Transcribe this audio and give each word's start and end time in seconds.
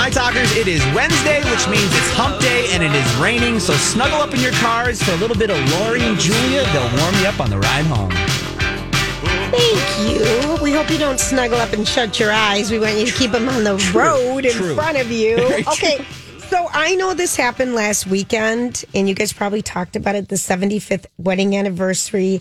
My 0.00 0.08
Talkers, 0.08 0.56
it 0.56 0.66
is 0.66 0.80
Wednesday, 0.94 1.40
which 1.50 1.68
means 1.68 1.84
it's 1.92 2.10
hump 2.14 2.40
day 2.40 2.68
and 2.70 2.82
it 2.82 2.90
is 2.90 3.16
raining. 3.16 3.60
So 3.60 3.74
snuggle 3.74 4.22
up 4.22 4.32
in 4.32 4.40
your 4.40 4.52
cars 4.52 5.02
for 5.02 5.10
a 5.10 5.16
little 5.16 5.36
bit 5.36 5.50
of 5.50 5.58
Lori 5.72 6.00
and 6.00 6.18
Julia. 6.18 6.64
They'll 6.72 6.98
warm 7.02 7.14
you 7.16 7.26
up 7.26 7.38
on 7.38 7.50
the 7.50 7.58
ride 7.58 7.84
home. 7.84 8.10
Thank 9.50 10.08
you. 10.08 10.56
We 10.62 10.72
hope 10.72 10.90
you 10.90 10.96
don't 10.96 11.20
snuggle 11.20 11.58
up 11.58 11.74
and 11.74 11.86
shut 11.86 12.18
your 12.18 12.32
eyes. 12.32 12.70
We 12.70 12.78
want 12.78 12.96
you 12.96 13.04
to 13.04 13.12
keep 13.12 13.30
them 13.30 13.46
on 13.50 13.62
the 13.62 13.76
road 13.94 14.46
in 14.46 14.52
true. 14.52 14.74
front 14.74 14.96
of 14.96 15.10
you. 15.10 15.36
Very 15.36 15.62
true. 15.64 15.72
Okay. 15.74 16.04
So 16.48 16.66
I 16.72 16.94
know 16.94 17.12
this 17.12 17.36
happened 17.36 17.74
last 17.74 18.06
weekend, 18.06 18.86
and 18.94 19.06
you 19.06 19.14
guys 19.14 19.34
probably 19.34 19.60
talked 19.60 19.96
about 19.96 20.14
it 20.14 20.30
the 20.30 20.36
75th 20.36 21.04
wedding 21.18 21.54
anniversary 21.54 22.40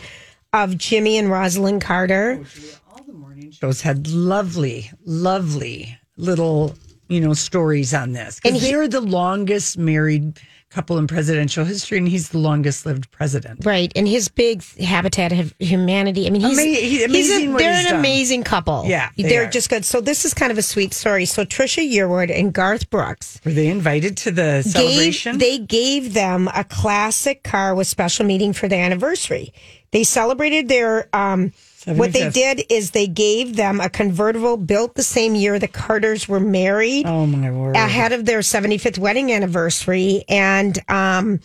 of 0.54 0.78
Jimmy 0.78 1.18
and 1.18 1.28
Rosalynn 1.28 1.82
Carter. 1.82 2.41
Oh, 2.41 2.94
all 2.96 3.04
the 3.04 3.12
morning 3.12 3.52
shows 3.52 3.82
had 3.82 4.07
lovely, 4.07 4.89
lovely 5.04 5.98
little, 6.16 6.78
you 7.10 7.20
know, 7.20 7.34
stories 7.34 7.94
on 7.94 8.14
this. 8.14 8.39
And 8.46 8.54
Because 8.54 8.62
he- 8.68 8.71
they're 8.73 8.88
the 8.88 9.02
longest 9.02 9.77
married 9.77 10.40
couple 10.70 10.99
in 10.99 11.08
presidential 11.08 11.66
history, 11.66 11.98
and 11.98 12.08
he's 12.08 12.30
the 12.30 12.38
longest 12.38 12.85
lived 12.85 13.09
president. 13.09 13.66
Right, 13.66 13.91
and 13.95 14.08
his 14.08 14.30
big 14.30 14.63
habitat 14.80 15.32
of 15.32 15.52
humanity. 15.58 16.27
I 16.27 16.30
mean, 16.30 16.41
he's, 16.41 16.59
Ama- 16.59 16.68
he's 16.70 17.04
amazing 17.05 17.55
a, 17.55 17.58
they're 17.58 17.73
he's 17.76 17.85
an 17.85 17.91
done. 17.94 17.99
amazing 17.99 18.44
couple. 18.44 18.84
Yeah, 18.85 19.09
they 19.18 19.23
they're 19.23 19.48
are. 19.48 19.49
just 19.49 19.72
good. 19.72 19.84
So 19.84 19.99
this 19.99 20.26
is 20.26 20.35
kind 20.35 20.52
of 20.52 20.59
a 20.59 20.62
sweet 20.62 20.94
story. 20.94 21.26
So 21.26 21.44
Trisha 21.44 21.84
Yearwood 21.91 22.30
and 22.30 22.54
Garth 22.54 22.88
Brooks 22.91 23.41
Were 23.44 23.52
they 23.52 23.68
invited 23.68 24.16
to 24.18 24.32
the 24.32 24.62
celebration? 24.62 25.40
Gave, 25.40 25.40
they 25.40 25.57
gave 25.66 26.13
them 26.13 26.48
a 26.54 26.63
classic 26.63 27.41
car 27.44 27.73
with 27.73 27.88
special 27.88 28.27
meeting 28.27 28.54
for 28.54 28.68
the 28.68 28.76
anniversary. 28.76 29.52
They 29.91 30.04
celebrated 30.04 30.68
their. 30.68 31.10
Um, 31.16 31.52
what 31.98 32.13
they 32.13 32.29
did 32.29 32.66
is 32.70 32.91
they 32.91 33.07
gave 33.07 33.55
them 33.55 33.79
a 33.79 33.89
convertible 33.89 34.57
built 34.57 34.95
the 34.95 35.03
same 35.03 35.35
year 35.35 35.59
the 35.59 35.67
Carters 35.67 36.27
were 36.27 36.39
married 36.39 37.05
oh 37.05 37.25
my 37.25 37.52
word! 37.52 37.75
ahead 37.75 38.12
of 38.12 38.25
their 38.25 38.39
75th 38.39 38.98
wedding 38.98 39.31
anniversary. 39.31 40.23
And 40.27 40.77
um, 40.89 41.40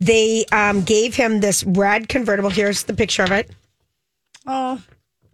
they 0.00 0.44
um, 0.52 0.82
gave 0.82 1.14
him 1.14 1.40
this 1.40 1.64
red 1.64 2.08
convertible. 2.08 2.50
Here's 2.50 2.84
the 2.84 2.94
picture 2.94 3.22
of 3.22 3.32
it. 3.32 3.50
Oh, 4.46 4.82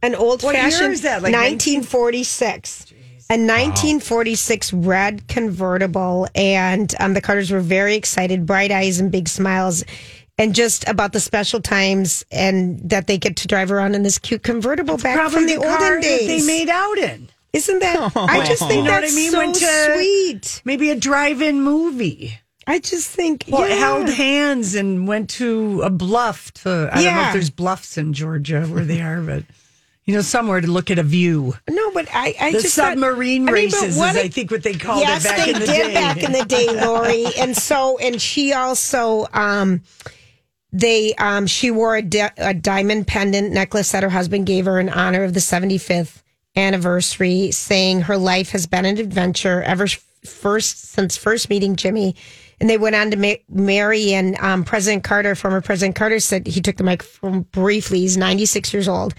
an 0.03 0.15
old 0.15 0.43
What 0.43 0.55
year 0.55 0.65
fashioned 0.65 0.93
is 0.93 1.03
that? 1.03 1.23
Like 1.23 1.33
1946 1.33 2.93
a 3.29 3.35
1946 3.35 4.73
red 4.73 5.27
convertible. 5.27 6.29
And 6.35 6.95
um, 7.01 7.15
the 7.15 7.21
carters 7.21 7.51
were 7.51 7.61
very 7.61 7.97
excited 7.97 8.47
bright 8.47 8.71
eyes 8.71 9.01
and 9.01 9.11
big 9.11 9.29
smiles 9.29 9.85
and 10.39 10.55
just 10.55 10.87
about 10.89 11.13
the 11.13 11.21
special 11.21 11.61
times 11.61 12.25
and 12.31 12.79
that 12.91 13.07
they 13.07 13.19
get 13.19 13.37
to 13.37 13.49
drive 13.49 13.71
around 13.73 13.95
in 13.95 14.03
this 14.03 14.19
cute 14.19 14.43
convertible 14.43 14.97
back 14.99 15.17
probably 15.17 15.39
from 15.39 15.47
the, 15.47 15.57
car 15.57 15.71
olden 15.73 16.01
that 16.01 16.03
days 16.03 16.27
they 16.47 16.47
made 16.47 16.69
out 16.69 16.99
in. 16.99 17.29
isn't 17.53 17.79
that 17.81 18.13
Oh, 18.15 18.27
i 18.29 18.45
just 18.45 18.61
think 18.63 18.79
You 18.79 18.83
know 18.85 18.91
what 18.93 19.01
that's 19.01 19.13
I 19.13 19.17
mean? 19.17 19.33
so 19.33 19.39
Went 19.39 19.55
to- 19.57 19.95
sweet 19.95 20.63
Maybe 20.65 20.91
a 20.91 20.97
drive-in 20.97 21.63
movie. 21.63 22.39
i 22.67 22.79
just 22.79 23.09
think 23.11 23.45
Well, 23.49 23.69
yeah. 23.69 23.77
held 23.77 24.09
hands 24.11 24.75
and 24.75 25.07
went 25.09 25.31
to 25.31 25.83
a 25.83 25.91
bluff. 25.91 26.53
To 26.65 26.91
I 26.93 27.03
don't 27.03 27.15
know 27.15 27.27
if 27.29 27.33
there's 27.33 27.51
bluffs 27.51 27.97
in 27.97 28.13
Georgia 28.13 28.67
where 28.67 28.85
they 28.85 29.01
are, 29.01 29.21
but 29.23 29.45
you 30.05 30.15
know 30.15 30.21
somewhere 30.21 30.61
to 30.61 30.67
look 30.69 30.91
at 30.91 30.99
a 30.99 31.03
view. 31.03 31.55
No, 31.69 31.91
but 31.93 32.09
I, 32.13 32.35
I 32.41 32.53
The 32.53 32.61
just 32.61 32.77
thought- 32.77 32.93
submarine 32.93 33.49
I 33.49 33.53
mean, 33.53 33.71
but 33.71 33.75
races 33.81 33.83
is, 33.95 33.99
what 33.99 34.15
I 34.17 34.29
think, 34.29 34.51
what 34.53 34.63
they 34.63 34.75
called 34.75 35.01
yes, 35.01 35.25
it 35.25 35.29
back 35.29 35.37
they 35.47 35.53
in 35.55 35.59
the 35.61 35.67
did 35.67 35.87
day. 35.89 35.95
back 35.95 36.23
in 36.23 36.33
the 36.33 36.45
day, 36.45 36.69
Lori. 36.85 37.27
and 37.39 37.57
so, 37.57 37.99
and 37.99 38.21
she 38.23 38.53
also, 38.53 39.27
um, 39.33 39.83
they, 40.73 41.15
um, 41.15 41.47
she 41.47 41.71
wore 41.71 41.97
a, 41.97 42.03
di- 42.03 42.33
a 42.37 42.55
diamond 42.55 43.07
pendant 43.07 43.53
necklace 43.53 43.93
that 43.93 44.03
her 44.03 44.11
husband 44.11 44.47
gave 44.47 44.67
her 44.67 44.79
in 44.79 44.89
honor 44.89 45.25
of 45.25 45.35
the 45.35 45.41
75th 45.41 46.23
anniversary, 46.57 47.51
saying 47.53 48.03
her 48.03 48.17
life 48.17 48.51
has 48.51 48.67
been 48.67 48.85
an 48.85 48.99
adventure 48.99 49.63
ever 49.63 49.87
first 50.25 50.91
since 50.91 51.17
first 51.17 51.49
meeting 51.51 51.77
Jimmy. 51.77 52.17
And 52.59 52.71
they 52.71 52.79
went 52.79 52.97
on 52.97 53.11
to 53.11 53.17
ma- 53.17 53.35
marry, 53.49 54.13
and 54.15 54.37
um, 54.39 54.65
President 54.65 55.05
Carter, 55.05 55.35
former 55.35 55.61
President 55.61 55.95
Carter, 55.95 56.21
said 56.21 56.47
he 56.47 56.61
took 56.63 56.77
the 56.77 56.85
microphone 56.85 57.43
briefly. 57.43 58.01
He's 58.01 58.17
96 58.17 58.73
years 58.73 58.89
old. 58.89 59.15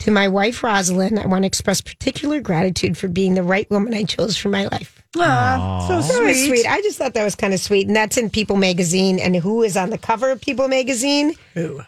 To 0.00 0.10
my 0.10 0.28
wife, 0.28 0.60
Rosalynn, 0.62 1.22
I 1.22 1.26
want 1.26 1.44
to 1.44 1.46
express 1.46 1.80
particular 1.80 2.40
gratitude 2.40 2.98
for 2.98 3.08
being 3.08 3.34
the 3.34 3.42
right 3.42 3.70
woman 3.70 3.94
I 3.94 4.04
chose 4.04 4.36
for 4.36 4.48
my 4.48 4.64
life. 4.66 5.01
Aw, 5.16 5.86
so 5.88 5.96
That 6.00 6.04
sweet. 6.14 6.26
was 6.26 6.44
sweet. 6.46 6.66
I 6.66 6.80
just 6.82 6.98
thought 6.98 7.14
that 7.14 7.24
was 7.24 7.34
kind 7.34 7.52
of 7.54 7.60
sweet. 7.60 7.86
And 7.86 7.94
that's 7.96 8.16
in 8.16 8.30
People 8.30 8.56
magazine. 8.56 9.18
And 9.18 9.36
who 9.36 9.62
is 9.62 9.76
on 9.76 9.90
the 9.90 9.98
cover 9.98 10.30
of 10.30 10.40
People 10.40 10.68
magazine? 10.68 11.34
Who? 11.54 11.82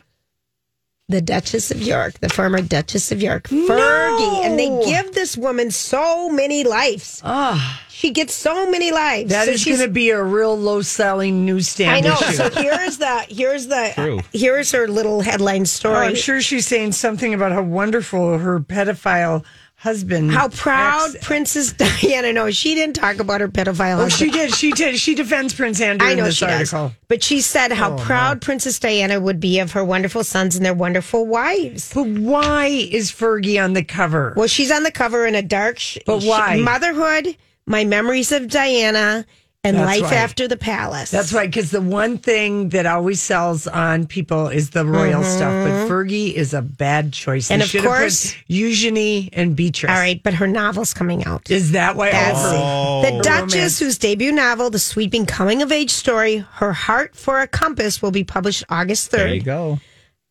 The 1.08 1.20
Duchess 1.20 1.70
of 1.70 1.82
York, 1.82 2.18
the 2.20 2.30
former 2.30 2.62
Duchess 2.62 3.12
of 3.12 3.20
York, 3.20 3.44
Fergie. 3.48 4.44
And 4.44 4.58
they 4.58 4.68
give 4.86 5.12
this 5.12 5.36
woman 5.36 5.70
so 5.70 6.30
many 6.30 6.64
lives. 6.64 7.20
Ah, 7.22 7.82
She 7.90 8.10
gets 8.10 8.32
so 8.32 8.70
many 8.70 8.90
lives. 8.90 9.28
that 9.30 9.44
So 9.44 9.50
is 9.52 9.64
going 9.66 9.80
to 9.80 9.88
be 9.88 10.08
a 10.10 10.22
real 10.22 10.58
low-selling 10.58 11.44
newsstand. 11.44 11.90
I 11.90 12.00
know. 12.00 12.14
issue. 12.14 12.32
So 12.32 12.48
here's 12.50 12.96
the 12.96 13.26
here's 13.28 13.66
the 13.66 13.92
True. 13.94 14.20
here's 14.32 14.72
her 14.72 14.88
little 14.88 15.20
headline 15.20 15.62
Oh, 15.62 15.64
story. 15.64 16.06
I'm 16.06 16.14
sure 16.14 16.40
she's 16.40 16.66
saying 16.66 16.92
something 16.92 17.34
about 17.34 17.52
how 17.52 17.62
wonderful 17.62 18.38
her 18.38 18.60
pedophile 18.60 19.44
husband. 19.84 20.32
How 20.32 20.48
proud 20.48 21.14
ex- 21.14 21.24
Princess 21.26 21.72
Diana. 22.00 22.32
No, 22.32 22.50
she 22.50 22.74
didn't 22.74 22.96
talk 22.96 23.20
about 23.20 23.40
her 23.40 23.48
pedophile. 23.48 23.98
Oh, 23.98 24.02
husband. 24.04 24.12
she 24.12 24.30
did. 24.30 24.52
She 24.54 24.72
did. 24.72 24.98
She 24.98 25.14
defends 25.14 25.54
Prince 25.54 25.80
Andrew 25.80 26.08
I 26.08 26.12
in 26.12 26.18
know 26.18 26.24
this 26.24 26.36
she 26.36 26.46
article. 26.46 26.88
does. 26.88 26.96
But 27.08 27.22
she 27.22 27.40
said 27.40 27.70
how 27.70 27.92
oh, 27.94 27.98
proud 27.98 28.40
Princess 28.42 28.78
Diana 28.80 29.20
would 29.20 29.38
be 29.38 29.60
of 29.60 29.72
her 29.72 29.84
wonderful 29.84 30.24
sons 30.24 30.56
and 30.56 30.64
their 30.64 30.74
wonderful 30.74 31.26
wives. 31.26 31.92
But 31.94 32.06
why 32.08 32.66
is 32.66 33.12
Fergie 33.12 33.62
on 33.62 33.74
the 33.74 33.84
cover? 33.84 34.32
Well, 34.36 34.48
she's 34.48 34.72
on 34.72 34.82
the 34.82 34.90
cover 34.90 35.26
in 35.26 35.34
a 35.34 35.42
dark. 35.42 35.78
Sh- 35.78 35.98
But 36.06 36.20
sh- 36.22 36.26
why? 36.26 36.56
motherhood, 36.56 37.36
my 37.66 37.84
memories 37.84 38.32
of 38.32 38.48
Diana, 38.48 39.26
and 39.64 39.76
That's 39.78 39.86
life 40.00 40.10
why. 40.10 40.16
after 40.16 40.46
the 40.46 40.56
palace. 40.58 41.10
That's 41.10 41.32
right, 41.32 41.48
because 41.50 41.70
the 41.70 41.80
one 41.80 42.18
thing 42.18 42.68
that 42.68 42.84
always 42.84 43.20
sells 43.22 43.66
on 43.66 44.06
people 44.06 44.48
is 44.48 44.70
the 44.70 44.84
royal 44.84 45.24
stuff. 45.24 45.66
But 45.66 45.88
Fergie 45.88 46.32
is 46.34 46.52
a 46.52 46.60
bad 46.62 47.12
choice. 47.14 47.46
Mm-hmm. 47.46 47.52
And 47.54 47.60
They 47.62 47.64
of 47.64 47.70
should 47.70 47.80
put 47.82 47.88
course- 47.88 48.34
Eugenie 48.46 49.30
and 49.32 49.56
Beatrice. 49.56 49.90
All 49.90 49.96
right, 49.98 50.22
but 50.22 50.34
her 50.34 50.46
novel's 50.46 50.92
coming 50.92 51.24
out. 51.24 51.50
Is 51.50 51.72
that 51.72 51.96
why? 51.96 52.10
That's 52.10 52.38
Oh, 52.42 53.02
the 53.02 53.22
Duchess, 53.22 53.54
romance. 53.54 53.78
whose 53.78 53.98
debut 53.98 54.32
novel, 54.32 54.68
the 54.70 54.78
sweeping 54.78 55.24
coming 55.26 55.62
of 55.62 55.72
age 55.72 55.90
story, 55.90 56.36
Her 56.52 56.72
Heart 56.74 57.16
for 57.16 57.40
a 57.40 57.46
Compass, 57.46 58.02
will 58.02 58.10
be 58.12 58.22
published 58.22 58.64
August 58.68 59.10
3rd. 59.10 59.16
There 59.16 59.34
you 59.34 59.40
go. 59.42 59.80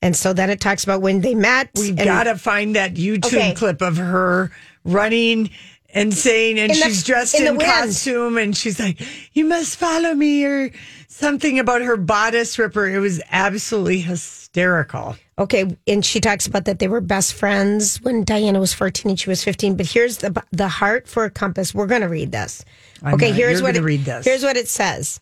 And 0.03 0.15
so 0.15 0.33
then 0.33 0.49
it 0.49 0.59
talks 0.59 0.83
about 0.83 1.01
when 1.01 1.21
they 1.21 1.33
met. 1.33 1.69
we 1.75 1.89
and- 1.89 1.97
gotta 1.97 2.37
find 2.37 2.75
that 2.75 2.93
YouTube 2.95 3.25
Okay. 3.25 3.53
clip 3.53 3.81
of 3.81 3.97
her 3.97 4.51
running 4.85 5.49
and 5.93 6.13
saying, 6.13 6.59
and 6.59 6.71
In 6.71 6.77
the- 6.79 6.85
she's 6.85 7.03
dressed 7.03 7.35
in 7.35 7.47
in, 7.47 7.59
costume, 7.59 8.37
and 8.37 8.55
she's 8.57 8.79
like, 8.79 8.99
"You 9.33 9.45
must 9.45 9.77
follow 9.77 10.13
me," 10.13 10.43
or 10.43 10.71
something 11.07 11.59
about 11.59 11.81
her 11.81 11.95
bodice 11.97 12.57
ripper. 12.57 12.87
It 12.87 12.99
was 12.99 13.21
absolutely 13.31 13.99
hysterical. 13.99 15.15
Okay, 15.39 15.75
and 15.87 16.05
she 16.05 16.19
talks 16.19 16.45
about 16.45 16.65
that 16.65 16.79
they 16.79 16.87
were 16.87 17.01
best 17.01 17.33
friends 17.33 18.01
when 18.01 18.23
Diana 18.23 18.59
was 18.59 18.73
14 18.73 19.09
and 19.11 19.19
she 19.19 19.29
was 19.29 19.43
15. 19.43 19.75
But 19.75 19.87
here's 19.87 20.17
the 20.17 20.43
the 20.51 20.67
heart 20.67 21.07
for 21.07 21.23
a 21.23 21.29
compass. 21.29 21.73
We're 21.73 21.87
going 21.87 22.01
to 22.01 22.09
read 22.09 22.31
this. 22.31 22.63
I'm 23.01 23.15
okay, 23.15 23.29
not. 23.29 23.37
here's 23.37 23.61
what 23.61 23.75
it, 23.75 23.81
read 23.81 24.05
this. 24.05 24.25
Here's 24.25 24.43
what 24.43 24.57
it 24.57 24.67
says. 24.67 25.19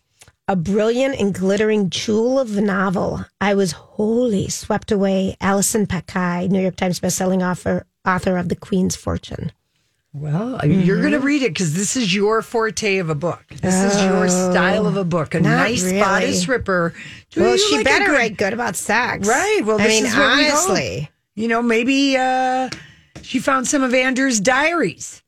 A 0.48 0.56
brilliant 0.56 1.18
and 1.20 1.32
glittering 1.32 1.88
jewel 1.88 2.38
of 2.38 2.58
a 2.58 2.60
novel. 2.60 3.24
I 3.40 3.54
was 3.54 3.72
wholly 3.72 4.48
swept 4.48 4.90
away. 4.92 5.36
Allison 5.40 5.86
Pataki, 5.86 6.50
New 6.50 6.60
York 6.60 6.76
Times 6.76 7.00
bestselling 7.00 7.48
author, 7.48 7.86
author 8.06 8.36
of 8.36 8.48
The 8.48 8.56
Queen's 8.56 8.96
Fortune. 8.96 9.52
Well, 10.14 10.60
you're 10.66 11.00
going 11.00 11.12
to 11.12 11.18
Mm-hmm. 11.18 11.26
read 11.26 11.42
it 11.42 11.48
because 11.54 11.74
this 11.74 11.96
is 11.96 12.14
your 12.14 12.42
forte 12.42 12.98
of 12.98 13.08
a 13.08 13.14
book. 13.14 13.42
This 13.62 13.74
is 13.94 14.02
your 14.04 14.28
style 14.28 14.86
of 14.86 14.96
a 14.98 15.04
book. 15.04 15.34
A 15.34 15.38
Oh, 15.38 15.40
nice 15.40 15.82
really. 15.84 16.00
bodice 16.00 16.46
ripper. 16.46 16.92
Do 17.30 17.40
Well, 17.40 17.56
she 17.56 17.76
like 17.76 17.84
better 17.86 18.06
good- 18.06 18.12
write 18.12 18.36
good 18.36 18.52
about 18.52 18.76
sex. 18.76 19.26
Right. 19.26 19.62
Well, 19.64 19.80
I 19.80 19.88
mean, 19.88 20.04
is 20.04 20.14
what 20.14 20.36
we 20.36 20.44
honestly. 20.50 21.10
You 21.34 21.48
know, 21.48 21.62
maybe 21.62 22.16
uh, 22.18 22.68
she 23.22 23.38
found 23.38 23.66
some 23.66 23.82
of 23.82 23.94
Andrew's 23.94 24.38
diaries. 24.38 25.21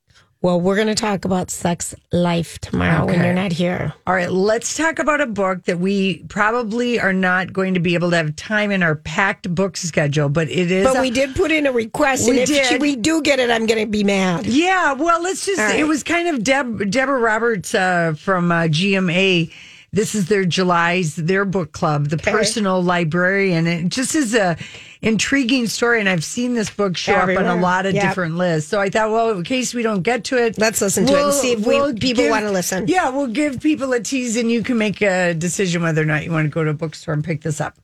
Well, 0.44 0.60
we're 0.60 0.74
going 0.76 0.88
to 0.88 0.94
talk 0.94 1.24
about 1.24 1.50
sex 1.50 1.94
life 2.12 2.58
tomorrow 2.58 3.06
when 3.06 3.24
you're 3.24 3.32
not 3.32 3.50
here. 3.50 3.94
All 4.06 4.12
right, 4.12 4.30
let's 4.30 4.76
talk 4.76 4.98
about 4.98 5.22
a 5.22 5.26
book 5.26 5.64
that 5.64 5.78
we 5.78 6.18
probably 6.24 7.00
are 7.00 7.14
not 7.14 7.54
going 7.54 7.72
to 7.72 7.80
be 7.80 7.94
able 7.94 8.10
to 8.10 8.16
have 8.18 8.36
time 8.36 8.70
in 8.70 8.82
our 8.82 8.94
packed 8.94 9.54
book 9.54 9.78
schedule, 9.78 10.28
but 10.28 10.50
it 10.50 10.70
is. 10.70 10.84
But 10.84 10.98
a- 10.98 11.00
we 11.00 11.10
did 11.10 11.34
put 11.34 11.50
in 11.50 11.66
a 11.66 11.72
request, 11.72 12.28
and 12.28 12.36
We 12.36 12.42
if 12.42 12.48
did. 12.50 12.82
we 12.82 12.94
do 12.94 13.22
get 13.22 13.38
it, 13.38 13.48
I'm 13.48 13.64
going 13.64 13.86
to 13.86 13.90
be 13.90 14.04
mad. 14.04 14.44
Yeah, 14.44 14.92
well, 14.92 15.22
let's 15.22 15.46
just. 15.46 15.60
Right. 15.60 15.80
It 15.80 15.84
was 15.84 16.02
kind 16.02 16.28
of 16.28 16.44
Deb, 16.44 16.90
Deborah 16.90 17.20
Roberts 17.20 17.74
uh, 17.74 18.12
from 18.18 18.52
uh, 18.52 18.64
GMA. 18.64 19.50
This 19.94 20.14
is 20.14 20.26
their 20.26 20.44
July's 20.44 21.16
their 21.16 21.46
book 21.46 21.72
club, 21.72 22.08
the 22.08 22.18
personal 22.18 22.82
librarian. 22.82 23.66
It 23.66 23.88
just 23.88 24.14
is 24.14 24.34
a 24.34 24.58
intriguing 25.04 25.66
story, 25.66 26.00
and 26.00 26.08
I've 26.08 26.24
seen 26.24 26.54
this 26.54 26.70
book 26.70 26.96
show 26.96 27.14
up 27.14 27.28
on 27.28 27.46
a 27.46 27.56
lot 27.56 27.86
of 27.86 27.94
Yep. 27.94 28.02
different 28.02 28.36
lists. 28.36 28.70
So 28.70 28.80
I 28.80 28.88
thought, 28.90 29.10
well, 29.10 29.30
in 29.30 29.44
case 29.44 29.74
we 29.74 29.82
don't 29.82 30.02
get 30.02 30.24
to 30.24 30.36
it, 30.42 30.58
Let's 30.58 30.80
listen 30.80 31.06
to 31.06 31.12
it 31.14 31.22
and 31.24 31.32
see 31.34 31.52
if 31.52 31.60
we- 31.66 31.92
people 31.94 32.28
wanna 32.30 32.50
listen. 32.52 32.86
Yeah, 32.88 33.10
we'll 33.10 33.26
give 33.28 33.60
people 33.60 33.92
a 33.92 34.00
tease, 34.00 34.36
and 34.36 34.50
you 34.50 34.62
can 34.62 34.78
make 34.78 35.00
a 35.02 35.34
decision 35.34 35.82
whether 35.82 36.02
or 36.02 36.06
not 36.06 36.24
you 36.24 36.30
want 36.32 36.46
to 36.46 36.48
go 36.50 36.64
to 36.64 36.70
a 36.70 36.74
bookstore 36.74 37.14
and 37.14 37.22
pick 37.22 37.42
this 37.42 37.60
up. 37.60 37.76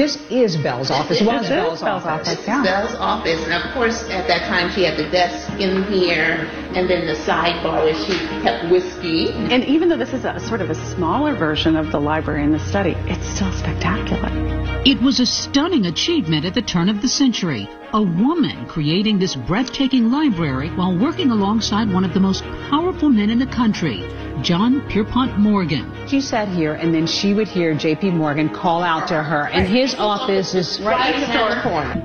This 0.00 0.16
is 0.30 0.56
Belle's 0.56 0.90
office. 0.90 1.20
Was 1.20 1.42
This 1.42 1.50
is 1.50 1.50
Belle's 1.50 1.82
Belle's 1.82 2.04
office. 2.06 2.28
office, 2.30 2.46
yeah. 2.46 2.62
Belle's 2.62 2.94
office, 2.94 3.44
and 3.44 3.52
of 3.52 3.70
course, 3.74 4.04
at 4.04 4.26
that 4.28 4.48
time, 4.48 4.72
she 4.72 4.82
had 4.82 4.96
the 4.96 5.04
desk 5.10 5.52
in 5.60 5.84
here, 5.92 6.48
and 6.74 6.88
then 6.88 7.06
the 7.06 7.12
sidebar 7.12 7.84
where 7.84 7.94
she 8.06 8.16
kept 8.40 8.72
whiskey. 8.72 9.28
And 9.28 9.62
even 9.64 9.90
though 9.90 9.98
this 9.98 10.14
is 10.14 10.24
a 10.24 10.40
sort 10.40 10.62
of 10.62 10.70
a 10.70 10.74
smaller 10.74 11.34
version 11.34 11.76
of 11.76 11.92
the 11.92 12.00
library 12.00 12.44
in 12.44 12.50
the 12.50 12.58
study, 12.58 12.96
it's 13.08 13.28
still 13.28 13.52
spectacular. 13.52 14.49
It 14.82 14.98
was 15.02 15.20
a 15.20 15.26
stunning 15.26 15.84
achievement 15.84 16.46
at 16.46 16.54
the 16.54 16.62
turn 16.62 16.88
of 16.88 17.02
the 17.02 17.08
century. 17.08 17.68
A 17.92 18.00
woman 18.00 18.66
creating 18.66 19.18
this 19.18 19.36
breathtaking 19.36 20.10
library 20.10 20.70
while 20.70 20.96
working 20.96 21.30
alongside 21.30 21.92
one 21.92 22.02
of 22.02 22.14
the 22.14 22.20
most 22.20 22.42
powerful 22.70 23.10
men 23.10 23.28
in 23.28 23.38
the 23.38 23.46
country, 23.46 24.02
John 24.40 24.80
Pierpont 24.88 25.38
Morgan. 25.38 25.92
She 26.08 26.22
sat 26.22 26.48
here, 26.48 26.72
and 26.72 26.94
then 26.94 27.06
she 27.06 27.34
would 27.34 27.46
hear 27.46 27.74
J.P. 27.74 28.12
Morgan 28.12 28.48
call 28.48 28.82
out 28.82 29.06
to 29.08 29.22
her, 29.22 29.48
and 29.48 29.68
his 29.68 29.94
office 29.96 30.54
is 30.54 30.80
Right 30.80 31.14
in 31.14 31.20
the 31.20 31.26
door 31.36 31.60
corner. 31.62 32.00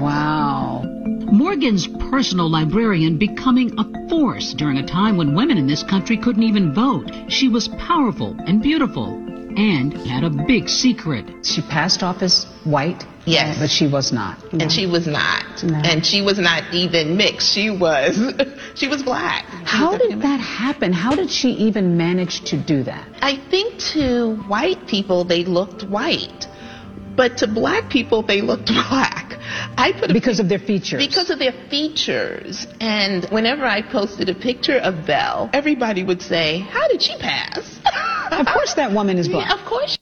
Wow. 0.00 0.82
Morgan's 1.30 1.86
personal 2.08 2.48
librarian 2.48 3.18
becoming 3.18 3.78
a 3.78 4.08
force 4.08 4.54
during 4.54 4.78
a 4.78 4.86
time 4.86 5.18
when 5.18 5.34
women 5.34 5.58
in 5.58 5.66
this 5.66 5.82
country 5.82 6.16
couldn't 6.16 6.42
even 6.42 6.72
vote. 6.72 7.12
She 7.28 7.48
was 7.48 7.68
powerful 7.68 8.34
and 8.46 8.62
beautiful 8.62 9.19
and 9.56 9.92
had 10.06 10.24
a 10.24 10.30
big 10.30 10.68
secret. 10.68 11.44
She 11.46 11.62
passed 11.62 12.02
off 12.02 12.22
as 12.22 12.44
white. 12.64 13.04
Yes. 13.26 13.58
But 13.58 13.70
she 13.70 13.86
was 13.86 14.12
not. 14.12 14.42
And 14.52 14.72
she 14.72 14.86
was 14.86 15.06
not. 15.06 15.62
And 15.62 16.04
she 16.04 16.22
was 16.22 16.38
not 16.38 16.72
even 16.72 17.16
mixed. 17.16 17.52
She 17.52 17.70
was, 17.70 18.16
she 18.74 18.88
was 18.88 19.02
black. 19.02 19.44
She 19.50 19.56
How 19.64 19.92
was 19.92 20.00
a- 20.00 20.08
did 20.08 20.22
that 20.22 20.40
happen? 20.40 20.92
How 20.92 21.14
did 21.14 21.30
she 21.30 21.50
even 21.50 21.96
manage 21.96 22.40
to 22.50 22.56
do 22.56 22.82
that? 22.84 23.06
I 23.20 23.36
think 23.50 23.78
to 23.94 24.36
white 24.48 24.86
people, 24.86 25.24
they 25.24 25.44
looked 25.44 25.82
white. 25.84 26.46
But 27.16 27.38
to 27.38 27.46
black 27.46 27.90
people, 27.90 28.22
they 28.22 28.40
looked 28.40 28.66
black. 28.88 29.26
I 29.76 29.92
put 29.92 30.10
a 30.10 30.14
Because 30.14 30.38
of 30.40 30.48
their 30.48 30.58
features. 30.60 31.04
because 31.04 31.28
of 31.28 31.38
their 31.38 31.52
features. 31.68 32.66
And 32.80 33.24
whenever 33.30 33.64
I 33.64 33.82
posted 33.82 34.28
a 34.28 34.34
picture 34.34 34.78
of 34.78 35.06
Belle, 35.06 35.50
everybody 35.52 36.04
would 36.04 36.22
say, 36.22 36.60
"How 36.60 36.86
did 36.88 37.02
she 37.02 37.16
pass?" 37.18 37.79
Of 38.32 38.46
course, 38.46 38.74
that 38.74 38.92
woman 38.92 39.18
is 39.18 39.28
black. 39.28 39.50
Of 39.52 39.64
course. 39.64 39.98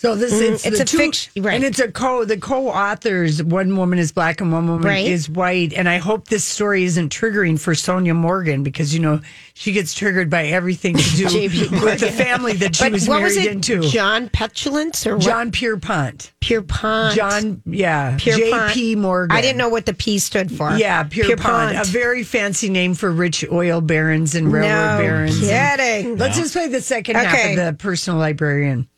So 0.00 0.14
this 0.14 0.32
mm-hmm. 0.32 0.54
it's, 0.54 0.64
it's 0.64 0.76
the 0.78 0.82
a 0.82 0.86
two, 0.86 0.96
fiction- 0.96 1.42
right. 1.42 1.54
and 1.56 1.62
it's 1.62 1.78
a 1.78 1.92
co 1.92 2.24
the 2.24 2.38
co-authors. 2.38 3.42
One 3.42 3.76
woman 3.76 3.98
is 3.98 4.12
black 4.12 4.40
and 4.40 4.50
one 4.50 4.66
woman 4.66 4.88
Right. 4.88 5.06
is 5.06 5.28
white. 5.28 5.74
And 5.74 5.86
I 5.90 5.98
hope 5.98 6.28
this 6.28 6.42
story 6.42 6.84
isn't 6.84 7.12
triggering 7.12 7.60
for 7.60 7.74
Sonja 7.74 8.16
Morgan 8.16 8.62
because 8.62 8.94
you 8.94 9.00
know 9.00 9.20
she 9.52 9.72
gets 9.72 9.92
triggered 9.92 10.30
by 10.30 10.46
everything 10.46 10.96
to 10.96 11.16
do 11.16 11.24
with 11.84 12.00
the 12.00 12.10
family 12.10 12.54
that 12.54 12.76
she 12.76 12.84
But 12.84 12.92
was 12.92 13.06
what 13.08 13.18
married 13.18 13.24
was 13.24 13.36
it? 13.44 13.52
into. 13.52 13.82
John 13.90 14.30
Petulance 14.30 15.06
or 15.06 15.16
what? 15.16 15.22
John 15.22 15.50
Pierpont. 15.52 16.32
Pierpont? 16.40 17.14
John, 17.14 17.60
yeah, 17.66 18.16
Pierpont. 18.18 18.72
J.P. 18.72 18.96
Morgan. 18.96 19.36
I 19.36 19.42
didn't 19.42 19.58
know 19.58 19.68
what 19.68 19.84
the 19.84 19.92
P 19.92 20.18
stood 20.18 20.50
for. 20.50 20.70
Yeah, 20.78 21.02
Pierpont, 21.02 21.76
a 21.76 21.84
very 21.84 22.22
fancy 22.24 22.70
name 22.70 22.94
for 22.94 23.12
rich 23.12 23.44
oil 23.52 23.82
barons 23.82 24.34
and 24.34 24.50
railroad 24.50 24.96
no 24.96 25.02
barons. 25.02 25.42
and- 25.46 25.78
kidding. 25.78 26.16
Let's 26.16 26.38
just 26.38 26.54
play 26.54 26.68
the 26.68 26.80
second 26.80 27.18
Okay. 27.18 27.26
half 27.26 27.50
of 27.50 27.56
the 27.66 27.72
personal 27.78 28.18
librarian. 28.18 28.88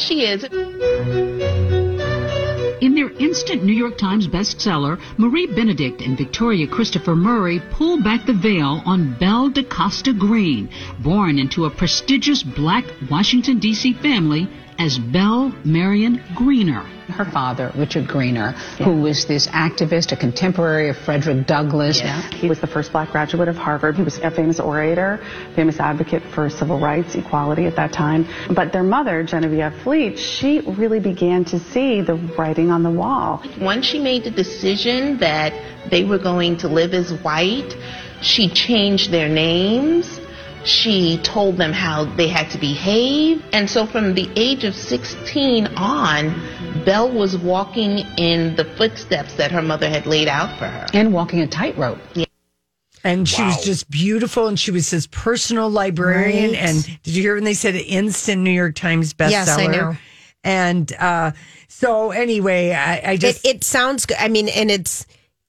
She 0.00 0.24
is. 0.24 0.44
In 2.80 2.94
their 2.94 3.10
instant 3.18 3.62
New 3.62 3.74
York 3.74 3.98
Times 3.98 4.26
bestseller, 4.26 4.98
Marie 5.18 5.46
Benedict 5.46 6.00
and 6.00 6.16
Victoria 6.16 6.66
Christopher 6.66 7.14
Murray 7.14 7.60
pull 7.70 8.02
back 8.02 8.24
the 8.24 8.32
veil 8.32 8.82
on 8.86 9.18
Belle 9.18 9.50
da 9.50 9.62
Costa 9.62 10.14
Greene, 10.14 10.70
born 11.00 11.38
into 11.38 11.66
a 11.66 11.70
prestigious 11.70 12.42
black 12.42 12.86
Washington, 13.10 13.58
D.C. 13.58 13.92
family 13.92 14.48
as 14.80 14.98
Belle 14.98 15.54
Marion 15.62 16.22
Greener. 16.34 16.80
Her 17.10 17.26
father, 17.26 17.70
Richard 17.76 18.08
Greener, 18.08 18.52
who 18.82 19.02
was 19.02 19.26
this 19.26 19.46
activist, 19.48 20.12
a 20.12 20.16
contemporary 20.16 20.88
of 20.88 20.96
Frederick 20.96 21.46
Douglass. 21.46 22.00
Yeah. 22.00 22.22
He 22.30 22.48
was 22.48 22.60
the 22.60 22.66
first 22.66 22.92
black 22.92 23.10
graduate 23.10 23.48
of 23.48 23.56
Harvard. 23.56 23.96
He 23.96 24.02
was 24.02 24.18
a 24.18 24.30
famous 24.30 24.58
orator, 24.58 25.20
famous 25.54 25.80
advocate 25.80 26.22
for 26.34 26.48
civil 26.48 26.80
rights, 26.80 27.14
equality 27.16 27.66
at 27.66 27.76
that 27.76 27.92
time. 27.92 28.26
But 28.54 28.72
their 28.72 28.84
mother, 28.84 29.22
Genevieve 29.22 29.82
Fleet, 29.82 30.18
she 30.18 30.60
really 30.60 31.00
began 31.00 31.44
to 31.46 31.58
see 31.58 32.00
the 32.00 32.14
writing 32.38 32.70
on 32.70 32.82
the 32.82 32.90
wall. 32.90 33.44
Once 33.60 33.84
she 33.84 33.98
made 33.98 34.24
the 34.24 34.30
decision 34.30 35.18
that 35.18 35.52
they 35.90 36.04
were 36.04 36.18
going 36.18 36.56
to 36.58 36.68
live 36.68 36.94
as 36.94 37.12
white, 37.22 37.74
she 38.22 38.48
changed 38.48 39.10
their 39.10 39.28
names. 39.28 40.19
She 40.64 41.18
told 41.22 41.56
them 41.56 41.72
how 41.72 42.04
they 42.04 42.28
had 42.28 42.50
to 42.50 42.58
behave. 42.58 43.42
And 43.52 43.68
so 43.68 43.86
from 43.86 44.14
the 44.14 44.30
age 44.36 44.64
of 44.64 44.74
16 44.74 45.66
on, 45.76 46.84
Belle 46.84 47.10
was 47.10 47.36
walking 47.36 47.98
in 48.18 48.56
the 48.56 48.64
footsteps 48.76 49.34
that 49.34 49.50
her 49.52 49.62
mother 49.62 49.88
had 49.88 50.06
laid 50.06 50.28
out 50.28 50.58
for 50.58 50.66
her. 50.66 50.86
And 50.92 51.12
walking 51.12 51.40
a 51.40 51.46
tightrope. 51.46 51.98
Yeah. 52.14 52.26
And 53.02 53.26
she 53.26 53.42
was 53.42 53.64
just 53.64 53.90
beautiful, 53.90 54.46
and 54.46 54.60
she 54.60 54.70
was 54.70 54.90
his 54.90 55.06
personal 55.06 55.70
librarian. 55.70 56.50
Right. 56.50 56.58
And 56.58 56.84
did 57.02 57.14
you 57.14 57.22
hear 57.22 57.34
when 57.34 57.44
they 57.44 57.54
said 57.54 57.74
instant 57.74 58.42
New 58.42 58.50
York 58.50 58.74
Times 58.74 59.14
bestseller? 59.14 59.30
Yes, 59.30 59.48
I 59.48 59.66
know. 59.68 59.96
And 60.44 60.92
uh, 60.98 61.32
so, 61.68 62.10
anyway, 62.10 62.72
I, 62.72 62.96
I 62.98 63.12
It, 63.12 63.20
just 63.20 63.46
it 63.46 63.64
sounds 63.64 64.04
good. 64.04 64.18
I 64.20 64.28
mean, 64.28 64.48
and 64.48 64.70
it's 64.70 65.06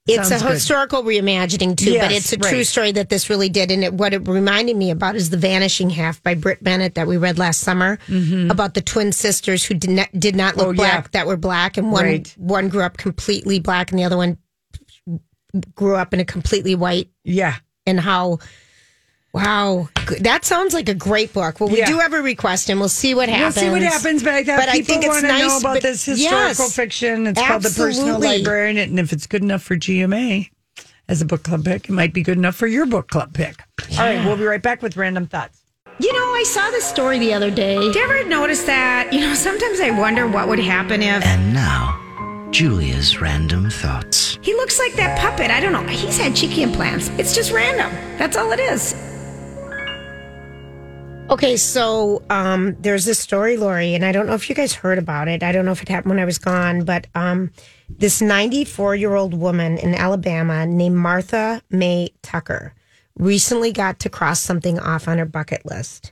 it's 0.07 0.29
Sounds 0.29 0.41
a 0.41 0.45
good. 0.45 0.53
historical 0.53 1.03
reimagining 1.03 1.77
too, 1.77 1.97
but 1.99 2.11
it's 2.11 2.33
a 2.33 2.37
true 2.37 2.63
story 2.63 2.91
that 2.93 3.09
this 3.09 3.29
really 3.29 3.49
did. 3.49 3.69
And 3.71 3.83
it, 3.83 3.93
what 3.93 4.13
it 4.13 4.27
reminded 4.27 4.75
me 4.75 4.89
about 4.91 5.15
is 5.15 5.29
the 5.29 5.37
Vanishing 5.37 5.89
Half 5.91 6.23
by 6.23 6.33
Brit 6.33 6.63
Bennett 6.63 6.95
that 6.95 7.05
we 7.07 7.17
read 7.17 7.37
last 7.37 7.59
summer 7.61 7.99
about 8.49 8.73
the 8.73 8.81
twin 8.81 9.11
sisters 9.11 9.63
who 9.63 9.73
did 9.75 9.91
not 9.91 10.09
did 10.17 10.35
not 10.35 10.57
look 10.57 10.69
Mm-hmm. 10.69 10.79
Oh, 10.79 10.83
yeah. 10.83 10.91
black 11.01 11.11
that 11.11 11.27
were 11.27 11.37
black, 11.37 11.77
and 11.77 11.91
one 11.91 12.05
Right. 12.05 12.33
one 12.37 12.67
grew 12.69 12.81
up 12.83 12.97
completely 12.97 13.59
black, 13.59 13.91
and 13.91 13.99
the 13.99 14.03
other 14.03 14.17
one 14.17 14.37
grew 15.75 15.95
up 15.95 16.13
in 16.13 16.19
a 16.19 16.25
completely 16.25 16.75
white. 16.75 17.09
yeah. 17.23 17.55
And 17.87 17.99
how. 17.99 18.37
Wow, 19.33 19.87
that 20.19 20.43
sounds 20.43 20.73
like 20.73 20.89
a 20.89 20.93
great 20.93 21.31
book. 21.31 21.59
Well, 21.61 21.69
we 21.69 21.77
Yeah. 21.79 21.85
do 21.87 21.99
have 21.99 22.11
a 22.13 22.21
request, 22.21 22.69
and 22.69 22.79
we'll 22.81 22.89
see 22.89 23.15
what 23.15 23.29
happens. 23.29 23.55
We'll 23.55 23.63
see 23.65 23.69
what 23.71 23.81
happens, 23.81 24.23
but 24.23 24.33
I 24.33 24.43
thought 24.43 24.57
But 24.59 24.67
I 24.69 24.73
people 24.73 24.85
think 24.87 25.03
it's 25.05 25.09
want 25.13 25.21
to 25.25 25.27
know 25.31 25.47
nice, 25.47 25.59
about 25.61 25.81
this 25.81 26.03
historical 26.03 26.65
yes, 26.65 26.75
fiction. 26.75 27.27
It's 27.27 27.39
called 27.41 27.61
The 27.63 27.69
Personal 27.69 28.15
absolutely. 28.15 28.37
Librarian, 28.39 28.77
and 28.77 28.99
if 28.99 29.13
it's 29.13 29.27
good 29.27 29.41
enough 29.41 29.63
for 29.63 29.77
GMA 29.77 30.49
as 31.07 31.21
a 31.21 31.25
book 31.25 31.43
club 31.43 31.63
pick, 31.63 31.85
it 31.87 31.91
might 31.93 32.13
be 32.13 32.23
good 32.23 32.37
enough 32.37 32.55
for 32.55 32.67
your 32.67 32.85
book 32.85 33.07
club 33.09 33.33
pick. 33.33 33.61
All 33.93 33.99
right, 33.99 34.25
we'll 34.25 34.35
be 34.35 34.43
right 34.43 34.61
back 34.61 34.81
with 34.81 34.97
random 34.97 35.27
thoughts. 35.27 35.59
You 35.99 36.11
know, 36.11 36.19
I 36.33 36.43
saw 36.45 36.69
this 36.71 36.83
story 36.83 37.17
the 37.19 37.33
other 37.33 37.51
day. 37.51 37.77
Did 37.79 37.95
you 37.95 38.01
ever 38.03 38.25
notice 38.25 38.63
that? 38.63 39.13
You 39.13 39.21
know, 39.21 39.33
sometimes 39.33 39.79
I 39.79 39.91
wonder 39.91 40.27
what 40.27 40.49
would 40.49 40.59
happen 40.59 41.01
if 41.01 41.25
And 41.25 41.53
now, 41.53 41.97
Julia's 42.51 43.21
random 43.21 43.69
thoughts. 43.69 44.37
he 44.41 44.53
looks 44.55 44.77
like 44.77 44.93
that 44.95 45.17
puppet. 45.19 45.51
I 45.51 45.59
don't 45.61 45.71
know. 45.71 45.83
He's 45.87 46.17
had 46.17 46.35
cheeky 46.35 46.63
implants. 46.63 47.09
It's 47.17 47.33
just 47.33 47.51
random. 47.51 47.91
That's 48.17 48.35
all 48.35 48.51
it 48.51 48.59
is. 48.59 48.93
Okay, 51.31 51.55
so 51.55 52.21
um, 52.29 52.75
there's 52.81 53.05
this 53.05 53.17
story, 53.17 53.55
Lori, 53.55 53.95
and 53.95 54.03
I 54.03 54.11
don't 54.11 54.27
know 54.27 54.33
if 54.33 54.49
you 54.49 54.55
guys 54.55 54.73
heard 54.73 54.97
about 54.97 55.29
it. 55.29 55.43
I 55.43 55.53
don't 55.53 55.63
know 55.63 55.71
if 55.71 55.81
it 55.81 55.87
happened 55.87 56.09
when 56.09 56.19
I 56.19 56.25
was 56.25 56.37
gone, 56.37 56.83
but 56.83 57.07
um, 57.15 57.51
this 57.87 58.21
94 58.21 58.97
year 58.97 59.15
old 59.15 59.33
woman 59.33 59.77
in 59.77 59.95
Alabama 59.95 60.65
named 60.65 60.97
Martha 60.97 61.61
Mae 61.69 62.09
Tucker 62.21 62.73
recently 63.17 63.71
got 63.71 63.99
to 63.99 64.09
cross 64.09 64.41
something 64.41 64.77
off 64.77 65.07
on 65.07 65.19
her 65.19 65.25
bucket 65.25 65.65
list 65.65 66.11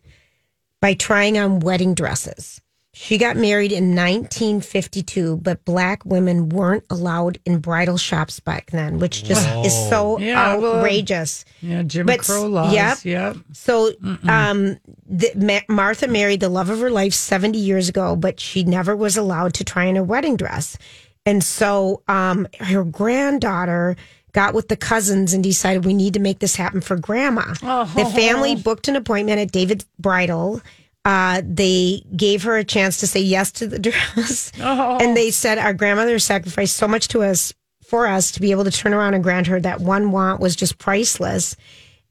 by 0.79 0.93
trying 0.93 1.37
on 1.37 1.59
wedding 1.59 1.93
dresses. 1.93 2.61
She 3.01 3.17
got 3.17 3.37
married 3.37 3.71
in 3.71 3.95
1952, 3.95 5.37
but 5.37 5.63
black 5.63 6.03
women 6.05 6.49
weren't 6.49 6.83
allowed 6.89 7.39
in 7.45 7.59
bridal 7.59 7.95
shops 7.97 8.41
back 8.41 8.71
then, 8.71 8.99
which 8.99 9.23
just 9.23 9.47
is 9.65 9.73
so 9.89 10.19
Yeah, 10.19 10.57
well, 10.57 10.75
outrageous. 10.79 11.45
Yeah, 11.61 11.83
Jim 11.83 12.05
But- 12.05 12.19
Crow 12.19 12.47
laws. 12.47 12.73
yep. 12.73 12.97
Yep. 13.05 13.37
So, 13.53 13.93
um, 14.27 14.77
the, 15.07 15.31
Ma- 15.33 15.73
Martha 15.73 16.07
married 16.09 16.41
the 16.41 16.49
love 16.49 16.69
of 16.69 16.79
her 16.81 16.89
life 16.91 17.13
70 17.13 17.57
years 17.57 17.87
ago, 17.87 18.17
but 18.17 18.37
she 18.41 18.63
never 18.65 18.97
was 18.97 19.15
allowed 19.15 19.53
to 19.55 19.63
try 19.63 19.87
on 19.87 19.95
a 19.95 20.03
wedding 20.03 20.35
dress. 20.35 20.77
And 21.25 21.41
so, 21.41 22.01
um, 22.09 22.47
her 22.59 22.83
granddaughter 22.83 23.95
got 24.33 24.53
with 24.53 24.67
the 24.67 24.75
cousins 24.75 25.33
and 25.33 25.41
decided 25.41 25.85
we 25.85 25.93
need 25.93 26.15
to 26.15 26.19
make 26.19 26.39
this 26.39 26.57
happen 26.57 26.81
for 26.81 26.97
grandma. 26.97 27.53
Oh. 27.63 27.85
The 27.95 28.05
family 28.05 28.57
booked 28.57 28.89
an 28.89 28.97
appointment 28.97 29.39
at 29.39 29.51
David's 29.53 29.85
Bridal. 29.97 30.61
Uh, 31.05 31.41
they 31.45 32.03
gave 32.15 32.43
her 32.43 32.57
a 32.57 32.63
chance 32.63 32.97
to 32.97 33.07
say 33.07 33.21
yes 33.21 33.51
to 33.53 33.67
the 33.67 33.79
dress. 33.89 34.51
And 34.99 35.15
they 35.15 35.31
said, 35.31 35.57
Our 35.57 35.73
grandmother 35.73 36.19
sacrificed 36.19 36.75
so 36.75 36.87
much 36.87 37.07
to 37.09 37.21
us 37.23 37.53
for 37.85 38.05
us 38.05 38.31
to 38.33 38.41
be 38.41 38.51
able 38.51 38.63
to 38.65 38.71
turn 38.71 38.93
around 38.93 39.15
and 39.15 39.23
grant 39.23 39.47
her 39.47 39.59
that 39.59 39.81
one 39.81 40.11
want 40.11 40.39
was 40.39 40.55
just 40.55 40.77
priceless. 40.77 41.55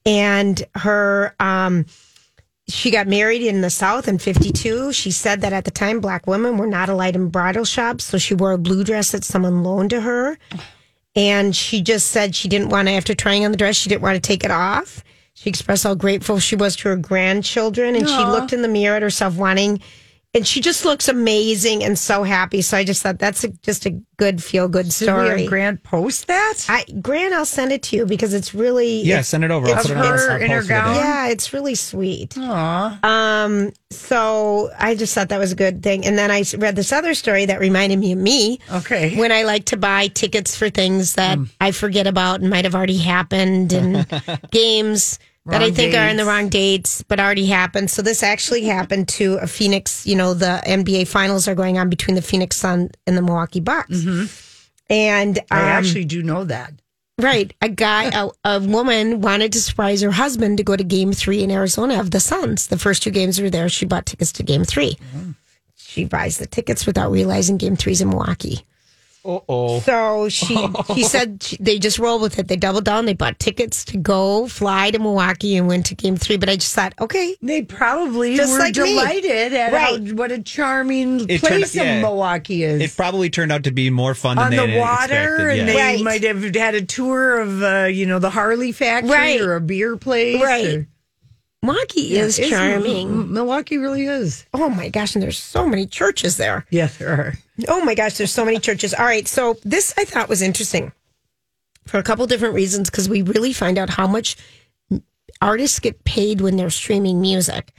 And 0.05 0.63
her 0.75 1.35
um 1.39 1.87
she 2.69 2.91
got 2.91 3.07
married 3.07 3.43
in 3.43 3.63
the 3.63 3.71
south 3.71 4.09
in 4.09 4.19
52 4.19 4.93
she 4.93 5.11
said 5.11 5.41
that 5.41 5.55
at 5.55 5.65
the 5.65 5.71
time 5.71 6.01
black 6.01 6.27
women 6.27 6.59
were 6.59 6.67
not 6.67 6.91
allowed 6.91 7.17
in 7.17 7.29
bridal 7.29 7.65
shops 7.65 8.05
so 8.05 8.19
she 8.19 8.35
wore 8.35 8.53
a 8.53 8.59
blue 8.59 8.85
dress 8.85 9.13
that 9.13 9.25
someone 9.25 9.63
loaned 9.63 9.91
to 9.91 10.01
her. 10.01 10.39
And 11.15 11.55
she 11.55 11.81
just 11.83 12.09
said 12.09 12.35
she 12.35 12.49
didn't 12.49 12.69
want 12.69 12.89
to 12.89 12.93
after 12.93 13.15
trying 13.15 13.45
on 13.45 13.51
the 13.53 13.57
dress 13.57 13.77
she 13.77 13.89
didn't 13.89 14.03
want 14.03 14.17
to 14.17 14.21
take 14.21 14.45
it 14.45 14.51
off 14.51 15.05
she 15.41 15.49
expressed 15.51 15.85
how 15.85 15.95
grateful 15.95 16.39
she 16.41 16.57
was 16.57 16.75
to 16.77 16.89
her 16.89 16.97
grandchildren 16.97 17.95
and 17.95 18.09
she 18.09 18.17
looked 18.17 18.53
in 18.53 18.63
the 18.63 18.69
mirror 18.69 18.97
at 18.97 19.03
herself 19.03 19.37
wanting 19.37 19.81
and 20.35 20.47
she 20.47 20.61
just 20.61 20.85
looks 20.85 21.09
amazing 21.09 21.83
and 21.83 21.99
so 21.99 22.23
happy. 22.23 22.61
So 22.61 22.77
I 22.77 22.85
just 22.85 23.03
thought 23.03 23.19
that's 23.19 23.45
a, 23.45 23.49
just 23.49 23.87
a 23.87 23.99
good 24.19 24.43
feel 24.43 24.69
good 24.69 24.93
story. 24.93 25.41
have 25.43 25.49
Grant 25.49 25.83
post 25.85 26.27
that? 26.27 26.67
I 26.69 26.85
Grant, 27.01 27.33
I'll 27.33 27.47
send 27.47 27.73
it 27.73 27.83
to 27.85 27.97
you 27.97 28.05
because 28.05 28.35
it's 28.35 28.53
really 28.55 29.01
Yeah, 29.03 29.15
it's- 29.15 29.29
send 29.29 29.43
it 29.43 29.51
over. 29.51 29.67
I'll 29.67 29.73
it's- 29.73 29.87
put 29.87 29.93
it 29.93 29.97
on 29.97 30.05
our- 30.05 30.19
her 30.19 30.31
our 30.33 30.39
in 30.39 30.51
her 30.51 30.57
post 30.59 30.67
for 30.69 30.75
gown? 30.75 30.95
Yeah, 30.97 31.29
it's 31.29 31.55
really 31.55 31.75
sweet. 31.75 32.37
Aw. 32.37 32.99
Um, 33.03 33.73
so 33.91 34.71
I 34.79 34.95
just 34.97 35.15
thought 35.15 35.31
that 35.31 35.39
was 35.41 35.53
a 35.53 35.57
good 35.57 35.83
thing. 35.83 36.05
And 36.05 36.19
then 36.19 36.31
I 36.31 36.45
read 36.59 36.77
this 36.77 36.93
other 36.93 37.15
story 37.15 37.47
that 37.47 37.59
reminded 37.59 37.99
me 37.99 38.13
of 38.13 38.19
me. 38.19 38.59
Okay. 38.71 39.17
When 39.17 39.33
I 39.33 39.45
like 39.45 39.65
to 39.67 39.79
buy 39.79 40.09
tickets 40.09 40.55
for 40.55 40.69
things 40.69 41.15
that 41.15 41.39
I 41.59 41.71
forget 41.73 42.07
about 42.07 42.43
and 42.43 42.51
might 42.51 42.67
have 42.67 42.75
already 42.75 42.99
happened 42.99 43.73
and 43.73 44.07
games 44.51 45.19
that 45.47 45.63
I 45.63 45.71
think 45.71 45.95
are 45.95 46.07
in 46.09 46.17
the 46.19 46.25
wrong 46.27 46.49
dates 46.49 47.03
but 47.03 47.19
already 47.21 47.47
happened. 47.47 47.91
So 47.91 48.03
this 48.03 48.23
actually 48.23 48.65
happened 48.65 49.09
to 49.11 49.35
a 49.37 49.47
Phoenix, 49.47 50.07
you 50.07 50.15
know, 50.17 50.35
the 50.35 50.61
NBA 50.67 51.09
finals 51.09 51.49
are 51.49 51.55
going 51.55 51.79
on 51.79 51.89
between 51.89 52.15
the 52.17 52.23
Phoenix 52.23 52.57
Sun 52.57 52.91
and 53.07 53.17
the 53.17 53.23
Milwaukee 53.23 53.61
Bucks. 53.61 54.05
And 54.91 55.39
um, 55.39 55.45
I 55.51 55.61
actually 55.61 56.05
do 56.05 56.23
know 56.23 56.45
that. 56.45 56.73
Right. 57.21 57.53
A 57.61 57.69
guy, 57.69 58.05
a, 58.15 58.31
a 58.45 58.61
woman 58.61 59.21
wanted 59.21 59.53
to 59.55 59.61
surprise 59.61 60.03
her 60.03 60.11
husband 60.13 60.59
to 60.59 60.63
go 60.65 60.77
to 60.77 60.85
game 60.85 61.13
three 61.13 61.43
in 61.43 61.51
Arizona 61.51 61.99
of 61.99 62.13
the 62.13 62.21
Suns. 62.21 62.69
The 62.69 62.79
first 62.79 63.03
two 63.03 63.11
games 63.11 63.41
were 63.41 63.51
there. 63.51 63.69
She 63.69 63.87
bought 63.87 64.07
tickets 64.07 64.31
to 64.33 64.43
game 64.45 64.65
three. 64.65 64.97
She 65.75 66.05
buys 66.05 66.39
the 66.39 66.47
tickets 66.47 66.87
without 66.87 67.11
realizing 67.11 67.57
game 67.57 67.75
three's 67.75 68.01
in 68.01 68.11
Milwaukee. 68.11 68.65
Uh 69.29 69.41
oh. 69.49 69.81
So 69.81 70.29
she, 70.31 70.57
she 70.95 71.03
said 71.05 71.43
she, 71.43 71.57
they 71.61 71.79
just 71.79 71.99
rolled 71.99 72.23
with 72.23 72.39
it. 72.39 72.49
They 72.49 72.57
doubled 72.57 72.85
down. 72.87 73.05
They 73.05 73.13
bought 73.13 73.39
tickets 73.39 73.85
to 73.87 73.99
go 73.99 74.49
fly 74.49 74.91
to 74.91 74.99
Milwaukee 74.99 75.57
and 75.57 75.69
went 75.69 75.85
to 75.87 75.95
game 75.95 76.17
three. 76.17 76.39
But 76.39 76.49
I 76.49 76.57
just 76.57 76.75
thought, 76.75 76.95
okay, 76.99 77.37
They 77.43 77.63
probably 77.63 78.37
Just 78.37 78.53
were 78.53 78.59
like 78.61 78.75
me. 78.77 78.91
delighted 78.95 79.53
at 79.53 79.73
Right. 79.73 80.09
how, 80.09 80.15
what 80.15 80.33
a 80.33 80.43
charming 80.43 81.29
It 81.29 81.41
place 81.41 81.75
turned- 81.75 81.87
yeah. 81.87 82.01
Milwaukee 82.01 82.63
is. 82.65 82.81
It 82.81 82.97
probably 82.97 83.29
turned 83.29 83.53
out 83.53 83.65
to 83.65 83.71
be 83.71 83.91
more 83.91 84.15
fun 84.15 84.37
than 84.37 84.47
on 84.47 84.51
they 84.53 84.57
the 84.57 84.67
had 84.67 84.81
water, 84.81 85.05
expected. 85.49 85.59
and 85.59 85.69
yeah. 85.69 85.75
they 85.75 85.79
Right. 85.97 86.03
might 86.05 86.25
have 86.25 86.43
had 86.55 86.75
a 86.75 86.83
tour 86.83 87.39
of, 87.41 87.63
uh, 87.63 87.85
you 87.85 88.07
know, 88.07 88.19
the 88.19 88.31
Harley 88.31 88.73
factory 88.73 89.11
Right. 89.11 89.41
or 89.43 89.57
a 89.57 89.61
beer 89.61 89.97
place. 89.99 90.43
Right. 90.43 90.67
or- 90.77 90.89
Milwaukee 91.63 92.17
is 92.17 92.39
It's- 92.39 92.51
charming. 92.51 93.33
Milwaukee 93.33 93.79
really 93.79 94.07
is. 94.07 94.47
Oh 94.55 94.69
my 94.69 94.89
gosh. 94.89 95.15
And 95.15 95.23
there's 95.23 95.39
so 95.39 95.67
many 95.67 95.87
churches 95.87 96.37
there. 96.37 96.65
Yes, 96.71 96.97
there 96.99 97.09
are. 97.11 97.35
Oh 97.67 97.85
my 97.85 97.95
gosh, 97.95 98.17
there's 98.17 98.33
so 98.33 98.45
many 98.45 98.59
churches. 98.61 98.95
All 98.95 99.05
right, 99.05 99.27
so 99.27 99.57
this 99.65 99.93
I 99.99 100.05
thought 100.05 100.29
was 100.29 100.41
interesting 100.43 100.93
for 101.87 101.99
a 101.99 102.03
couple 102.03 102.27
different 102.27 102.55
reasons 102.55 102.89
because 102.91 103.09
we 103.09 103.23
really 103.23 103.53
find 103.53 103.77
out 103.79 103.91
how 103.91 104.07
much 104.07 104.37
artists 105.43 105.79
get 105.81 106.05
paid 106.05 106.41
when 106.41 106.57
they're 106.57 106.71
streaming 106.71 107.21
music. 107.21 107.73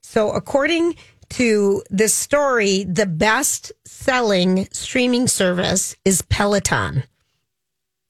So, 0.00 0.30
according 0.30 0.96
to 1.30 1.82
this 1.90 2.14
story, 2.14 2.84
the 2.84 3.06
best 3.06 3.72
selling 3.84 4.68
streaming 4.70 5.26
service 5.26 5.96
is 6.04 6.22
Peloton. 6.22 7.02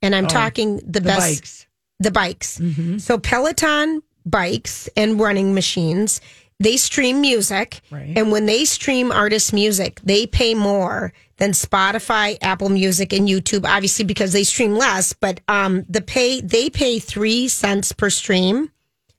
And 0.03 0.15
I'm 0.15 0.27
oh, 0.27 0.29
talking 0.29 0.77
the, 0.79 1.01
The 1.01 1.01
best 1.01 1.41
bikes. 1.41 1.67
the 2.01 2.11
bikes. 2.11 2.59
Mm-hmm. 2.59 2.99
So 2.99 3.17
Peloton 3.19 4.03
bikes 4.25 4.89
and 4.97 5.21
running 5.21 5.55
machines, 5.55 6.21
they 6.61 6.77
stream 6.77 7.21
music. 7.21 7.81
Right. 7.91 8.17
And 8.17 8.31
when 8.31 8.47
they 8.47 8.65
stream 8.65 9.13
artist 9.13 9.53
music, 9.53 10.01
they 10.05 10.27
pay 10.27 10.55
more 10.55 11.13
than 11.39 11.51
Spotify, 11.51 12.39
Apple 12.41 12.69
Music, 12.69 13.13
and 13.13 13.29
YouTube, 13.29 13.67
obviously 13.67 14.05
because 14.05 14.33
they 14.33 14.45
stream 14.45 14.75
less, 14.75 15.13
but 15.13 15.41
um 15.49 15.85
the 15.89 16.01
pay 16.01 16.41
they 16.41 16.71
pay 16.71 16.99
three 16.99 17.49
cents 17.49 17.93
per 17.93 18.09
stream. 18.11 18.71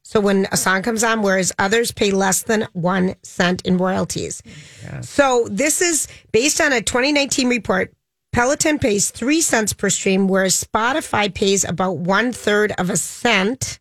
So 0.03 0.19
when 0.19 0.47
a 0.51 0.57
song 0.57 0.83
comes 0.83 1.03
on, 1.03 1.24
whereas 1.24 1.51
others 1.57 1.91
pay 1.91 2.12
less 2.12 2.43
than 2.43 2.67
one 2.74 3.15
cent 3.24 3.63
in 3.63 3.77
royalties. 3.77 4.43
So 5.01 5.47
this 5.50 5.81
is 5.81 6.07
based 6.31 6.62
on 6.62 6.71
a 6.71 6.79
2019 6.81 7.50
report. 7.50 7.91
Peloton 8.31 8.77
pays 8.77 9.09
three 9.09 9.41
cents 9.41 9.74
per 9.74 9.89
stream, 9.89 10.27
whereas 10.27 10.63
Spotify 10.63 11.33
pays 11.33 11.63
about 11.63 11.97
one 11.97 12.31
third 12.31 12.71
of 12.77 12.89
a 12.91 12.97
cent. 12.97 13.79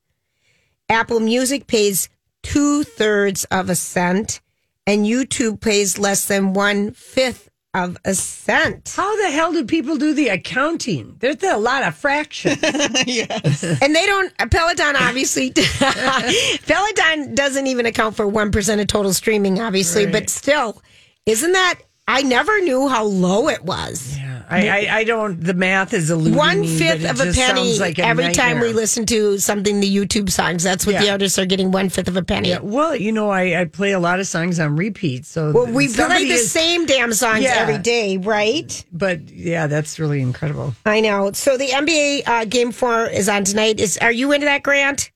Apple 0.88 1.20
Music 1.20 1.66
pays 1.66 2.08
two 2.42 2.84
thirds 2.84 3.44
of 3.44 3.70
a 3.70 3.74
cent, 3.74 4.40
and 4.86 5.06
YouTube 5.06 5.60
pays 5.60 5.98
less 5.98 6.26
than 6.26 6.52
one 6.52 6.92
fifth 6.92 7.48
of 7.72 7.96
a 8.04 8.14
cent. 8.14 8.94
How 8.96 9.16
the 9.22 9.30
hell 9.30 9.52
do 9.52 9.64
people 9.64 9.96
do 9.96 10.14
the 10.14 10.28
accounting? 10.28 11.16
There's 11.18 11.42
a 11.42 11.56
lot 11.56 11.82
of 11.82 11.96
fractions. 11.96 12.62
And 12.62 13.94
they 13.94 14.06
don't, 14.06 14.32
Peloton 14.50 14.96
obviously, 14.96 15.50
Peloton 16.66 17.34
doesn't 17.34 17.66
even 17.66 17.86
account 17.86 18.14
for 18.16 18.26
1% 18.26 18.80
of 18.80 18.86
total 18.86 19.12
streaming, 19.12 19.60
obviously, 19.60 20.06
but 20.06 20.30
still, 20.30 20.80
isn't 21.26 21.52
that, 21.52 21.80
I 22.06 22.22
never 22.22 22.60
knew 22.60 22.86
how 22.88 23.04
low 23.04 23.48
it 23.48 23.64
was. 23.64 24.18
I, 24.50 24.68
I, 24.68 24.96
I 24.98 25.04
don't. 25.04 25.40
The 25.40 25.54
math 25.54 25.94
is 25.94 26.10
eluding 26.10 26.36
One 26.36 26.60
me, 26.60 26.78
fifth 26.78 27.08
of 27.10 27.18
a 27.18 27.32
penny 27.32 27.78
like 27.78 27.98
a 27.98 28.04
every 28.04 28.30
time 28.34 28.60
we 28.60 28.74
listen 28.74 29.06
to 29.06 29.38
something, 29.38 29.80
the 29.80 29.88
YouTube 29.96 30.30
songs. 30.30 30.62
That's 30.62 30.86
what 30.86 30.98
the 31.00 31.10
artists 31.10 31.38
are 31.38 31.46
getting 31.46 31.70
one 31.70 31.88
fifth 31.88 32.08
of 32.08 32.16
a 32.18 32.22
penny. 32.22 32.50
Yeah, 32.50 32.58
well, 32.60 32.94
you 32.94 33.10
know, 33.10 33.30
I, 33.30 33.62
I 33.62 33.64
play 33.64 33.92
a 33.92 33.98
lot 33.98 34.20
of 34.20 34.26
songs 34.26 34.60
on 34.60 34.76
repeat, 34.76 35.24
so 35.24 35.50
Well, 35.50 35.66
we 35.72 35.88
play 35.88 36.26
the 36.26 36.34
is- 36.34 36.50
same 36.52 36.84
damn 36.84 37.14
songs 37.14 37.40
Yeah. 37.44 37.54
every 37.56 37.78
day, 37.78 38.18
right? 38.18 38.84
But 38.92 39.30
yeah, 39.30 39.66
that's 39.66 39.98
really 39.98 40.20
incredible. 40.20 40.74
I 40.84 41.00
know. 41.00 41.32
So 41.32 41.56
the 41.56 41.68
NBA 41.68 42.28
uh, 42.28 42.44
game 42.44 42.70
four 42.70 43.06
is 43.06 43.30
on 43.30 43.44
tonight. 43.44 43.80
Is 43.80 43.96
are 43.98 44.12
you 44.12 44.30
into 44.32 44.44
that, 44.44 44.62
Grant? 44.62 45.10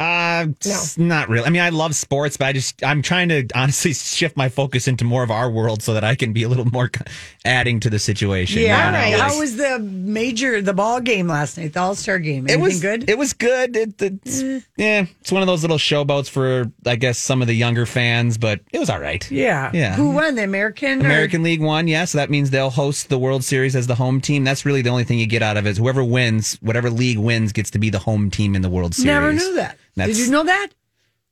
Uh, 0.00 0.46
s- 0.64 0.96
not 0.98 1.28
really. 1.28 1.44
I 1.46 1.50
mean, 1.50 1.60
I 1.62 1.68
love 1.68 1.94
sports, 1.94 2.36
but 2.38 2.46
I 2.46 2.52
just 2.52 2.82
I'm 2.82 3.02
trying 3.02 3.28
to 3.28 3.46
honestly 3.54 3.92
shift 3.94 4.36
my 4.36 4.48
focus 4.48 4.88
into 4.88 5.04
more 5.04 5.22
of 5.22 5.30
our 5.30 5.50
world 5.50 5.82
so 5.82 5.92
that 5.94 6.02
I 6.04 6.14
can 6.14 6.32
be 6.32 6.42
a 6.42 6.48
little 6.48 6.64
more 6.64 6.90
adding 7.44 7.80
to 7.80 7.90
the 7.90 7.98
situation. 7.98 8.62
Yeah, 8.62 9.06
you 9.10 9.16
know, 9.16 9.22
How 9.22 9.38
was 9.38 9.56
the 9.56 9.78
major 9.78 10.62
the 10.62 10.72
ball 10.72 11.00
game 11.00 11.26
last 11.28 11.58
night? 11.58 11.74
The 11.74 11.80
All 11.80 11.94
Star 11.94 12.18
game. 12.18 12.48
it 12.48 12.58
was 12.58 12.80
good. 12.80 13.08
It 13.10 13.18
was 13.18 13.32
good. 13.34 13.76
It, 13.76 14.00
it's, 14.00 14.42
Yeah, 14.76 15.04
it's 15.20 15.30
one 15.30 15.42
of 15.42 15.46
those 15.46 15.62
little 15.62 15.76
showboats 15.78 16.30
for 16.30 16.70
I 16.86 16.96
guess 16.96 17.18
some 17.18 17.42
of 17.42 17.48
the 17.48 17.54
younger 17.54 17.84
fans, 17.84 18.38
but 18.38 18.60
it 18.72 18.78
was 18.78 18.88
all 18.88 19.00
right. 19.00 19.30
yeah. 19.30 19.70
Yeah. 19.74 19.94
Who 19.96 20.10
won 20.12 20.34
the 20.34 20.44
American? 20.44 21.02
or- 21.02 21.06
American 21.06 21.42
League 21.42 21.60
One, 21.62 21.88
yeah, 21.88 22.06
so 22.06 22.16
that 22.18 22.30
means 22.30 22.48
they'll 22.50 22.70
host 22.70 23.08
the 23.10 23.18
World 23.18 23.44
Series 23.44 23.76
as 23.76 23.86
the 23.86 23.94
home 23.96 24.20
team. 24.22 24.44
That's 24.44 24.64
really 24.64 24.80
the 24.82 24.90
only 24.90 25.04
thing 25.04 25.18
you 25.18 25.26
get 25.26 25.42
out 25.42 25.56
of 25.58 25.66
it. 25.66 25.70
Is 25.70 25.78
whoever 25.78 26.02
wins, 26.02 26.54
whatever 26.62 26.88
league 26.88 27.18
wins, 27.18 27.52
gets 27.52 27.70
to 27.72 27.78
be 27.78 27.90
the 27.90 27.98
home 27.98 28.30
team 28.30 28.54
in 28.54 28.62
the 28.62 28.70
World 28.70 28.94
Series. 28.94 29.06
Never 29.06 29.32
knew 29.32 29.54
that. 29.56 29.76
That's- 29.96 30.16
Did 30.16 30.26
you 30.26 30.30
know 30.32 30.44
that? 30.44 30.68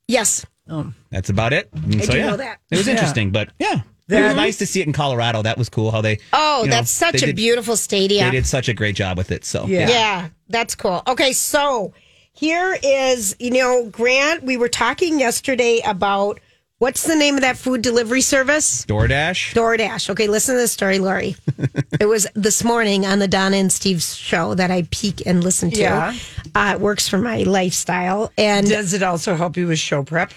Yes. 0.07 0.45
Oh, 0.71 0.93
That's 1.11 1.31
about 1.31 1.53
it. 1.53 1.71
Mm, 1.75 1.93
and 1.95 2.05
so, 2.05 2.13
do 2.13 2.19
yeah, 2.19 2.27
know 2.31 2.37
that. 2.37 2.59
It 2.71 2.77
was 2.79 2.87
Yeah. 2.87 2.93
interesting, 2.95 3.31
but 3.31 3.49
yeah, 3.59 3.75
it 3.77 3.83
That- 4.09 4.27
was 4.29 4.37
nice 4.37 4.59
to 4.59 4.67
see 4.67 4.81
it 4.81 4.87
in 4.87 4.93
Colorado. 4.93 5.43
That 5.43 5.57
was 5.59 5.69
cool. 5.69 5.91
How 5.91 6.01
they 6.03 6.19
Oh, 6.33 6.63
you 6.63 6.69
know, 6.69 6.77
that's 6.77 6.91
such 6.91 7.13
they 7.15 7.19
a 7.19 7.27
did- 7.27 7.37
beautiful 7.37 7.77
stadium. 7.77 8.27
They 8.27 8.37
did 8.37 8.47
such 8.47 8.69
a 8.69 8.75
great 8.75 8.95
job 8.97 9.17
with 9.17 9.31
it. 9.31 9.45
So 9.45 9.67
Yeah. 9.67 9.89
Yeah, 9.89 10.29
that's 10.49 10.75
cool. 10.75 11.03
Okay, 11.07 11.33
so 11.33 11.93
here 12.33 12.79
is, 12.83 13.35
you 13.39 13.51
know, 13.51 13.87
Grant, 13.87 14.43
we 14.45 14.57
were 14.57 14.69
talking 14.69 15.19
yesterday 15.19 15.81
about 15.87 16.39
what's 16.79 17.05
the 17.05 17.17
name 17.17 17.35
of 17.37 17.41
that 17.43 17.57
food 17.57 17.83
delivery 17.83 18.21
service? 18.21 18.85
DoorDash. 18.87 19.55
DoorDash. 19.55 20.11
Okay, 20.11 20.27
listen 20.29 20.55
to 20.55 20.61
this 20.61 20.73
story, 20.73 20.99
Lori. 20.99 21.37
it 22.01 22.07
was 22.07 22.27
this 22.35 22.65
morning 22.65 23.05
on 23.07 23.19
the 23.19 23.29
Donna 23.29 23.57
and 23.57 23.73
Steve 23.73 24.03
show 24.03 24.55
that 24.55 24.71
I 24.71 24.83
peek 24.91 25.27
and 25.27 25.43
listen 25.45 25.71
to. 25.73 25.81
Yeah. 25.81 26.15
Uh, 26.55 26.73
it 26.77 26.81
works 26.81 27.09
for 27.09 27.19
my 27.19 27.39
lifestyle. 27.43 28.33
And 28.39 28.67
does 28.69 28.93
it 28.95 29.03
also 29.03 29.35
help 29.37 29.57
you 29.57 29.67
with 29.69 29.79
show 29.79 30.03
prep? 30.03 30.33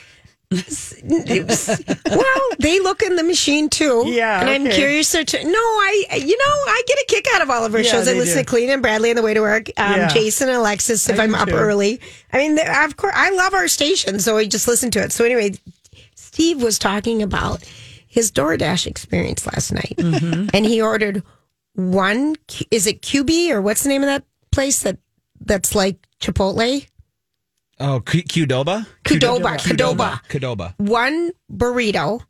it 0.53 1.47
was, 1.47 1.81
well, 2.05 2.41
they 2.59 2.81
look 2.81 3.01
in 3.01 3.15
the 3.15 3.23
machine 3.23 3.69
too. 3.69 4.03
Yeah, 4.07 4.41
And 4.41 4.49
I'm 4.49 4.67
okay. 4.67 4.75
curious. 4.75 5.09
To, 5.11 5.23
no, 5.23 5.49
I, 5.59 6.05
you 6.19 6.37
know, 6.37 6.43
I 6.73 6.81
get 6.87 6.97
a 6.99 7.05
kick 7.07 7.25
out 7.33 7.41
of 7.41 7.49
all 7.49 7.63
of 7.63 7.73
our 7.73 7.79
Yeah, 7.79 7.91
shows. 7.91 8.07
I 8.07 8.11
they 8.13 8.19
listen 8.19 8.39
do. 8.39 8.43
to 8.43 8.49
Clean 8.49 8.69
and 8.69 8.81
Bradley 8.81 9.11
on 9.11 9.15
the 9.15 9.21
way 9.21 9.33
to 9.33 9.39
work. 9.39 9.69
Um, 9.77 9.93
Yeah. 9.93 10.07
Jason 10.09 10.49
and 10.49 10.57
Alexis 10.57 11.07
if 11.07 11.19
I 11.19 11.23
I'm 11.23 11.35
up 11.35 11.47
too. 11.47 11.55
early. 11.55 12.01
I 12.33 12.37
mean, 12.39 12.59
of 12.59 12.97
course, 12.97 13.13
I 13.15 13.29
love 13.29 13.53
our 13.53 13.69
station, 13.69 14.19
so 14.19 14.35
I 14.37 14.45
just 14.45 14.67
listen 14.67 14.91
to 14.91 15.01
it. 15.01 15.13
So 15.13 15.23
anyway, 15.23 15.53
Steve 16.15 16.61
was 16.61 16.77
talking 16.79 17.21
about 17.21 17.63
his 18.07 18.31
DoorDash 18.31 18.87
experience 18.87 19.45
last 19.45 19.71
night, 19.71 19.95
Mm-hmm. 19.97 20.49
and 20.53 20.65
he 20.65 20.81
ordered 20.81 21.23
one. 21.75 22.35
Is 22.69 22.87
it 22.87 23.01
QB 23.01 23.49
or 23.51 23.61
what's 23.61 23.83
the 23.83 23.89
name 23.89 24.01
of 24.03 24.07
that 24.07 24.23
place 24.51 24.81
that 24.83 24.97
that's 25.39 25.73
like 25.75 26.05
Chipotle? 26.19 26.85
Oh, 27.79 27.99
Q- 28.01 28.23
Qdoba. 28.23 28.85
Qdoba, 29.05 29.57
Qdoba. 29.57 30.21
Qdoba. 30.27 30.73
one 30.77 31.31
burrito, 31.51 32.21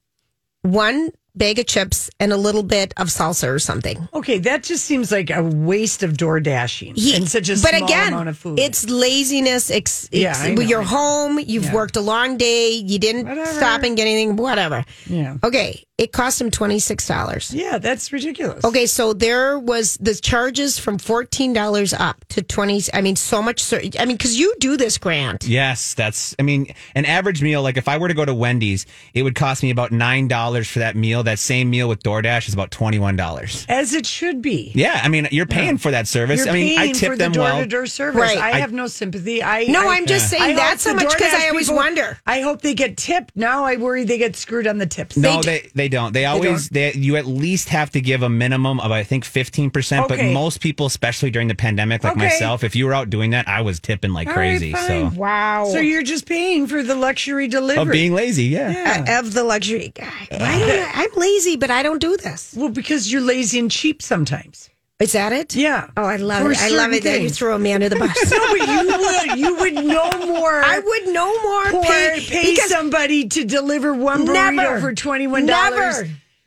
one 0.61 1.09
bag 1.35 1.59
of 1.59 1.65
chips, 1.65 2.09
and 2.19 2.31
a 2.33 2.37
little 2.37 2.63
bit 2.63 2.93
of 2.97 3.07
salsa 3.07 3.47
or 3.47 3.59
something. 3.59 4.07
Okay, 4.13 4.37
that 4.39 4.63
just 4.63 4.85
seems 4.85 5.11
like 5.11 5.29
a 5.29 5.41
waste 5.43 6.03
of 6.03 6.17
door 6.17 6.39
dashing 6.39 6.95
He- 6.95 7.15
and 7.15 7.27
such 7.29 7.49
a 7.49 7.53
but 7.53 7.73
small 7.75 7.83
again, 7.85 8.13
amount 8.13 8.29
of 8.29 8.37
food. 8.37 8.59
It's 8.59 8.87
laziness. 8.89 9.71
Ex, 9.71 10.09
Yeah, 10.11 10.29
ex- 10.31 10.39
I 10.41 10.53
know. 10.53 10.61
you're 10.61 10.81
home. 10.83 11.39
You've 11.39 11.65
Yeah. 11.65 11.73
worked 11.73 11.95
a 11.95 12.01
long 12.01 12.37
day. 12.37 12.71
You 12.71 12.99
didn't 12.99 13.27
Whatever. 13.27 13.51
stop 13.53 13.83
and 13.83 13.95
get 13.95 14.03
anything. 14.07 14.35
Whatever. 14.35 14.83
Yeah. 15.07 15.35
Okay. 15.43 15.83
It 16.01 16.11
cost 16.11 16.41
him 16.41 16.49
twenty 16.49 16.79
six 16.79 17.07
dollars. 17.07 17.53
Yeah, 17.53 17.77
that's 17.77 18.11
ridiculous. 18.11 18.65
Okay, 18.65 18.87
so 18.87 19.13
there 19.13 19.59
was 19.59 19.97
the 19.97 20.15
charges 20.15 20.79
from 20.79 20.97
fourteen 20.97 21.53
dollars 21.53 21.93
up 21.93 22.25
to 22.29 22.41
twenty. 22.41 22.81
I 22.91 23.01
mean, 23.01 23.15
so 23.15 23.39
much. 23.39 23.71
I 23.71 24.05
mean, 24.05 24.17
because 24.17 24.35
you 24.39 24.55
do 24.59 24.77
this, 24.77 24.97
Grant. 24.97 25.43
Yes, 25.43 25.93
that's. 25.93 26.35
I 26.39 26.41
mean, 26.41 26.73
an 26.95 27.05
average 27.05 27.43
meal. 27.43 27.61
Like 27.61 27.77
if 27.77 27.87
I 27.87 27.99
were 27.99 28.07
to 28.07 28.15
go 28.15 28.25
to 28.25 28.33
Wendy's, 28.33 28.87
it 29.13 29.21
would 29.21 29.35
cost 29.35 29.61
me 29.61 29.69
about 29.69 29.91
nine 29.91 30.27
dollars 30.27 30.67
for 30.67 30.79
that 30.79 30.95
meal. 30.95 31.21
That 31.21 31.37
same 31.37 31.69
meal 31.69 31.87
with 31.87 32.01
DoorDash 32.01 32.47
is 32.47 32.55
about 32.55 32.71
twenty 32.71 32.97
one 32.97 33.15
dollars. 33.15 33.63
As 33.69 33.93
it 33.93 34.07
should 34.07 34.41
be. 34.41 34.71
Yeah, 34.73 34.99
I 35.03 35.07
mean, 35.07 35.27
you're 35.31 35.45
paying 35.45 35.77
for 35.77 35.91
that 35.91 36.07
service. 36.07 36.39
You're 36.39 36.49
I 36.49 36.53
mean, 36.53 36.79
I 36.79 36.81
paying 36.81 36.93
tip 36.95 37.11
for 37.11 37.15
them 37.15 37.31
the 37.31 37.35
door 37.37 37.43
well. 37.45 37.59
to 37.61 37.67
door 37.67 37.85
service. 37.85 38.19
Right. 38.19 38.39
I, 38.39 38.53
I- 38.53 38.59
have 38.61 38.73
no 38.73 38.87
sympathy. 38.87 39.43
I 39.43 39.65
No, 39.65 39.87
I, 39.87 39.97
I'm 39.97 40.07
just 40.07 40.31
saying 40.31 40.41
I 40.41 40.47
hope 40.53 40.57
that's 40.57 40.81
so 40.83 40.95
much 40.95 41.09
because 41.15 41.31
I 41.31 41.49
always 41.49 41.67
people- 41.67 41.75
wonder. 41.77 42.17
I 42.25 42.41
hope 42.41 42.61
they 42.63 42.73
get 42.73 42.97
tipped. 42.97 43.35
Now 43.35 43.65
I 43.65 43.75
worry 43.75 44.03
they 44.03 44.17
get 44.17 44.35
screwed 44.35 44.65
on 44.65 44.79
the 44.79 44.87
tips. 44.87 45.15
No, 45.15 45.41
they 45.43 45.69
they 45.75 45.90
don't. 45.91 46.11
They 46.13 46.25
always 46.25 46.69
they, 46.69 46.93
you 46.93 47.15
at 47.17 47.27
least 47.27 47.69
have 47.69 47.91
to 47.91 48.01
give 48.01 48.23
a 48.23 48.29
minimum 48.29 48.79
of 48.79 48.91
I 48.91 49.03
think 49.03 49.23
fifteen 49.25 49.69
percent. 49.69 50.07
But 50.07 50.17
Okay. 50.17 50.33
most 50.33 50.59
people, 50.61 50.87
especially 50.87 51.29
during 51.29 51.47
the 51.47 51.53
pandemic, 51.55 52.03
like 52.03 52.13
Okay. 52.13 52.25
myself, 52.25 52.63
if 52.63 52.75
you 52.75 52.87
were 52.87 52.93
out 52.95 53.11
doing 53.11 53.29
that, 53.31 53.47
I 53.47 53.61
was 53.61 53.79
tipping 53.79 54.11
like 54.13 54.27
All 54.27 54.33
right, 54.33 54.57
crazy. 54.57 54.71
fine. 54.71 55.11
so 55.11 55.19
Wow. 55.19 55.65
So 55.71 55.77
you're 55.79 56.01
just 56.01 56.25
paying 56.25 56.65
for 56.65 56.81
the 56.81 56.95
luxury 56.95 57.47
delivery. 57.47 57.83
of 57.83 57.91
being 57.91 58.13
lazy, 58.15 58.45
yeah. 58.45 58.71
Yeah. 58.71 59.05
Uh, 59.07 59.19
of 59.19 59.33
the 59.35 59.43
luxury 59.43 59.91
guy. 59.93 60.27
Why 60.31 60.59
don't 60.59 60.79
I, 60.79 60.91
I'm 61.03 61.11
lazy, 61.15 61.57
but 61.57 61.69
I 61.69 61.83
don't 61.83 61.99
do 61.99 62.17
this. 62.17 62.55
Well, 62.57 62.69
because 62.69 63.11
you're 63.11 63.21
lazy 63.21 63.59
and 63.59 63.69
cheap 63.69 64.01
sometimes. 64.01 64.69
Is 65.01 65.11
that 65.13 65.33
it? 65.33 65.55
Yeah. 65.55 65.89
Oh, 65.97 66.03
I 66.03 66.17
love 66.17 66.43
For 66.43 66.51
it. 66.51 66.59
I 66.61 66.69
love 66.69 66.91
certain 66.91 66.93
it 66.93 67.03
that 67.03 67.21
you 67.21 67.29
throw 67.29 67.55
a 67.55 67.59
man 67.59 67.75
under 67.83 67.89
the 67.89 67.95
bus. 67.97 68.15
No, 68.31 68.57
but 68.57 68.67
you 68.67 68.87
would 68.87 69.39
you 69.39 69.55
would 69.79 69.85
know 69.85 70.09
more. 70.27 70.61
I 70.63 70.79
would 70.79 71.07
no 71.13 71.41
more 71.41 71.79
Or 71.81 71.83
pay, 71.83 72.23
pay, 72.27 72.55
somebody 72.55 73.27
to 73.29 73.43
deliver 73.43 73.93
one 73.93 74.25
burrito 74.25 74.55
Never. 74.55 74.79
for 74.79 74.93
twenty 74.93 75.27
one 75.27 75.45
dollars. 75.45 76.03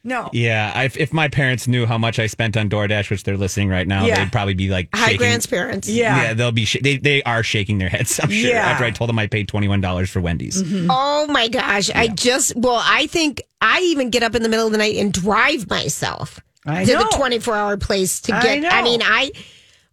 No. 0.07 0.29
Yeah, 0.35 0.71
I, 0.75 0.91
if 0.95 1.15
my 1.15 1.29
parents 1.29 1.67
knew 1.67 1.87
how 1.87 1.97
much 1.97 2.19
I 2.19 2.27
spent 2.27 2.59
on 2.59 2.69
DoorDash, 2.69 3.09
which 3.09 3.25
they're 3.25 3.39
listening 3.39 3.71
right 3.71 3.89
now, 3.89 4.05
Yeah. 4.05 4.19
they'd 4.23 4.31
probably 4.31 4.53
be 4.53 4.69
like 4.69 4.91
high 4.95 5.05
shaking. 5.07 5.19
grants 5.19 5.47
parents. 5.47 5.89
Yeah. 5.89 6.23
Yeah, 6.23 6.35
they'll 6.35 6.53
be 6.53 6.67
sh- 6.67 6.77
they 6.83 6.99
they 6.99 7.23
are 7.23 7.43
shaking 7.43 7.79
their 7.79 7.89
heads. 7.89 8.21
I'm 8.23 8.29
sure 8.31 8.51
Yeah. 8.51 8.67
after 8.67 8.85
I 8.85 8.91
told 8.91 9.09
them 9.09 9.19
I 9.19 9.27
paid 9.27 9.49
twenty 9.49 9.67
one 9.67 9.81
dollars 9.81 10.11
for 10.11 10.21
Wendy's. 10.21 10.63
Mm-hmm. 10.63 10.89
Oh 10.91 11.27
my 11.29 11.49
gosh. 11.49 11.91
I 11.95 12.09
just, 12.09 12.55
well, 12.55 12.83
I 12.85 13.07
think 13.07 13.43
I 13.63 13.81
even 13.81 14.11
get 14.11 14.23
up 14.23 14.35
in 14.35 14.43
the 14.43 14.49
middle 14.51 14.67
of 14.67 14.73
the 14.73 14.79
night 14.79 14.97
and 14.97 15.11
drive 15.13 15.71
myself 15.71 16.39
I 16.67 16.85
to 16.85 16.93
know. 16.95 16.99
the 17.01 17.17
24 17.17 17.55
hour 17.55 17.77
place 17.77 18.21
to 18.23 18.35
I 18.35 18.43
get. 18.43 18.61
know. 18.63 18.69
I 18.69 18.83
mean, 18.83 19.01
I 19.03 19.33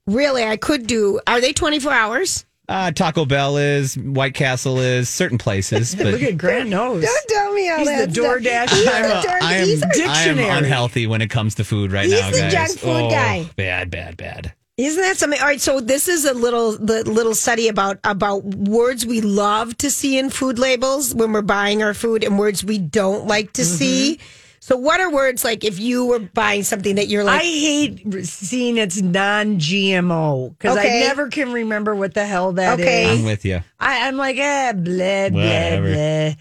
really, 0.07 0.43
I 0.43 0.57
could 0.57 0.87
do, 0.87 1.19
are 1.27 1.41
they 1.41 1.53
24 1.53 1.91
hours? 1.91 2.45
Uh, 2.69 2.89
Taco 2.91 3.25
Bell 3.25 3.57
is, 3.57 3.97
White 3.97 4.33
Castle 4.33 4.79
is, 4.79 5.09
certain 5.09 5.37
places, 5.37 5.93
but 5.97 6.05
Look 6.07 6.21
at 6.23 6.37
Grant 6.37 6.69
knows. 6.69 7.03
Don't 7.03 7.27
tell 7.27 7.53
me 7.53 7.69
all 7.69 7.79
He's 7.79 7.87
that 7.89 8.13
the 8.13 8.21
DoorDash. 8.21 8.69
He's 8.69 8.87
I'm 8.87 9.03
the 9.03 9.21
Door- 9.21 9.37
I 9.41 9.53
am, 9.55 9.65
he's 9.67 9.81
a- 9.81 9.85
I 9.85 9.89
am 9.89 10.35
dictionary. 10.35 10.57
unhealthy 10.57 11.07
when 11.07 11.21
it 11.21 11.29
comes 11.29 11.55
to 11.55 11.65
food 11.65 11.91
right 11.91 12.05
He's 12.05 12.19
now, 12.21 12.31
the 12.31 12.37
guys. 12.37 12.53
junk 12.53 12.79
food 12.79 12.89
Oh, 12.89 13.09
guy. 13.09 13.49
Bad, 13.57 13.89
bad, 13.91 14.15
bad. 14.15 14.53
Isn't 14.77 15.01
that 15.01 15.17
something? 15.17 15.39
All 15.39 15.45
right, 15.47 15.59
so 15.61 15.79
this 15.81 16.07
is 16.07 16.23
a 16.25 16.33
little 16.33 16.71
the 16.77 17.03
little 17.07 17.35
study 17.35 17.67
about 17.67 17.99
about 18.05 18.43
words 18.45 19.05
we 19.05 19.19
love 19.21 19.77
to 19.79 19.91
see 19.91 20.17
in 20.17 20.29
food 20.31 20.57
labels 20.57 21.13
when 21.13 21.33
we're 21.33 21.41
buying 21.43 21.83
our 21.83 21.93
food 21.93 22.23
and 22.23 22.39
words 22.39 22.63
we 22.63 22.79
don't 22.79 23.27
like 23.27 23.51
to 23.53 23.65
see. 23.65 24.17
So 24.63 24.77
what 24.77 24.99
are 24.99 25.11
words 25.11 25.43
like 25.43 25.63
if 25.63 25.79
you 25.79 26.05
were 26.05 26.19
buying 26.19 26.61
something 26.61 26.95
that 26.95 27.07
you're 27.07 27.23
like? 27.23 27.41
I 27.41 27.45
hate 27.45 28.25
seeing 28.25 28.77
it's 28.77 29.01
non 29.01 29.57
GMO 29.57 30.55
because 30.57 30.77
Okay. 30.77 31.03
I 31.03 31.07
never 31.07 31.29
can 31.29 31.51
remember 31.51 31.95
what 31.95 32.13
the 32.13 32.25
hell 32.27 32.51
that 32.53 32.79
is. 32.79 32.85
Okay. 32.85 33.11
I'm 33.19 33.25
with 33.25 33.43
you. 33.43 33.61
I, 33.79 34.07
I'm 34.07 34.17
like, 34.17 34.37
eh, 34.37 34.73
blah, 34.73 35.29
blah, 35.29 35.41
Whatever. 35.41 36.35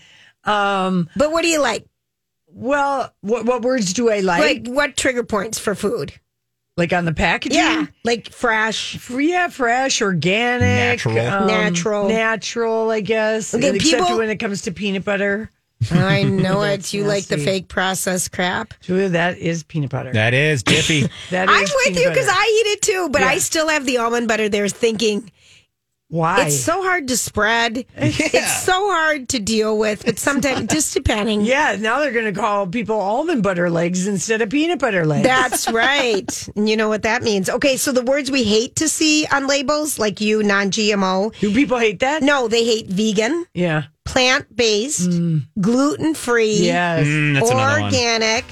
blah. 0.44 0.52
Um, 0.54 1.08
But 1.16 1.32
what 1.32 1.42
do 1.42 1.48
you 1.48 1.60
like? 1.60 1.86
well, 2.52 3.14
what, 3.22 3.46
what 3.46 3.62
words 3.62 3.92
do 3.94 4.10
I 4.10 4.20
like? 4.20 4.40
Like 4.66 4.66
what 4.74 4.96
trigger 4.96 5.22
points 5.24 5.58
for 5.58 5.74
food? 5.74 6.12
Like 6.76 6.92
on 6.92 7.04
the 7.04 7.14
packaging? 7.14 7.58
Yeah, 7.58 7.86
like 8.04 8.30
fresh. 8.32 8.96
F- 8.96 9.10
Yeah, 9.18 9.48
fresh, 9.48 10.02
organic, 10.02 10.60
Natural. 11.06 11.14
Natural. 11.46 12.08
natural. 12.08 12.90
I 12.90 13.00
guess. 13.00 13.54
Okay, 13.54 13.74
except 13.74 14.02
people- 14.02 14.18
when 14.18 14.28
it 14.30 14.36
comes 14.36 14.62
to 14.62 14.72
peanut 14.72 15.04
butter. 15.04 15.50
I 15.90 16.22
know 16.25 16.62
it. 16.62 16.92
You 16.92 17.04
like 17.04 17.25
the 17.26 17.37
nasty. 17.37 17.50
fake 17.50 17.68
processed 17.68 18.32
crap. 18.32 18.75
Julia, 18.80 19.08
that 19.10 19.38
is 19.38 19.62
peanut 19.62 19.90
butter. 19.90 20.12
That 20.12 20.34
is 20.34 20.62
Jiffy. 20.64 21.08
That 21.30 21.49
I'm 21.49 21.62
with 21.62 21.99
you 21.99 22.08
because. 22.08 22.28
I 22.28 22.62
eat 22.64 22.68
it 22.72 22.82
too, 22.82 23.08
but 23.10 23.22
I 23.22 23.38
still 23.38 23.68
have 23.68 23.87
the 23.87 23.99
almond 23.99 24.28
butter 24.28 24.49
there 24.49 24.68
thinking 24.68 25.30
Why? 26.08 26.46
it's 26.46 26.60
so 26.60 26.82
hard 26.82 27.08
to 27.08 27.16
spread. 27.16 27.87
It's 27.96 28.62
so 28.62 28.72
hard 28.90 29.28
to 29.30 29.38
deal 29.40 29.78
with, 29.78 30.04
but 30.04 30.18
sometimes 30.18 30.70
just 30.72 30.92
depending. 30.94 31.40
yeah, 31.42 31.76
now 31.78 31.98
they're 31.98 32.12
going 32.12 32.33
to 32.33 32.38
call 32.38 32.66
people 32.66 33.00
almond 33.00 33.42
butter 33.42 33.70
legs 33.70 34.07
instead 34.07 34.42
of 34.42 34.50
peanut 34.50 34.78
butter 34.78 35.05
legs. 35.07 35.26
That's 35.26 35.70
right. 35.70 36.48
And 36.57 36.68
you 36.68 36.76
know 36.76 36.88
what 36.88 37.02
that 37.02 37.22
means. 37.22 37.48
Okay, 37.48 37.76
so 37.76 37.90
the 37.92 38.02
words 38.02 38.31
we 38.31 38.44
hate 38.44 38.76
to 38.76 38.88
see 38.88 39.26
on 39.33 39.46
labels, 39.46 39.98
like 39.98 40.20
you, 40.20 40.42
non 40.42 40.70
GMO. 40.70 41.35
Do 41.40 41.52
people 41.55 41.78
hate 41.78 42.00
that? 42.00 42.22
No, 42.22 42.48
they 42.48 42.64
hate 42.64 42.87
vegan, 42.88 43.46
Yeah. 43.55 43.85
Plant 44.12 44.55
based, 44.57 45.09
gluten 45.61 46.14
free, 46.14 46.57
Yes. 46.57 47.07
Mm, 47.07 47.35
that's 47.35 47.51
another 47.51 47.81
one. 47.83 47.94
organic. 47.94 48.44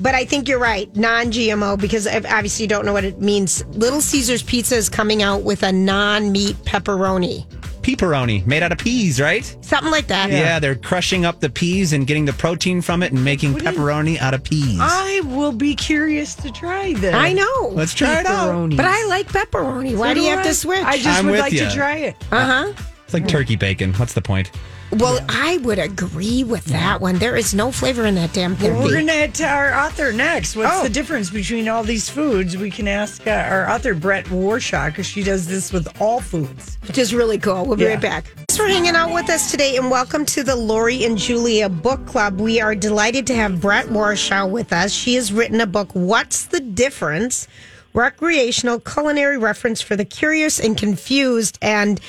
But 0.00 0.14
I 0.16 0.24
think 0.24 0.48
you're 0.48 0.58
right, 0.58 0.94
non 0.96 1.26
GMO, 1.30 1.78
because 1.80 2.06
I 2.06 2.16
obviously 2.16 2.64
you 2.64 2.68
don't 2.68 2.84
know 2.84 2.92
what 2.92 3.04
it 3.04 3.20
means. 3.20 3.64
Little 3.68 4.00
Caesars 4.00 4.42
Pizza 4.42 4.74
is 4.76 4.88
coming 4.88 5.22
out 5.22 5.42
with 5.44 5.62
a 5.62 5.70
non 5.72 6.32
meat 6.32 6.56
pepperoni. 6.64 7.46
Pepperoni, 7.82 8.44
made 8.46 8.62
out 8.62 8.72
of 8.72 8.78
peas, 8.78 9.20
right? 9.20 9.44
Something 9.60 9.92
like 9.92 10.06
that. 10.06 10.30
Yeah. 10.30 10.58
they're 10.58 10.74
crushing 10.74 11.26
up 11.26 11.40
the 11.40 11.50
peas 11.50 11.92
and 11.92 12.06
getting 12.06 12.24
the 12.24 12.32
protein 12.32 12.80
from 12.80 13.02
it 13.02 13.12
and 13.12 13.22
making 13.22 13.54
pepperoni 13.54 14.18
out 14.18 14.32
of 14.34 14.42
peas. 14.42 14.78
I 14.80 15.20
will 15.26 15.52
be 15.52 15.74
curious 15.76 16.34
to 16.36 16.50
try 16.50 16.94
this. 16.94 17.14
I 17.14 17.34
know. 17.34 17.68
Let's 17.72 17.92
try 17.94 18.20
it 18.20 18.26
out. 18.26 18.48
Pepperoni. 18.54 18.76
But 18.78 18.86
I 18.86 19.04
like 19.06 19.28
pepperoni. 19.28 19.96
Why 19.98 20.08
So 20.10 20.14
do 20.14 20.20
you 20.22 20.30
do 20.30 20.36
have 20.38 20.46
to 20.46 20.54
switch? 20.54 20.82
I 20.82 20.96
just 20.96 21.18
I'm 21.20 21.26
would 21.26 21.38
like 21.38 21.52
ya. 21.52 21.68
to 21.68 21.74
try 21.76 21.96
it. 21.98 22.16
uh 22.32 22.46
huh. 22.72 22.72
It's 23.14 23.22
like 23.22 23.28
turkey 23.30 23.54
bacon. 23.54 23.92
What's 23.94 24.12
the 24.14 24.20
point? 24.22 24.50
Well, 24.90 25.24
I 25.28 25.58
would 25.58 25.78
agree 25.78 26.42
with 26.42 26.64
that 26.66 27.00
one. 27.00 27.18
There 27.18 27.36
is 27.36 27.54
no 27.54 27.70
flavor 27.70 28.04
in 28.06 28.16
that 28.16 28.32
damn 28.32 28.56
thing. 28.56 28.76
We're 28.76 28.90
going 28.90 29.06
to 29.06 29.12
head 29.12 29.34
to 29.36 29.44
our 29.46 29.72
author 29.72 30.12
next. 30.12 30.56
What's 30.56 30.72
Oh. 30.74 30.82
the 30.82 30.88
difference 30.88 31.30
between 31.30 31.68
all 31.68 31.84
these 31.84 32.08
foods? 32.08 32.56
We 32.56 32.70
can 32.72 32.88
ask 32.88 33.24
uh, 33.26 33.30
our 33.30 33.70
author, 33.70 33.94
Brette 33.94 34.26
Warshaw, 34.26 34.86
because 34.88 35.06
she 35.06 35.22
does 35.22 35.46
this 35.46 35.72
with 35.72 35.88
all 36.00 36.20
foods. 36.20 36.76
which 36.88 36.98
is 36.98 37.14
really 37.14 37.38
cool. 37.38 37.64
We'll 37.64 37.76
be 37.76 37.84
Yeah. 37.84 37.90
right 37.90 38.00
back. 38.00 38.24
Thanks 38.36 38.56
for 38.56 38.66
hanging 38.66 38.94
out 38.96 39.12
with 39.14 39.30
us 39.30 39.48
today 39.50 39.76
and 39.76 39.90
welcome 39.92 40.24
to 40.26 40.42
the 40.42 40.56
Lori 40.56 41.04
and 41.04 41.16
Julia 41.16 41.68
Book 41.68 42.04
Club. 42.06 42.40
We 42.40 42.60
are 42.60 42.74
delighted 42.74 43.26
to 43.28 43.34
have 43.36 43.60
Brette 43.60 43.86
Warshaw 43.86 44.48
with 44.50 44.72
us. 44.72 44.92
She 44.92 45.14
has 45.14 45.32
written 45.32 45.60
a 45.60 45.66
book, 45.66 45.90
What's 45.92 46.44
the 46.46 46.60
Difference? 46.60 47.46
Recreational 47.94 48.80
culinary 48.80 49.38
reference 49.38 49.80
for 49.80 49.94
the 49.94 50.04
curious 50.04 50.58
and 50.58 50.76
confused. 50.76 51.58
And 51.62 52.00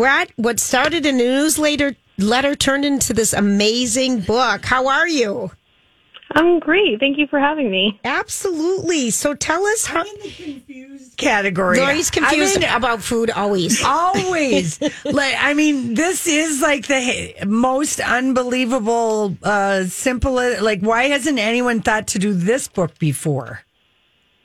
Brette, 0.00 0.30
what 0.36 0.58
started 0.58 1.04
in 1.04 1.16
a 1.16 1.18
newsletter 1.18 1.94
letter 2.16 2.54
turned 2.56 2.86
into 2.86 3.12
this 3.12 3.34
amazing 3.34 4.20
book. 4.20 4.64
How 4.64 4.88
are 4.88 5.06
you? 5.06 5.50
I'm 6.32 6.58
great. 6.58 6.98
Thank 6.98 7.18
you 7.18 7.26
for 7.26 7.38
having 7.38 7.70
me. 7.70 8.00
Absolutely. 8.02 9.10
So 9.10 9.34
tell 9.34 9.62
us 9.66 9.84
how 9.84 10.00
i'm 10.00 10.62
Category. 11.18 11.78
Lori's 11.80 12.10
confused 12.10 12.56
I 12.56 12.60
mean, 12.60 12.70
about 12.70 13.02
food 13.02 13.30
always. 13.30 13.84
always 13.84 14.80
like 15.04 15.34
i 15.38 15.52
mean 15.52 15.92
this 15.92 16.26
is 16.26 16.62
like 16.62 16.86
the 16.86 17.34
most 17.46 18.00
unbelievable 18.00 19.36
uh 19.42 19.84
simple 19.84 20.32
like 20.62 20.80
why 20.80 21.08
hasn't 21.08 21.38
anyone 21.38 21.82
thought 21.82 22.06
to 22.06 22.18
do 22.18 22.32
this 22.32 22.68
book 22.68 22.98
before 22.98 23.60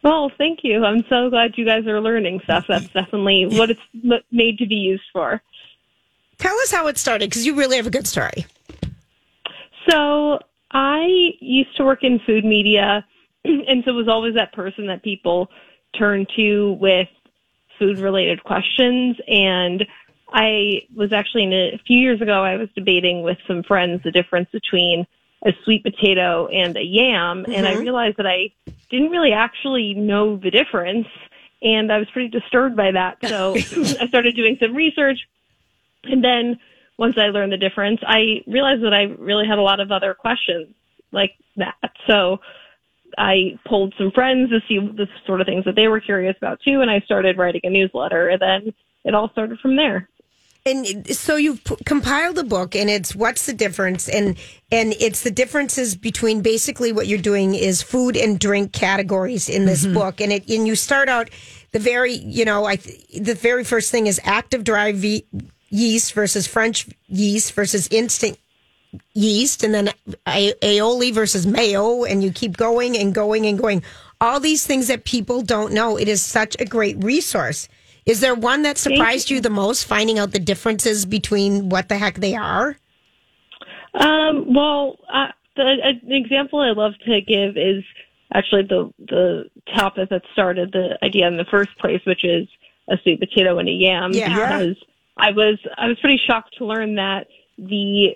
Well, 0.06 0.32
thank 0.38 0.60
you. 0.62 0.86
I'm 0.86 1.04
so 1.10 1.32
glad 1.32 1.58
you 1.58 1.66
guys 1.66 1.88
are 1.88 2.00
learning 2.00 2.42
stuff. 2.44 2.68
That's 2.68 2.88
definitely 2.90 3.48
what 3.48 3.72
it's 3.72 3.82
made 4.32 4.60
to 4.60 4.68
be 4.68 4.76
used 4.76 5.06
for. 5.12 5.42
Tell 6.38 6.56
us 6.60 6.72
how 6.72 6.86
it 6.86 7.00
started 7.00 7.32
because 7.32 7.44
you 7.44 7.56
really 7.56 7.78
have 7.78 7.88
a 7.88 7.90
good 7.90 8.06
story. 8.06 8.46
So 9.90 10.38
I 10.70 11.32
used 11.40 11.76
to 11.78 11.84
work 11.84 12.04
in 12.04 12.20
food 12.20 12.46
media, 12.46 13.04
and 13.46 13.84
so 13.84 13.94
was 13.94 14.08
always 14.08 14.36
that 14.36 14.54
person 14.54 14.86
that 14.88 15.02
people 15.02 15.50
turn 15.98 16.28
to 16.36 16.74
with 16.74 17.08
food 17.80 17.98
related 17.98 18.44
questions. 18.44 19.18
And 19.28 19.88
I 20.32 20.84
was 20.96 21.14
actually 21.14 21.46
in 21.46 21.54
a, 21.54 21.74
a 21.74 21.82
few 21.88 21.98
years 21.98 22.22
ago, 22.22 22.44
I 22.44 22.58
was 22.58 22.70
debating 22.76 23.24
with 23.24 23.40
some 23.48 23.64
friends 23.64 24.04
the 24.04 24.12
difference 24.12 24.50
between 24.52 25.08
a 25.44 25.52
sweet 25.64 25.84
potato 25.84 26.48
and 26.48 26.76
a 26.78 26.84
yam, 26.84 27.46
and 27.46 27.68
I 27.68 27.74
mm-hmm. 27.74 27.82
realized 27.82 28.18
that 28.18 28.28
I 28.28 28.52
didn't 28.90 29.12
really 29.12 29.32
actually 29.32 29.94
know 29.94 30.38
the 30.38 30.52
difference, 30.52 31.08
and 31.62 31.92
I 31.92 31.98
was 31.98 32.10
pretty 32.12 32.30
disturbed 32.30 32.76
by 32.76 32.92
that. 32.92 33.18
So 33.26 33.56
I 34.00 34.08
started 34.08 34.36
doing 34.36 34.58
some 34.60 34.76
research, 34.76 35.20
and 36.04 36.24
then 36.24 36.60
once 36.98 37.16
I 37.18 37.28
learned 37.28 37.52
the 37.52 37.58
difference, 37.58 38.00
I 38.06 38.42
realized 38.48 38.84
that 38.84 38.94
I 38.94 39.04
really 39.04 39.48
had 39.48 39.58
a 39.58 39.64
lot 39.64 39.80
of 39.80 39.92
other 39.92 40.14
questions 40.14 40.74
like 41.12 41.36
that. 41.58 41.92
So 42.08 42.40
I 43.18 43.60
pulled 43.66 43.94
some 43.98 44.12
friends 44.12 44.50
to 44.50 44.60
see 44.68 44.80
the 44.80 45.08
sort 45.26 45.42
of 45.42 45.48
things 45.48 45.66
that 45.66 45.76
they 45.76 45.88
were 45.88 46.00
curious 46.00 46.36
about 46.38 46.60
too, 46.62 46.82
and 46.82 46.90
I 46.90 47.02
started 47.02 47.38
writing 47.38 47.62
a 47.64 47.70
newsletter, 47.70 48.30
and 48.30 48.42
then 48.42 48.74
it 49.04 49.14
all 49.14 49.30
started 49.30 49.60
from 49.60 49.76
there. 49.76 50.10
And 50.66 51.16
so 51.16 51.36
you've 51.36 51.64
p- 51.64 51.78
compiled 51.86 52.38
a 52.38 52.44
book 52.44 52.76
and 52.76 52.90
it's 52.90 53.16
what's 53.16 53.46
the 53.46 53.54
difference? 53.54 54.10
And 54.10 54.38
and 54.72 54.94
it's 55.00 55.24
the 55.24 55.32
differences 55.32 55.96
between 55.96 56.42
basically 56.42 56.92
what 56.92 57.08
you're 57.08 57.20
doing 57.20 57.54
is 57.54 57.82
food 57.82 58.18
and 58.18 58.40
drink 58.40 58.74
categories 58.74 59.48
in 59.48 59.66
this 59.66 59.84
mm-hmm. 59.86 59.94
book. 59.94 60.22
And 60.22 60.32
it 60.34 60.50
and 60.50 60.68
you 60.68 60.76
start 60.76 61.08
out 61.08 61.30
the 61.72 61.80
very 61.80 62.14
you 62.14 62.46
know 62.46 62.64
i 62.66 62.78
th- 62.78 63.06
the 63.20 63.36
very 63.36 63.66
first 63.66 63.92
thing 63.92 64.08
is 64.08 64.20
active 64.24 64.64
dry 64.64 64.94
ve- 64.94 65.26
yeast 65.70 66.14
versus 66.14 66.48
french 66.48 66.88
yeast 67.10 67.52
versus 67.52 67.90
instant 67.92 68.40
yeast 69.14 69.64
and 69.64 69.74
then 69.74 69.90
a- 70.28 70.54
aioli 70.62 71.14
versus 71.14 71.46
mayo 71.46 72.04
and 72.04 72.24
you 72.24 72.32
keep 72.32 72.58
going 72.58 72.98
and 72.98 73.14
going 73.14 73.46
and 73.46 73.60
going. 73.60 73.84
All 74.22 74.40
these 74.40 74.66
things 74.66 74.88
that 74.88 75.04
people 75.04 75.42
don't 75.42 75.74
know. 75.74 75.98
It 75.98 76.08
is 76.08 76.22
such 76.22 76.56
a 76.60 76.66
great 76.66 77.04
resource 77.04 77.68
is 78.06 78.20
there 78.20 78.36
one 78.36 78.62
that 78.64 78.78
surprised 78.78 79.30
you 79.30 79.42
the 79.42 79.50
most 79.50 79.86
finding 79.86 80.20
out 80.20 80.32
the 80.32 80.40
differences 80.40 81.06
between 81.06 81.70
what 81.70 81.90
the 81.90 81.98
heck 81.98 82.16
they 82.16 82.36
are 82.36 82.78
Um, 83.94 84.54
well, 84.54 85.00
uh, 85.12 85.28
the, 85.56 85.78
an 85.84 86.12
example 86.12 86.60
I 86.60 86.72
love 86.72 86.94
to 87.06 87.22
give 87.22 87.58
is 87.58 87.84
actually 88.34 88.64
the 88.64 88.92
the 89.00 89.50
topic 89.74 90.10
that 90.10 90.24
started 90.34 90.72
the 90.74 90.98
idea 91.04 91.28
in 91.28 91.38
the 91.38 91.46
first 91.46 91.78
place, 91.78 92.02
which 92.06 92.26
is 92.26 92.48
a 92.90 92.98
sweet 93.04 93.20
potato 93.20 93.58
and 93.58 93.70
a 93.70 93.72
yam. 93.72 94.12
Yeah. 94.12 94.30
Because 94.30 94.78
I 95.18 95.32
was 95.32 95.58
I 95.78 95.88
was 95.88 95.98
pretty 96.00 96.22
shocked 96.28 96.56
to 96.58 96.66
learn 96.66 96.96
that 96.96 97.28
the 97.58 98.16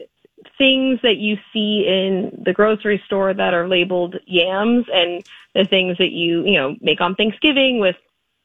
things 0.57 0.99
that 1.01 1.17
you 1.17 1.37
see 1.53 1.85
in 1.87 2.43
the 2.43 2.53
grocery 2.53 3.01
store 3.05 3.33
that 3.33 3.53
are 3.53 3.67
labeled 3.67 4.15
yams 4.25 4.85
and 4.93 5.23
the 5.55 5.65
things 5.65 5.97
that 5.97 6.11
you 6.11 6.45
you 6.45 6.57
know 6.57 6.75
make 6.81 6.99
on 6.99 7.15
Thanksgiving 7.15 7.79
with 7.79 7.95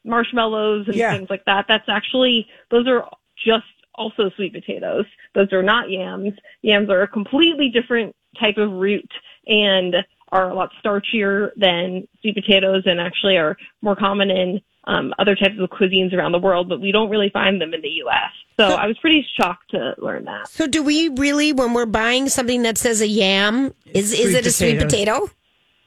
marshmallows 0.05 0.87
and 0.87 0.97
Yeah. 0.97 1.17
things 1.17 1.29
like 1.31 1.45
that. 1.47 1.67
That's 1.69 1.89
actually 1.89 2.47
those 2.71 2.87
are 2.87 3.09
just 3.45 3.65
also 3.95 4.31
sweet 4.37 4.53
potatoes. 4.53 5.05
Those 5.35 5.53
are 5.53 5.63
not 5.63 5.91
yams. 5.91 6.33
Yams 6.63 6.91
are 6.91 7.03
a 7.03 7.09
completely 7.09 7.69
different 7.69 8.15
type 8.41 8.57
of 8.59 8.71
root 8.73 9.11
and 9.47 9.97
are 10.33 10.51
a 10.51 10.55
lot 10.55 10.71
starchier 10.85 11.51
than 11.57 12.07
sweet 12.21 12.35
potatoes 12.35 12.83
and 12.87 13.01
actually 13.01 13.37
are 13.37 13.57
more 13.83 13.95
common 13.95 14.31
in 14.31 14.61
um, 14.87 15.15
other 15.19 15.35
types 15.37 15.55
of 15.61 15.71
cuisines 15.71 16.13
around 16.13 16.33
the 16.33 16.39
world, 16.39 16.69
but 16.69 16.81
we 16.81 16.93
don't 16.93 17.09
really 17.09 17.31
find 17.31 17.61
them 17.61 17.73
in 17.73 17.81
the 17.81 17.89
U.S. 17.89 18.31
So 18.59 18.75
I 18.75 18.87
was 18.87 18.99
pretty 18.99 19.27
shocked 19.41 19.71
to 19.71 19.95
learn 19.99 20.25
that. 20.25 20.49
so 20.49 20.67
do 20.67 20.83
we 20.83 21.09
really 21.09 21.53
when 21.53 21.73
we're 21.73 21.87
buying 21.87 22.29
something 22.29 22.63
that 22.63 22.77
says 22.79 23.01
a 23.01 23.07
yam 23.09 23.73
is 23.87 24.13
is 24.13 24.31
Sweet 24.31 24.35
it 24.37 24.47
a 24.47 24.51
sweet 24.51 24.79
potato 24.79 25.31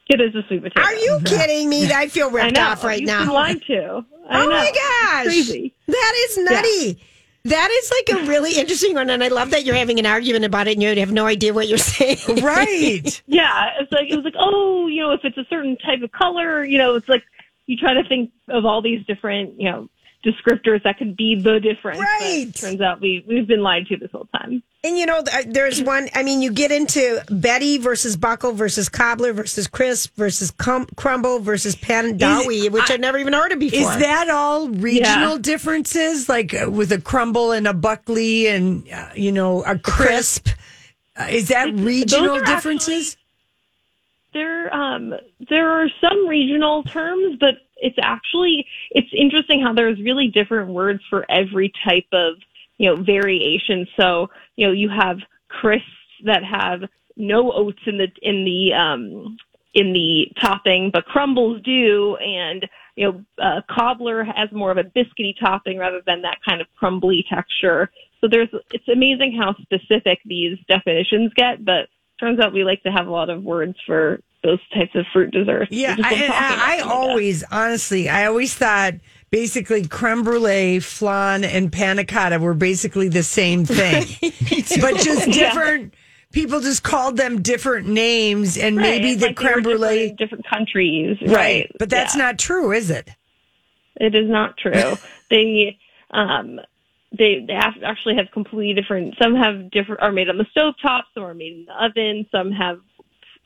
It 0.10 0.22
is 0.22 0.34
a 0.36 0.46
sweet 0.48 0.64
potato. 0.64 0.82
are 0.82 0.94
you 0.96 1.20
kidding 1.26 1.70
me 1.70 1.92
i 1.92 2.08
feel 2.08 2.28
I 2.28 2.32
ripped 2.32 2.56
know. 2.56 2.64
off 2.68 2.84
right 2.84 3.00
You've 3.02 3.08
now 3.08 3.20
been 3.26 3.34
lied 3.34 3.62
to. 3.68 4.06
I 4.30 4.42
oh 4.44 4.46
know. 4.46 4.50
my 4.50 4.72
It's 4.74 4.80
gosh 4.80 5.26
crazy. 5.26 5.74
that 5.88 6.14
is 6.30 6.38
nutty 6.40 7.00
That 7.46 7.70
is 7.72 7.92
like 7.92 8.20
a 8.24 8.28
really 8.28 8.58
interesting 8.60 8.94
one, 8.94 9.10
and 9.10 9.24
I 9.24 9.30
love 9.30 9.52
that 9.52 9.64
you're 9.64 9.76
having 9.76 10.00
an 10.00 10.06
argument 10.06 10.44
about 10.44 10.68
it, 10.68 10.74
and 10.74 10.84
you 10.84 10.94
have 10.98 11.14
no 11.14 11.26
idea 11.26 11.54
what 11.54 11.70
you're 11.70 11.78
saying. 11.78 12.18
Right. 12.44 13.22
Yeah, 13.28 13.70
it's 13.80 13.90
like 13.92 14.10
it 14.12 14.16
was 14.18 14.26
like, 14.26 14.36
oh, 14.38 14.88
you 14.88 15.02
know, 15.02 15.12
if 15.12 15.22
it's 15.24 15.38
a 15.38 15.46
certain 15.50 15.78
type 15.78 16.02
of 16.02 16.12
color, 16.12 16.66
you 16.66 16.78
know, 16.78 16.96
it's 16.96 17.08
like 17.08 17.24
you 17.66 17.78
try 17.78 17.94
to 17.94 18.04
think 18.04 18.32
of 18.50 18.66
all 18.66 18.82
these 18.82 19.06
different, 19.06 19.62
you 19.62 19.72
know, 19.72 19.90
descriptors 20.26 20.84
that 20.84 20.98
could 20.98 21.16
be 21.16 21.36
the 21.36 21.60
difference. 21.60 22.00
but 22.00 22.06
Right. 22.06 22.54
turns 22.54 22.82
out 22.82 23.00
we 23.02 23.24
we've 23.28 23.48
been 23.48 23.62
lied 23.62 23.88
to 23.88 23.98
this 23.98 24.12
whole 24.12 24.28
time. 24.36 24.64
And 24.84 24.98
you 24.98 25.06
know, 25.06 25.22
there's 25.48 25.82
one. 25.82 26.08
I 26.14 26.24
mean, 26.24 26.42
you 26.42 26.52
get 26.52 26.72
into 26.72 27.22
Betty 27.30 27.78
versus 27.78 28.16
Buckle 28.16 28.54
versus 28.54 28.90
Cobbler 28.90 29.34
versus 29.34 29.68
Crisp 29.68 30.16
versus 30.16 30.52
cum- 30.52 30.88
Crumble 30.96 31.40
versus 31.40 31.76
Pandowdy, 31.76 32.70
which 32.72 32.90
I've 32.90 33.00
never 33.00 33.18
even 33.18 33.34
heard 33.34 33.52
of 33.52 33.60
before. 33.60 33.80
Is 33.80 33.98
that 34.00 34.30
all 34.30 34.70
regional 34.70 35.38
differences, 35.38 36.30
like 36.30 36.54
uh, 36.54 36.70
with 36.70 36.92
a 36.92 37.02
crumble 37.02 37.52
and 37.52 37.68
a 37.68 37.74
Buckle 37.74 38.18
and 38.18 38.88
uh, 38.92 39.10
you 39.16 39.32
know 39.32 39.64
a 39.64 39.78
crisp? 39.78 40.50
Uh, 41.20 41.28
is 41.30 41.48
that 41.50 41.74
regional 41.74 42.38
are 42.38 42.46
differences? 42.46 43.18
There, 44.34 44.74
um, 44.74 45.16
there 45.50 45.70
are 45.70 45.88
some 46.00 46.28
regional 46.28 46.84
terms, 46.84 47.38
but 47.40 47.56
it's 47.80 47.98
actually 48.02 48.66
it's 48.92 49.10
interesting 49.14 49.62
how 49.62 49.74
there's 49.74 50.00
really 50.00 50.28
different 50.28 50.70
words 50.70 51.02
for 51.10 51.26
every 51.30 51.72
type 51.88 52.08
of 52.12 52.36
you 52.78 52.90
know 52.90 53.02
variation. 53.02 53.88
So 54.00 54.30
you 54.56 54.68
know 54.68 54.74
you 54.74 54.90
have 54.90 55.18
crisps 55.50 55.86
that 56.26 56.44
have 56.44 56.82
no 57.16 57.52
oats 57.52 57.82
in 57.86 57.98
the 57.98 58.08
in 58.22 58.46
the 58.46 58.74
um, 58.74 59.38
in 59.74 59.94
the 59.94 60.32
topping, 60.42 60.90
but 60.92 61.06
crumbles 61.06 61.62
do, 61.64 62.16
and 62.18 62.68
you 62.96 63.12
know 63.12 63.44
uh, 63.44 63.62
cobbler 63.70 64.24
has 64.24 64.52
more 64.52 64.72
of 64.72 64.78
a 64.78 64.84
biscuity 64.84 65.34
topping 65.40 65.78
rather 65.78 66.02
than 66.06 66.22
that 66.22 66.38
kind 66.48 66.62
of 66.62 66.68
crumbly 66.78 67.26
texture. 67.30 67.92
So 68.22 68.28
there's 68.30 68.50
it's 68.72 68.88
amazing 68.88 69.38
how 69.40 69.56
specific 69.62 70.20
these 70.26 70.58
definitions 70.68 71.32
get, 71.36 71.64
but 71.64 71.90
turns 72.20 72.40
out 72.40 72.54
we 72.54 72.64
like 72.64 72.82
to 72.84 72.92
have 72.92 73.08
a 73.08 73.12
lot 73.12 73.30
of 73.30 73.44
words 73.44 73.78
for 73.86 74.20
those 74.48 74.60
types 74.74 74.96
of 74.96 75.06
fruit 75.14 75.32
desserts. 75.32 75.72
Yeah, 75.72 75.96
I, 76.00 76.78
I, 76.78 76.78
I 76.78 76.82
always, 76.82 77.44
honestly, 77.52 78.08
I 78.10 78.26
always 78.26 78.54
thought 78.56 78.94
basically 79.30 79.86
creme 79.88 80.24
brulee, 80.24 80.80
flan, 80.80 81.44
and 81.44 81.72
panna 81.72 82.06
cotta 82.06 82.40
were 82.40 82.54
basically 82.54 83.10
the 83.10 83.24
same 83.24 83.66
thing, 83.66 84.06
but 84.82 84.98
just 84.98 85.28
Yeah. 85.28 85.54
different. 85.54 85.94
People 86.32 86.60
just 86.60 86.84
called 86.84 87.18
them 87.18 87.42
different 87.42 87.88
names, 87.88 88.58
and 88.58 88.76
Right, 88.78 89.02
maybe 89.02 89.12
it's 89.12 89.22
the 89.22 89.28
like 89.28 89.36
creme 89.36 89.64
brulee, 89.64 90.16
different 90.16 90.20
different 90.20 90.46
countries, 90.50 91.18
right? 91.22 91.34
right? 91.34 91.72
But 91.80 91.90
that's 91.90 92.16
Yeah. 92.16 92.24
not 92.24 92.40
true, 92.40 92.72
is 92.74 92.90
it? 92.90 93.10
It 94.00 94.14
is 94.16 94.30
not 94.30 94.58
true. 94.58 94.98
they 95.30 95.78
um 96.12 96.60
they 97.18 97.46
they 97.48 97.54
have, 97.54 97.74
actually 97.84 98.16
have 98.18 98.28
completely 98.34 98.74
different. 98.80 99.16
Some 99.22 99.36
have 99.36 99.72
different 99.72 100.02
are 100.02 100.12
made 100.12 100.30
on 100.30 100.38
the 100.38 100.46
stove 100.52 100.76
top. 100.82 101.06
Some 101.14 101.24
are 101.24 101.34
made 101.34 101.54
in 101.54 101.66
the 101.66 101.84
oven. 101.86 102.26
Some 102.32 102.52
have 102.52 102.80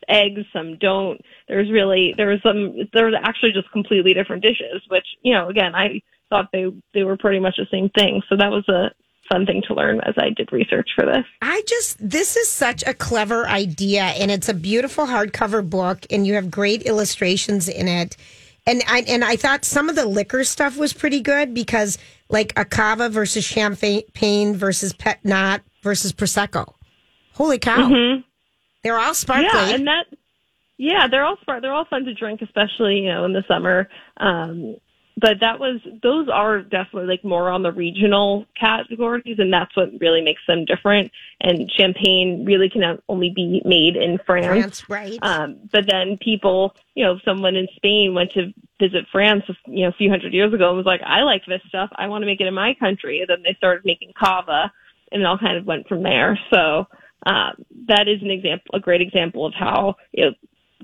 eggs. 0.08 0.42
Some 0.54 0.78
don't. 0.78 1.22
There's 1.48 1.72
really 1.72 2.14
there's 2.18 2.42
some 2.44 2.76
there's 2.94 3.16
actually 3.22 3.52
just 3.52 3.72
completely 3.72 4.14
different 4.14 4.44
dishes. 4.44 4.82
Which 4.88 5.06
you 5.22 5.34
know 5.34 5.50
again 5.50 5.76
I 5.76 6.02
thought 6.30 6.50
they 6.52 6.66
they 6.94 7.04
were 7.04 7.18
pretty 7.18 7.40
much 7.40 7.56
the 7.58 7.68
same 7.72 7.90
thing. 7.90 8.22
So 8.30 8.38
that 8.38 8.52
was 8.52 8.68
a 8.70 8.92
fun 9.32 9.46
thing 9.46 9.62
to 9.68 9.74
learn 9.74 10.02
as 10.02 10.16
I 10.18 10.30
did 10.30 10.52
research 10.52 10.90
for 10.96 11.06
this. 11.06 11.26
I 11.42 11.62
just 11.68 11.98
this 12.00 12.36
is 12.36 12.50
such 12.50 12.84
a 12.86 12.94
clever 12.94 13.48
idea, 13.48 14.04
and 14.04 14.32
it's 14.32 14.50
a 14.50 14.54
beautiful 14.54 15.06
hardcover 15.06 15.68
book, 15.68 16.06
and 16.10 16.26
you 16.28 16.34
have 16.36 16.52
great 16.52 16.84
illustrations 16.84 17.70
in 17.70 17.88
it. 17.88 18.18
And 18.68 18.84
I 18.88 19.04
and 19.08 19.24
I 19.24 19.36
thought 19.36 19.66
some 19.66 19.90
of 19.90 19.96
the 19.96 20.06
liquor 20.06 20.44
stuff 20.44 20.78
was 20.78 20.94
pretty 20.94 21.22
good 21.22 21.54
because 21.54 21.98
like 22.30 22.54
a 22.56 22.66
cava 22.66 23.10
versus 23.10 23.44
champagne 23.44 24.56
versus 24.56 24.94
pet-nat 24.94 25.60
versus 25.82 26.14
prosecco. 26.14 26.74
Holy 27.34 27.58
cow! 27.58 27.90
Mm-hmm. 27.90 28.22
They're 28.84 29.00
all 29.00 29.14
sparkly. 29.14 29.46
Yeah, 29.46 29.76
and 29.76 29.88
that 29.88 30.06
yeah, 30.78 31.08
they're 31.08 31.26
all 31.26 31.38
smart. 31.44 31.62
They're 31.62 31.74
all 31.74 31.86
fun 31.86 32.06
to 32.06 32.14
drink, 32.14 32.42
especially 32.42 33.00
you 33.00 33.10
know 33.10 33.26
in 33.26 33.34
the 33.34 33.44
summer. 33.48 33.88
Um, 34.18 34.78
but 35.18 35.40
that 35.42 35.60
was 35.60 35.80
those 36.02 36.28
are 36.30 36.62
definitely 36.62 37.06
like 37.06 37.24
more 37.24 37.50
on 37.50 37.62
the 37.62 37.72
regional 37.72 38.46
categories, 38.60 39.38
and 39.38 39.54
that's 39.54 39.76
what 39.76 39.90
really 40.00 40.22
makes 40.22 40.42
them 40.48 40.66
different. 40.66 41.12
And 41.42 41.70
champagne 41.72 42.46
really 42.46 42.70
can 42.70 43.00
only 43.08 43.30
be 43.30 43.62
made 43.64 43.96
in 43.96 44.20
France. 44.26 44.82
France, 44.82 44.90
right? 44.90 45.20
Um, 45.22 45.58
but 45.72 45.86
then 45.88 46.18
people, 46.20 46.76
you 46.96 47.06
know, 47.06 47.20
someone 47.24 47.56
in 47.56 47.68
Spain 47.76 48.16
went 48.16 48.32
to 48.32 48.52
visit 48.80 49.06
France, 49.12 49.44
you 49.68 49.84
know, 49.84 49.90
a 49.90 49.94
few 49.94 50.10
hundred 50.10 50.34
years 50.34 50.54
ago 50.54 50.70
and 50.70 50.78
was 50.78 50.86
like, 50.86 51.02
I 51.06 51.22
like 51.22 51.46
this 51.46 51.62
stuff. 51.68 51.92
I 51.96 52.08
want 52.08 52.24
to 52.24 52.26
make 52.26 52.42
it 52.42 52.48
in 52.48 52.54
my 52.56 52.74
country. 52.80 53.20
And 53.20 53.30
then 53.30 53.44
they 53.44 53.54
started 53.54 53.86
making 53.86 54.14
cava 54.18 54.72
and 55.12 55.22
it 55.22 55.26
all 55.26 55.38
kind 55.38 55.58
of 55.58 55.66
went 55.66 55.88
from 55.88 56.02
there. 56.04 56.40
So, 56.52 56.88
um, 57.26 57.54
that 57.88 58.08
is 58.08 58.22
an 58.22 58.32
example, 58.32 58.74
a 58.74 58.80
great 58.80 59.02
example 59.02 59.46
of 59.46 59.54
how, 59.54 59.96
you 60.12 60.26
know, 60.26 60.32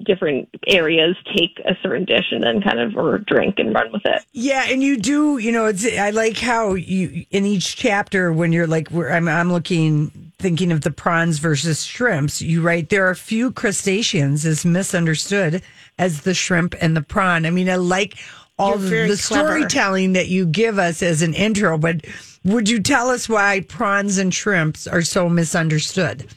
different 0.05 0.47
areas 0.67 1.15
take 1.35 1.59
a 1.65 1.75
certain 1.81 2.05
dish 2.05 2.25
and 2.31 2.43
then 2.43 2.61
kind 2.61 2.79
of 2.79 2.95
or 2.95 3.17
drink 3.17 3.55
and 3.57 3.73
run 3.73 3.91
with 3.91 4.03
it. 4.05 4.23
Yeah, 4.31 4.65
and 4.67 4.83
you 4.83 4.97
do, 4.97 5.39
you 5.39 5.51
know, 5.51 5.65
it's 5.65 5.85
I 5.97 6.11
like 6.11 6.37
how 6.37 6.75
you 6.75 7.25
in 7.31 7.45
each 7.45 7.75
chapter 7.75 8.31
when 8.31 8.51
you're 8.51 8.67
like 8.67 8.89
where 8.89 9.11
I'm 9.11 9.27
I'm 9.27 9.51
looking 9.51 10.27
thinking 10.39 10.71
of 10.71 10.81
the 10.81 10.91
prawns 10.91 11.39
versus 11.39 11.83
shrimps, 11.83 12.41
you 12.41 12.61
write 12.61 12.89
there 12.89 13.07
are 13.07 13.15
few 13.15 13.51
crustaceans 13.51 14.45
as 14.45 14.65
misunderstood 14.65 15.63
as 15.97 16.21
the 16.21 16.33
shrimp 16.33 16.75
and 16.79 16.95
the 16.95 17.01
prawn. 17.01 17.45
I 17.45 17.49
mean, 17.49 17.69
I 17.69 17.75
like 17.75 18.17
all 18.59 18.77
the, 18.77 18.89
the 18.89 19.23
clever. 19.27 19.49
storytelling 19.49 20.13
that 20.13 20.27
you 20.27 20.45
give 20.45 20.77
us 20.77 21.01
as 21.01 21.21
an 21.21 21.33
intro, 21.33 21.77
but 21.77 22.05
would 22.43 22.69
you 22.69 22.81
tell 22.81 23.09
us 23.09 23.27
why 23.27 23.61
prawns 23.61 24.17
and 24.17 24.33
shrimps 24.33 24.87
are 24.87 25.01
so 25.01 25.29
misunderstood? 25.29 26.27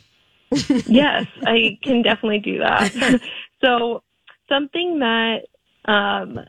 yes, 0.87 1.27
I 1.47 1.79
can 1.83 2.03
definitely 2.03 2.41
do 2.41 2.59
that. 2.59 3.21
so 3.65 4.03
something 4.49 4.99
that 4.99 5.43
um, 5.85 6.41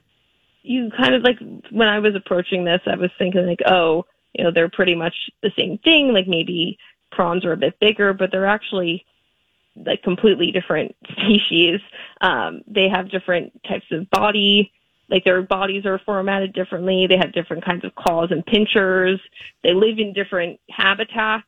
you 0.63 0.91
kind 0.97 1.15
of 1.15 1.23
like 1.23 1.39
when 1.71 1.87
I 1.87 1.99
was 1.99 2.15
approaching 2.15 2.65
this, 2.65 2.81
I 2.85 2.95
was 2.95 3.11
thinking 3.17 3.45
like, 3.45 3.61
oh, 3.65 4.05
you 4.33 4.43
know, 4.43 4.51
they're 4.51 4.69
pretty 4.69 4.95
much 4.95 5.15
the 5.41 5.51
same 5.57 5.77
thing. 5.79 6.13
Like 6.13 6.27
maybe 6.27 6.77
prawns 7.11 7.45
are 7.45 7.51
a 7.51 7.57
bit 7.57 7.79
bigger, 7.79 8.13
but 8.13 8.31
they're 8.31 8.45
actually 8.45 9.05
like 9.75 10.03
completely 10.03 10.51
different 10.51 10.95
species. 11.11 11.79
Um, 12.21 12.61
they 12.67 12.89
have 12.89 13.11
different 13.11 13.61
types 13.63 13.85
of 13.91 14.09
body 14.09 14.71
like 15.11 15.25
their 15.25 15.41
bodies 15.41 15.85
are 15.85 15.99
formatted 16.05 16.53
differently. 16.53 17.05
They 17.07 17.17
have 17.17 17.33
different 17.33 17.65
kinds 17.65 17.83
of 17.83 17.93
claws 17.95 18.31
and 18.31 18.45
pinchers. 18.45 19.19
They 19.63 19.73
live 19.73 19.99
in 19.99 20.13
different 20.13 20.59
habitats. 20.69 21.43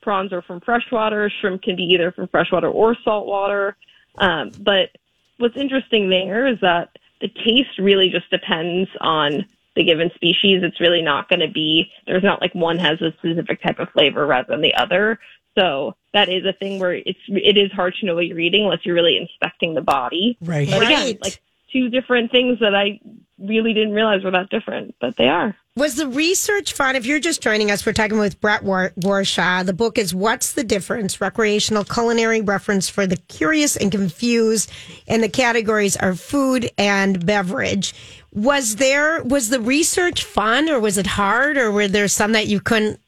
Prawns 0.00 0.32
are 0.32 0.42
from 0.42 0.60
freshwater. 0.60 1.30
Shrimp 1.40 1.62
can 1.62 1.76
be 1.76 1.82
either 1.82 2.12
from 2.12 2.28
freshwater 2.28 2.68
or 2.68 2.96
saltwater. 3.04 3.76
Um, 4.16 4.52
but 4.60 4.90
what's 5.38 5.56
interesting 5.56 6.08
there 6.08 6.46
is 6.46 6.58
that 6.60 6.90
the 7.20 7.28
taste 7.28 7.78
really 7.78 8.08
just 8.08 8.30
depends 8.30 8.88
on 9.00 9.44
the 9.74 9.84
given 9.84 10.10
species. 10.14 10.62
It's 10.62 10.80
really 10.80 11.02
not 11.02 11.28
going 11.28 11.40
to 11.40 11.50
be, 11.50 11.90
there's 12.06 12.22
not 12.22 12.40
like 12.40 12.54
one 12.54 12.78
has 12.78 13.00
a 13.02 13.12
specific 13.18 13.60
type 13.62 13.80
of 13.80 13.90
flavor 13.90 14.26
rather 14.26 14.46
than 14.48 14.62
the 14.62 14.74
other. 14.74 15.18
So 15.58 15.96
that 16.14 16.28
is 16.28 16.44
a 16.44 16.52
thing 16.52 16.78
where 16.78 16.94
it's, 16.94 17.18
it 17.28 17.58
is 17.58 17.72
hard 17.72 17.94
to 18.00 18.06
know 18.06 18.14
what 18.14 18.26
you're 18.26 18.38
eating 18.38 18.64
unless 18.64 18.86
you're 18.86 18.94
really 18.94 19.16
inspecting 19.16 19.74
the 19.74 19.80
body. 19.82 20.38
Right. 20.40 20.68
But 20.70 20.82
again, 20.82 21.06
Right. 21.06 21.22
like 21.22 21.40
two 21.72 21.88
different 21.88 22.30
things 22.30 22.58
that 22.60 22.74
I 22.74 23.00
really 23.38 23.72
didn't 23.72 23.92
realize 23.92 24.24
were 24.24 24.30
that 24.32 24.50
different, 24.50 24.94
but 25.00 25.16
they 25.16 25.28
are. 25.28 25.56
Was 25.76 25.94
the 25.94 26.08
research 26.08 26.72
fun? 26.72 26.96
If 26.96 27.06
you're 27.06 27.20
just 27.20 27.40
joining 27.40 27.70
us, 27.70 27.86
we're 27.86 27.92
talking 27.92 28.18
with 28.18 28.40
Brette 28.40 28.64
War- 28.64 28.92
Warshaw. 28.98 29.64
The 29.64 29.72
book 29.72 29.96
is 29.96 30.12
What's 30.12 30.52
the 30.54 30.64
Difference? 30.64 31.20
Recreational 31.20 31.84
Culinary 31.84 32.40
Reference 32.40 32.88
for 32.88 33.06
the 33.06 33.16
Curious 33.16 33.76
and 33.76 33.92
Confused. 33.92 34.72
And 35.06 35.22
the 35.22 35.28
categories 35.28 35.96
are 35.96 36.14
food 36.16 36.68
and 36.76 37.24
beverage. 37.24 37.94
Was 38.32 38.76
there, 38.76 39.22
was 39.22 39.50
the 39.50 39.60
research 39.60 40.24
fun 40.24 40.68
or 40.68 40.80
was 40.80 40.98
it 40.98 41.06
hard 41.06 41.56
or 41.56 41.70
were 41.70 41.86
there 41.86 42.08
some 42.08 42.32
that 42.32 42.48
you 42.48 42.58
couldn't 42.60 42.98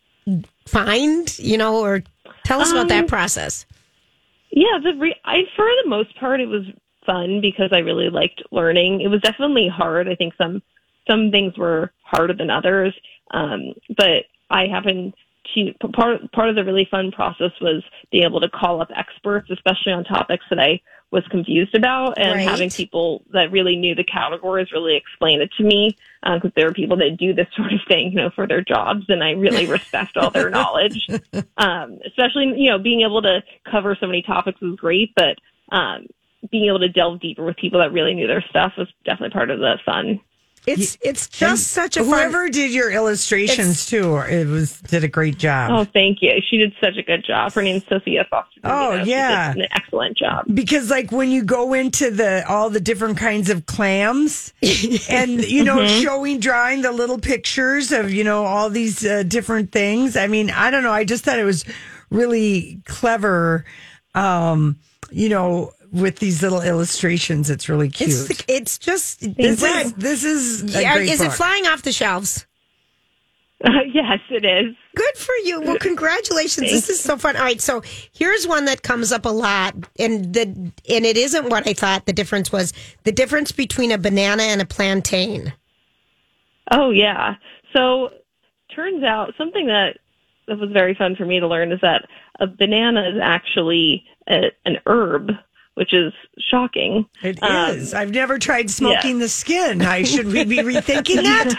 find, 0.66 1.36
you 1.40 1.58
know, 1.58 1.80
or 1.80 2.04
tell 2.44 2.60
us 2.60 2.70
about 2.70 2.86
that 2.88 3.00
Um, 3.00 3.06
process? 3.08 3.66
Yeah, 4.52 4.78
the 4.82 4.94
re- 4.94 5.20
I 5.24 5.38
for 5.56 5.66
the 5.82 5.88
most 5.88 6.16
part 6.18 6.40
it 6.40 6.46
was 6.46 6.64
fun 7.06 7.40
because 7.40 7.70
I 7.72 7.78
really 7.78 8.10
liked 8.10 8.42
learning. 8.50 9.00
It 9.00 9.08
was 9.08 9.20
definitely 9.20 9.68
hard. 9.68 10.08
I 10.08 10.14
think 10.14 10.34
some 10.36 10.62
some 11.08 11.30
things 11.30 11.56
were 11.56 11.92
harder 12.02 12.34
than 12.34 12.50
others, 12.50 12.94
um, 13.32 13.72
but 13.96 14.24
I 14.50 14.66
happened 14.66 15.14
to 15.54 15.72
part 15.92 16.30
part 16.32 16.48
of 16.48 16.54
the 16.54 16.64
really 16.64 16.86
fun 16.90 17.10
process 17.10 17.52
was 17.60 17.82
being 18.12 18.24
able 18.24 18.40
to 18.40 18.48
call 18.48 18.80
up 18.80 18.90
experts, 18.94 19.50
especially 19.50 19.92
on 19.92 20.04
topics 20.04 20.44
that 20.50 20.60
I 20.60 20.80
was 21.10 21.26
confused 21.28 21.74
about, 21.74 22.18
and 22.18 22.36
Right. 22.36 22.48
having 22.48 22.70
people 22.70 23.24
that 23.32 23.50
really 23.50 23.74
knew 23.74 23.96
the 23.96 24.04
categories 24.04 24.70
really 24.70 24.94
explain 24.94 25.40
it 25.40 25.50
to 25.56 25.64
me 25.64 25.96
because 26.22 26.52
there 26.54 26.68
are 26.68 26.72
people 26.72 26.96
that 26.98 27.16
do 27.18 27.34
this 27.34 27.48
sort 27.56 27.72
of 27.72 27.80
thing, 27.88 28.10
you 28.12 28.16
know, 28.16 28.30
for 28.30 28.46
their 28.46 28.62
jobs, 28.62 29.06
and 29.08 29.24
I 29.24 29.32
really 29.32 29.66
respect 29.66 30.16
all 30.16 30.30
their 30.30 30.50
knowledge 30.50 31.08
um, 31.60 31.98
especially 32.06 32.54
you 32.56 32.70
know 32.70 32.78
being 32.78 33.02
able 33.02 33.22
to 33.22 33.42
cover 33.70 33.96
so 34.00 34.06
many 34.06 34.22
topics 34.22 34.60
was 34.60 34.76
great, 34.76 35.12
but 35.14 35.36
um, 35.74 36.06
being 36.50 36.66
able 36.68 36.78
to 36.80 36.88
delve 36.88 37.20
deeper 37.20 37.44
with 37.44 37.56
people 37.56 37.80
that 37.80 37.92
really 37.92 38.14
knew 38.14 38.26
their 38.26 38.44
stuff 38.48 38.72
was 38.78 38.88
definitely 39.04 39.30
part 39.32 39.50
of 39.50 39.58
the 39.58 39.78
fun. 39.84 40.20
It's 40.66 40.98
it's 41.00 41.24
And 41.40 41.50
just 41.52 41.68
such 41.68 41.96
a 41.96 42.00
fun. 42.00 42.08
whoever 42.10 42.50
did 42.50 42.70
your 42.70 42.90
illustrations 42.90 43.86
too. 43.86 44.16
It 44.18 44.46
was 44.46 44.78
did 44.82 45.04
a 45.04 45.08
great 45.08 45.38
job. 45.38 45.70
Oh, 45.72 45.84
thank 45.90 46.18
you. 46.20 46.32
She 46.50 46.58
did 46.58 46.74
such 46.82 46.98
a 46.98 47.02
good 47.02 47.24
job. 47.24 47.52
Her 47.54 47.62
name's 47.62 47.86
Sophia 47.88 48.26
Foster. 48.28 48.60
Oh, 48.64 48.68
Dimino. 49.00 49.04
She 49.04 49.10
yeah. 49.10 49.54
did 49.54 49.62
an 49.62 49.68
excellent 49.74 50.18
job. 50.18 50.44
because 50.52 50.90
like 50.90 51.10
when 51.12 51.30
you 51.30 51.44
go 51.44 51.72
into 51.72 52.10
the 52.10 52.44
all 52.46 52.68
the 52.68 52.78
different 52.80 53.16
kinds 53.16 53.48
of 53.48 53.64
clams 53.64 54.52
and 55.08 55.42
you 55.44 55.64
know 55.64 55.78
Mm-hmm. 55.78 56.02
showing 56.02 56.40
drawing 56.40 56.82
the 56.82 56.92
little 56.92 57.18
pictures 57.18 57.90
of 57.90 58.12
you 58.12 58.22
know 58.22 58.44
all 58.44 58.68
these 58.68 59.04
uh, 59.04 59.22
different 59.22 59.72
things 59.72 60.14
i 60.14 60.26
mean 60.26 60.50
i 60.50 60.70
don't 60.70 60.82
know 60.82 60.92
i 60.92 61.04
just 61.04 61.24
thought 61.24 61.38
it 61.38 61.44
was 61.44 61.64
really 62.10 62.82
clever 62.84 63.64
um 64.14 64.76
you 65.10 65.28
know 65.30 65.72
with 65.92 66.18
these 66.18 66.42
little 66.42 66.60
illustrations 66.62 67.50
it's 67.50 67.68
really 67.68 67.88
cute 67.88 68.10
It's, 68.30 68.44
it's 68.48 68.78
just 68.78 69.20
this 69.36 69.60
Brette, 69.60 69.86
is 69.86 69.92
this 69.94 70.24
is 70.24 70.76
a 70.76 70.82
yeah, 70.82 70.94
great 70.94 71.08
is 71.10 71.20
it 71.20 71.28
book. 71.28 71.34
flying 71.34 71.66
off 71.66 71.82
the 71.82 71.92
shelves? 71.92 72.46
yes, 73.92 74.20
it 74.30 74.44
is. 74.44 74.74
Good 74.96 75.16
for 75.16 75.34
you. 75.44 75.60
Well, 75.60 75.76
congratulations. 75.80 76.70
This 76.70 76.88
is 76.88 76.98
so 76.98 77.18
fun. 77.18 77.36
All 77.36 77.42
right, 77.42 77.60
so 77.60 77.82
here's 78.12 78.46
one 78.46 78.64
that 78.64 78.82
comes 78.82 79.12
up 79.12 79.26
a 79.26 79.30
lot, 79.30 79.74
and 79.98 80.32
the 80.32 80.42
and 80.44 81.04
it 81.04 81.18
isn't 81.18 81.50
what 81.50 81.68
I 81.68 81.74
thought 81.74 82.06
the 82.06 82.14
difference 82.14 82.50
was. 82.50 82.72
The 83.04 83.12
difference 83.12 83.52
between 83.52 83.92
a 83.92 83.98
banana 83.98 84.44
and 84.44 84.62
a 84.62 84.64
plantain. 84.64 85.52
Oh 86.70 86.90
yeah. 86.90 87.34
So 87.76 88.10
turns 88.74 89.04
out 89.04 89.34
something 89.36 89.66
that 89.66 89.98
that 90.48 90.58
was 90.58 90.70
very 90.72 90.94
fun 90.94 91.14
for 91.14 91.26
me 91.26 91.38
to 91.40 91.46
learn 91.46 91.70
is 91.70 91.80
that 91.82 92.06
a 92.40 92.46
banana 92.46 93.10
is 93.10 93.20
actually 93.22 94.04
a, 94.28 94.50
an 94.64 94.78
herb, 94.86 95.30
which 95.74 95.94
is 95.94 96.12
shocking. 96.38 97.06
It 97.22 97.38
is. 97.42 97.94
Um, 97.94 98.00
I've 98.00 98.10
never 98.10 98.38
tried 98.38 98.70
smoking 98.70 99.18
the 99.18 99.28
skin. 99.28 99.82
I 99.82 100.02
should 100.02 100.26
we 100.26 100.44
be 100.44 100.58
rethinking 100.58 101.22
that? 101.22 101.54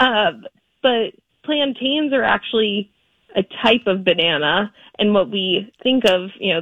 um, 0.00 0.44
but 0.82 1.12
plantains 1.44 2.12
are 2.12 2.24
actually 2.24 2.90
a 3.34 3.42
type 3.62 3.86
of 3.86 4.04
banana, 4.04 4.72
and 4.98 5.14
what 5.14 5.30
we 5.30 5.72
think 5.82 6.04
of, 6.04 6.30
you 6.38 6.54
know, 6.54 6.60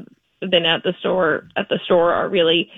been 0.48 0.64
at 0.64 0.82
the 0.82 0.94
store 1.00 1.48
at 1.56 1.68
the 1.68 1.78
store 1.84 2.12
are 2.14 2.28
really 2.28 2.70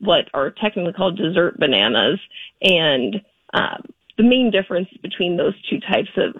what 0.00 0.28
are 0.34 0.50
technically 0.50 0.92
called 0.92 1.16
dessert 1.16 1.58
bananas, 1.58 2.20
and 2.60 3.22
um, 3.54 3.82
the 4.16 4.24
main 4.24 4.50
difference 4.50 4.88
between 5.02 5.36
those 5.36 5.54
two 5.70 5.80
types 5.80 6.10
of 6.16 6.34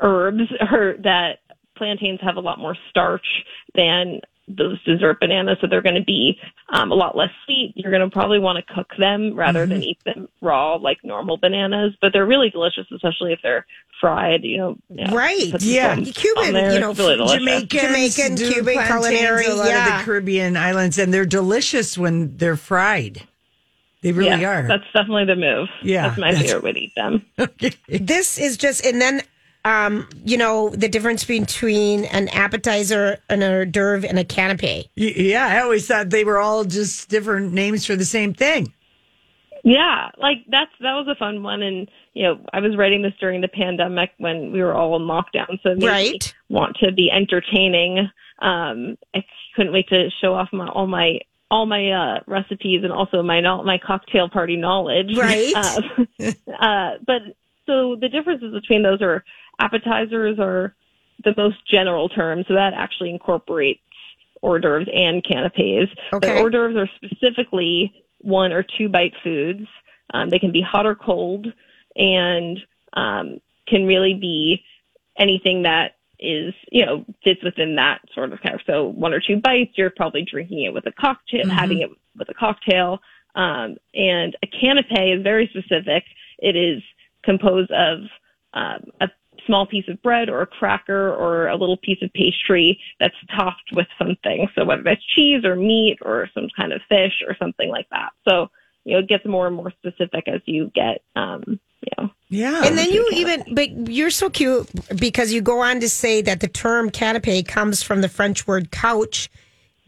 herbs 0.00 0.42
are 0.60 0.96
that 1.02 1.38
plantains 1.76 2.20
have 2.22 2.36
a 2.36 2.40
lot 2.40 2.58
more 2.58 2.76
starch 2.90 3.26
than 3.74 4.20
those 4.48 4.82
dessert 4.84 5.20
bananas, 5.20 5.58
so 5.60 5.66
they're 5.66 5.82
going 5.82 5.94
to 5.94 6.04
be 6.04 6.38
um, 6.70 6.90
a 6.90 6.94
lot 6.94 7.16
less 7.16 7.30
sweet. 7.44 7.72
You're 7.76 7.90
going 7.90 8.02
to 8.02 8.10
probably 8.10 8.38
want 8.38 8.64
to 8.64 8.74
cook 8.74 8.88
them 8.98 9.34
rather 9.34 9.66
than 9.66 9.82
eat 9.82 9.98
them 10.04 10.28
raw 10.40 10.74
like 10.76 10.98
normal 11.04 11.36
bananas, 11.36 11.94
but 12.00 12.12
they're 12.12 12.26
really 12.26 12.50
delicious, 12.50 12.86
especially 12.94 13.32
if 13.32 13.40
they're 13.42 13.66
fried. 14.00 14.44
You 14.44 14.56
know, 14.58 14.76
yeah, 14.88 15.14
Right. 15.14 15.60
Yeah. 15.62 15.96
Cuban, 15.96 16.52
there. 16.52 16.72
you 16.72 16.80
know, 16.80 16.90
It's 16.90 16.98
really 16.98 17.16
delicious. 17.16 17.38
Jamaicans 17.38 17.82
Jamaican, 17.82 18.34
do 18.36 18.52
Cuban 18.52 18.86
culinary, 18.86 19.46
A 19.46 19.54
lot 19.54 19.66
of 19.66 19.72
yeah. 19.72 19.98
the 19.98 20.04
Caribbean 20.04 20.56
islands, 20.56 20.98
and 20.98 21.12
they're 21.12 21.26
delicious 21.26 21.98
when 21.98 22.36
they're 22.36 22.56
fried. 22.56 23.22
They 24.00 24.12
really 24.12 24.40
yeah, 24.42 24.48
are. 24.60 24.68
That's 24.68 24.84
definitely 24.94 25.24
the 25.24 25.34
move. 25.36 25.68
Yeah, 25.82 26.08
that's 26.08 26.18
my 26.20 26.30
that's- 26.32 26.46
favorite 26.46 26.62
way 26.64 26.72
to 26.72 26.78
eat 26.80 26.94
them. 26.94 27.26
This 27.88 28.38
is 28.38 28.56
just, 28.56 28.84
and 28.86 29.00
then, 29.00 29.22
um, 29.68 30.08
you 30.24 30.38
know, 30.38 30.70
the 30.70 30.88
difference 30.88 31.24
between 31.24 32.06
an 32.06 32.28
appetizer, 32.28 33.18
an 33.28 33.42
hors 33.42 33.66
d'oeuvre, 33.66 34.08
and 34.08 34.18
a 34.18 34.24
canapé. 34.24 34.88
Y- 34.96 35.12
yeah, 35.16 35.46
I 35.46 35.60
always 35.60 35.86
thought 35.86 36.08
they 36.08 36.24
were 36.24 36.38
all 36.38 36.64
just 36.64 37.10
different 37.10 37.52
names 37.52 37.84
for 37.84 37.94
the 37.94 38.06
same 38.06 38.32
thing. 38.32 38.72
Yeah, 39.64 40.08
like 40.16 40.38
that's 40.48 40.70
that 40.80 40.94
was 40.94 41.06
a 41.08 41.14
fun 41.16 41.42
one, 41.42 41.60
and 41.62 41.90
you 42.14 42.22
know, 42.22 42.40
I 42.52 42.60
was 42.60 42.76
writing 42.76 43.02
this 43.02 43.12
during 43.20 43.42
the 43.42 43.48
pandemic 43.48 44.12
when 44.16 44.52
we 44.52 44.62
were 44.62 44.72
all 44.72 44.96
in 44.96 45.02
lockdown, 45.02 45.60
so 45.62 45.70
it 45.72 45.82
Right. 45.84 46.34
want 46.48 46.76
to 46.76 46.90
be 46.90 47.10
entertaining. 47.10 48.08
Um, 48.38 48.96
I 49.14 49.22
couldn't 49.54 49.72
wait 49.72 49.88
to 49.88 50.08
show 50.22 50.34
off 50.34 50.48
my 50.52 50.68
all 50.68 50.86
my 50.86 51.18
all 51.50 51.66
my 51.66 51.90
uh, 51.90 52.20
recipes 52.26 52.84
and 52.84 52.92
also 52.92 53.22
my 53.22 53.40
no- 53.40 53.64
my 53.64 53.76
cocktail 53.78 54.30
party 54.30 54.56
knowledge. 54.56 55.14
Right. 55.14 55.52
Uh, 55.54 55.80
uh, 56.58 56.90
but 57.06 57.20
so 57.66 57.96
the 58.00 58.08
differences 58.08 58.52
between 58.52 58.82
those 58.82 59.02
are 59.02 59.24
appetizers 59.58 60.38
are 60.38 60.74
the 61.24 61.34
most 61.36 61.56
general 61.66 62.08
term, 62.08 62.44
so 62.46 62.54
that 62.54 62.74
actually 62.74 63.10
incorporates 63.10 63.80
hors 64.42 64.60
d'oeuvres 64.60 64.88
and 64.94 65.24
canapes. 65.24 65.90
Okay. 66.12 66.28
The 66.28 66.40
hors 66.40 66.50
d'oeuvres 66.50 66.76
are 66.76 66.90
specifically 66.96 67.92
one 68.18 68.52
or 68.52 68.62
two 68.62 68.88
bite 68.88 69.14
foods. 69.22 69.66
Um, 70.14 70.30
they 70.30 70.38
can 70.38 70.52
be 70.52 70.62
hot 70.62 70.86
or 70.86 70.94
cold, 70.94 71.46
and 71.96 72.58
um, 72.94 73.40
can 73.66 73.84
really 73.84 74.14
be 74.14 74.62
anything 75.18 75.62
that 75.62 75.96
is 76.20 76.52
you 76.72 76.84
know 76.84 77.04
fits 77.22 77.42
within 77.44 77.76
that 77.76 78.00
sort 78.12 78.32
of 78.32 78.40
kind 78.40 78.54
of 78.54 78.60
so 78.66 78.86
one 78.86 79.14
or 79.14 79.20
two 79.20 79.40
bites 79.40 79.72
you're 79.76 79.90
probably 79.90 80.24
drinking 80.28 80.64
it 80.64 80.74
with 80.74 80.84
a 80.86 80.92
cocktail 80.92 81.48
having 81.48 81.80
it 81.80 81.90
with 82.16 82.28
a 82.28 82.34
cocktail 82.34 82.98
um, 83.36 83.76
and 83.94 84.36
a 84.42 84.46
canapé 84.46 85.16
is 85.16 85.22
very 85.22 85.48
specific 85.48 86.02
it 86.38 86.56
is 86.56 86.82
composed 87.22 87.70
of 87.70 88.00
um, 88.54 88.82
a 89.00 89.08
small 89.48 89.66
piece 89.66 89.88
of 89.88 90.00
bread 90.02 90.28
or 90.28 90.42
a 90.42 90.46
cracker 90.46 91.12
or 91.12 91.48
a 91.48 91.56
little 91.56 91.78
piece 91.78 91.98
of 92.02 92.12
pastry 92.12 92.78
that's 93.00 93.16
topped 93.36 93.72
with 93.72 93.88
something. 93.98 94.46
So 94.54 94.64
whether 94.64 94.82
that's 94.84 95.04
cheese 95.16 95.44
or 95.44 95.56
meat 95.56 95.98
or 96.02 96.28
some 96.32 96.46
kind 96.56 96.72
of 96.72 96.80
fish 96.88 97.24
or 97.26 97.34
something 97.36 97.68
like 97.68 97.88
that. 97.90 98.10
So 98.28 98.48
you 98.84 98.92
know 98.92 99.00
it 99.00 99.08
gets 99.08 99.26
more 99.26 99.48
and 99.48 99.56
more 99.56 99.72
specific 99.72 100.28
as 100.28 100.40
you 100.46 100.70
get 100.72 101.02
um, 101.16 101.58
you 101.80 101.90
know. 101.96 102.10
Yeah. 102.28 102.62
And 102.64 102.76
then 102.76 102.90
you 102.90 103.08
even, 103.12 103.44
but 103.54 103.90
you're 103.90 104.10
so 104.10 104.28
cute 104.28 104.68
because 104.96 105.32
you 105.32 105.40
go 105.40 105.60
on 105.60 105.80
to 105.80 105.88
say 105.88 106.20
that 106.22 106.40
the 106.40 106.48
term 106.48 106.90
canapé 106.90 107.46
comes 107.46 107.82
from 107.82 108.00
the 108.00 108.08
French 108.08 108.46
word 108.46 108.70
couch 108.70 109.30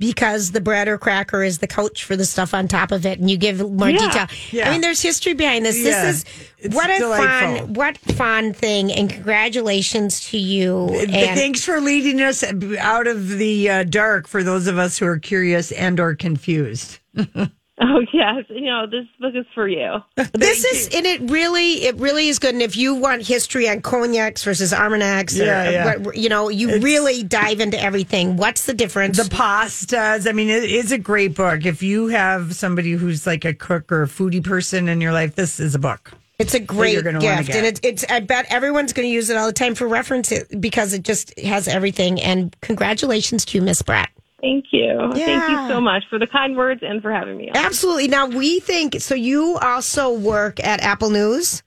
because 0.00 0.50
the 0.50 0.60
bread 0.60 0.88
or 0.88 0.98
cracker 0.98 1.44
is 1.44 1.58
the 1.58 1.66
couch 1.68 2.02
for 2.04 2.16
the 2.16 2.24
stuff 2.24 2.52
on 2.54 2.66
top 2.66 2.90
of 2.90 3.06
it. 3.06 3.20
And 3.20 3.30
you 3.30 3.36
give 3.36 3.60
more 3.70 3.90
Yeah. 3.90 3.98
detail. 3.98 4.26
Yeah. 4.50 4.68
I 4.68 4.72
mean, 4.72 4.80
there's 4.80 5.00
history 5.02 5.34
behind 5.34 5.64
this. 5.66 5.78
Yeah. 5.78 6.06
This 6.06 6.24
is 6.58 6.74
what 6.74 6.90
a 6.90 6.98
delightful. 6.98 7.58
fun, 7.66 7.74
what 7.74 7.98
fun 7.98 8.52
thing. 8.54 8.90
And 8.90 9.08
congratulations 9.10 10.28
to 10.30 10.38
you. 10.38 10.88
And 10.88 11.10
Thanks 11.12 11.62
for 11.64 11.80
leading 11.80 12.20
us 12.22 12.42
out 12.78 13.06
of 13.06 13.28
the 13.28 13.68
uh, 13.70 13.82
dark 13.84 14.26
for 14.26 14.42
those 14.42 14.66
of 14.66 14.78
us 14.78 14.98
who 14.98 15.06
are 15.06 15.18
curious 15.18 15.70
and 15.70 16.00
or 16.00 16.14
confused. 16.16 16.98
Oh 17.82 18.00
yes, 18.12 18.44
you 18.50 18.66
know 18.66 18.86
this 18.86 19.06
book 19.18 19.34
is 19.34 19.46
for 19.54 19.66
you. 19.66 20.00
this 20.34 20.64
is 20.66 20.94
and 20.94 21.06
it 21.06 21.30
really 21.30 21.84
it 21.84 21.96
really 21.96 22.28
is 22.28 22.38
good. 22.38 22.52
And 22.52 22.60
if 22.62 22.76
you 22.76 22.94
want 22.94 23.26
history 23.26 23.68
on 23.70 23.80
cognacs 23.80 24.44
versus 24.44 24.74
armagnacs, 24.74 25.34
Yeah, 25.36 25.66
or, 25.68 25.70
yeah. 25.72 25.96
what- 25.96 26.16
you 26.16 26.28
know, 26.28 26.50
you 26.50 26.78
really 26.80 27.22
dive 27.22 27.58
into 27.58 27.80
everything. 27.82 28.36
What's 28.36 28.66
the 28.66 28.74
difference? 28.74 29.16
The 29.16 29.34
pastas. 29.34 30.28
I 30.28 30.32
mean, 30.32 30.50
it 30.50 30.64
is 30.64 30.92
a 30.92 30.98
great 30.98 31.34
book. 31.34 31.64
If 31.64 31.82
you 31.82 32.08
have 32.08 32.54
somebody 32.54 32.92
who's 32.92 33.26
like 33.26 33.46
a 33.46 33.54
cook 33.54 33.90
or 33.90 34.02
a 34.02 34.06
foodie 34.06 34.44
person 34.44 34.86
in 34.88 35.00
your 35.00 35.12
life, 35.12 35.34
this 35.34 35.58
is 35.58 35.74
a 35.74 35.78
book. 35.78 36.12
It's 36.38 36.54
a 36.54 36.60
great 36.60 36.92
you're 36.94 37.02
gonna 37.02 37.18
wanna 37.22 37.44
gift, 37.44 37.54
and 37.56 37.66
it's 37.66 37.80
it's. 37.82 38.04
I 38.10 38.20
bet 38.20 38.46
everyone's 38.50 38.92
going 38.94 39.06
to 39.06 39.12
use 39.12 39.28
it 39.28 39.36
all 39.36 39.46
the 39.46 39.52
time 39.52 39.74
for 39.74 39.86
reference 39.86 40.32
because 40.58 40.94
it 40.94 41.02
just 41.02 41.38
has 41.40 41.68
everything. 41.68 42.18
And 42.20 42.54
congratulations 42.62 43.44
to 43.46 43.58
you, 43.58 43.62
Miss 43.62 43.82
Brette. 43.82 44.08
Thank 44.40 44.66
you. 44.72 45.10
Thank 45.12 45.50
you 45.50 45.68
so 45.68 45.80
much 45.80 46.04
for 46.08 46.18
the 46.18 46.26
kind 46.26 46.56
words 46.56 46.82
and 46.82 47.02
for 47.02 47.12
having 47.12 47.36
me 47.36 47.50
on. 47.50 47.56
Absolutely. 47.56 48.08
Now 48.08 48.26
we 48.26 48.60
think 48.60 49.00
so. 49.00 49.14
You 49.14 49.58
also 49.60 50.12
work 50.12 50.58
at 50.64 50.80
Apple 50.82 51.10
News, 51.10 51.62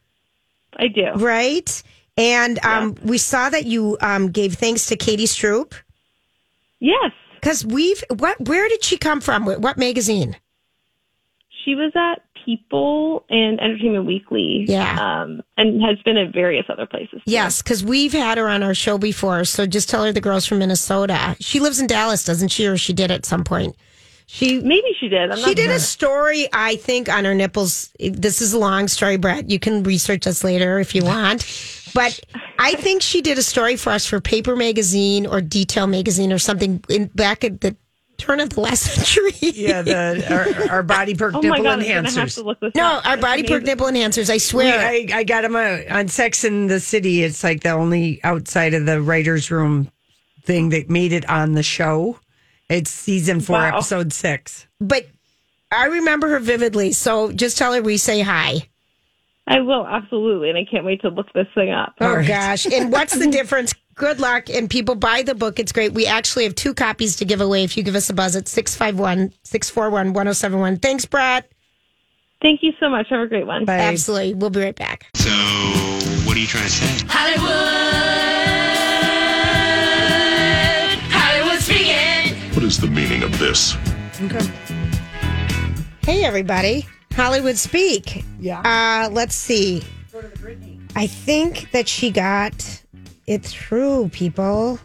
I 0.77 0.87
do. 0.87 1.11
right? 1.15 1.83
And 2.17 2.63
um, 2.65 2.95
we 3.03 3.17
saw 3.17 3.49
that 3.49 3.65
you 3.65 3.97
um, 4.01 4.31
gave 4.31 4.55
thanks 4.55 4.87
to 4.87 4.95
Katie 4.95 5.25
Stroop. 5.25 5.73
Yes, 6.79 7.11
because 7.35 7.65
we've 7.65 8.03
what? 8.17 8.39
Where 8.41 8.67
did 8.69 8.83
she 8.83 8.97
come 8.97 9.21
from? 9.21 9.45
What 9.45 9.77
magazine? 9.77 10.35
She 11.63 11.75
was 11.75 11.91
at 11.95 12.21
People 12.45 13.25
and 13.29 13.59
Entertainment 13.59 14.05
Weekly. 14.05 14.65
Yeah. 14.67 15.21
Um, 15.21 15.41
and 15.57 15.81
has 15.81 15.97
been 16.03 16.17
at 16.17 16.33
various 16.33 16.65
other 16.69 16.85
places. 16.85 17.21
Yes, 17.25 17.61
because 17.61 17.83
we've 17.83 18.13
had 18.13 18.37
her 18.37 18.47
on 18.47 18.63
our 18.63 18.73
show 18.73 18.97
before. 18.97 19.45
So 19.45 19.65
just 19.65 19.89
tell 19.89 20.03
her 20.03 20.11
the 20.11 20.21
girls 20.21 20.45
from 20.45 20.59
Minnesota. 20.59 21.35
She 21.39 21.59
lives 21.59 21.79
in 21.79 21.87
Dallas, 21.87 22.23
doesn't 22.23 22.49
she? 22.49 22.65
Or 22.65 22.77
she 22.77 22.93
did 22.93 23.11
at 23.11 23.25
some 23.25 23.43
point. 23.43 23.75
She 24.25 24.59
maybe 24.59 24.95
she 24.99 25.09
did. 25.09 25.31
I'm 25.31 25.37
she 25.37 25.53
did 25.53 25.65
sure. 25.65 25.73
a 25.75 25.79
story, 25.79 26.47
I 26.53 26.77
think, 26.77 27.09
on 27.09 27.25
her 27.25 27.35
nipples. 27.35 27.91
This 27.99 28.41
is 28.41 28.53
a 28.53 28.57
long 28.57 28.87
story, 28.87 29.17
Brette. 29.17 29.49
You 29.49 29.59
can 29.59 29.83
research 29.83 30.25
us 30.25 30.43
later 30.43 30.79
if 30.79 30.95
you 30.95 31.03
want. 31.03 31.45
But 31.93 32.19
I 32.57 32.73
think 32.75 33.01
she 33.01 33.21
did 33.21 33.37
a 33.37 33.43
story 33.43 33.75
for 33.75 33.91
us 33.91 34.05
for 34.05 34.19
Paper 34.19 34.55
Magazine 34.55 35.27
or 35.27 35.41
Detail 35.41 35.85
Magazine 35.87 36.33
or 36.33 36.39
something 36.39 36.83
in 36.89 37.07
back 37.07 37.43
at 37.43 37.61
the 37.61 37.75
turn 38.23 38.39
of 38.39 38.49
the 38.49 38.61
last 38.61 38.81
century. 38.83 39.31
Yeah, 39.41 39.81
the 39.81 40.33
our, 40.69 40.71
our 40.77 40.83
body 40.83 41.13
perk 41.15 41.33
Oh 41.35 41.41
my 41.41 41.49
nipple 41.57 41.63
God, 41.63 41.79
I'm 41.79 41.85
have 41.85 42.05
enhancers. 42.05 42.35
to 42.35 42.43
look 42.43 42.59
this 42.59 42.71
no, 42.75 42.83
up. 42.85 43.05
our 43.05 43.15
That's 43.17 43.21
body 43.21 43.43
perk 43.43 43.51
amazing. 43.61 43.65
nipple 43.65 43.87
enhancers. 43.87 44.29
I 44.29 44.33
We- 44.35 44.39
swear. 44.39 44.79
I, 44.79 45.07
I 45.13 45.23
got 45.23 45.41
them 45.41 45.55
uh, 45.55 45.79
on 45.89 46.07
Sex 46.07 46.43
in 46.43 46.67
the 46.67 46.79
City. 46.79 47.23
It's 47.23 47.43
like 47.43 47.61
the 47.63 47.71
only 47.71 48.23
outside 48.23 48.73
of 48.73 48.85
the 48.85 49.01
writer's 49.01 49.51
room 49.51 49.91
thing 50.43 50.69
that 50.69 50.89
made 50.89 51.13
it 51.13 51.29
on 51.29 51.53
the 51.53 51.63
show. 51.63 52.19
It's 52.69 52.89
season 52.89 53.39
four, 53.41 53.57
Wow. 53.57 53.77
episode 53.77 54.13
six. 54.13 54.67
but 54.79 55.05
I 55.71 55.85
remember 55.87 56.29
her 56.29 56.39
vividly. 56.39 56.91
So 56.93 57.31
just 57.31 57.57
tell 57.57 57.73
her 57.73 57.81
we 57.81 57.97
say 57.97 58.21
hi. 58.21 58.69
I 59.45 59.59
will 59.59 59.85
absolutely, 59.85 60.49
and 60.49 60.57
I 60.57 60.63
can't 60.63 60.85
wait 60.85 61.01
to 61.01 61.09
look 61.09 61.31
this 61.33 61.47
thing 61.53 61.69
up. 61.71 61.95
Oh 61.99 62.23
gosh! 62.25 62.65
And 62.65 62.91
what's 62.93 63.17
the 63.17 63.27
difference? 63.31 63.73
Good 63.95 64.19
luck, 64.19 64.49
and 64.49 64.69
people 64.69 64.95
buy 64.95 65.21
the 65.21 65.35
book. 65.35 65.59
It's 65.59 65.71
great. 65.71 65.93
We 65.93 66.05
actually 66.07 66.43
have 66.45 66.55
two 66.55 66.73
copies 66.73 67.15
to 67.17 67.25
give 67.25 67.41
away. 67.41 67.63
If 67.63 67.77
you 67.77 67.83
give 67.83 67.93
us 67.95 68.09
a 68.09 68.13
buzz 68.13 68.35
at 68.35 68.45
651-641-1071. 68.45 70.81
Thanks, 70.81 71.05
Brad. 71.05 71.45
Thank 72.41 72.63
you 72.63 72.71
so 72.79 72.89
much. 72.89 73.07
Have 73.09 73.19
a 73.21 73.27
great 73.27 73.45
one. 73.47 73.65
Bye. 73.65 73.77
Absolutely. 73.77 74.33
We'll 74.33 74.49
be 74.49 74.61
right 74.61 74.75
back. 74.75 75.05
So, 75.15 75.29
what 76.25 76.35
are 76.35 76.39
you 76.39 76.47
trying 76.47 76.63
to 76.65 76.69
say? 76.69 77.05
Hollywood, 77.07 77.49
Hollywood 81.11 81.59
speaking. 81.61 82.35
What 82.53 82.63
is 82.63 82.79
the 82.79 82.87
meaning 82.87 83.23
of 83.23 83.37
this? 83.39 83.75
Okay. 84.21 84.45
Hey, 86.03 86.23
everybody. 86.25 86.85
Hollywood 87.13 87.57
Speak. 87.57 88.23
Yeah. 88.39 88.59
Uh, 88.61 89.09
let's 89.09 89.35
see. 89.35 89.83
I 90.95 91.07
think 91.07 91.71
that 91.71 91.87
she 91.87 92.11
got 92.11 92.82
it 93.27 93.43
through, 93.43 94.09
people. 94.09 94.79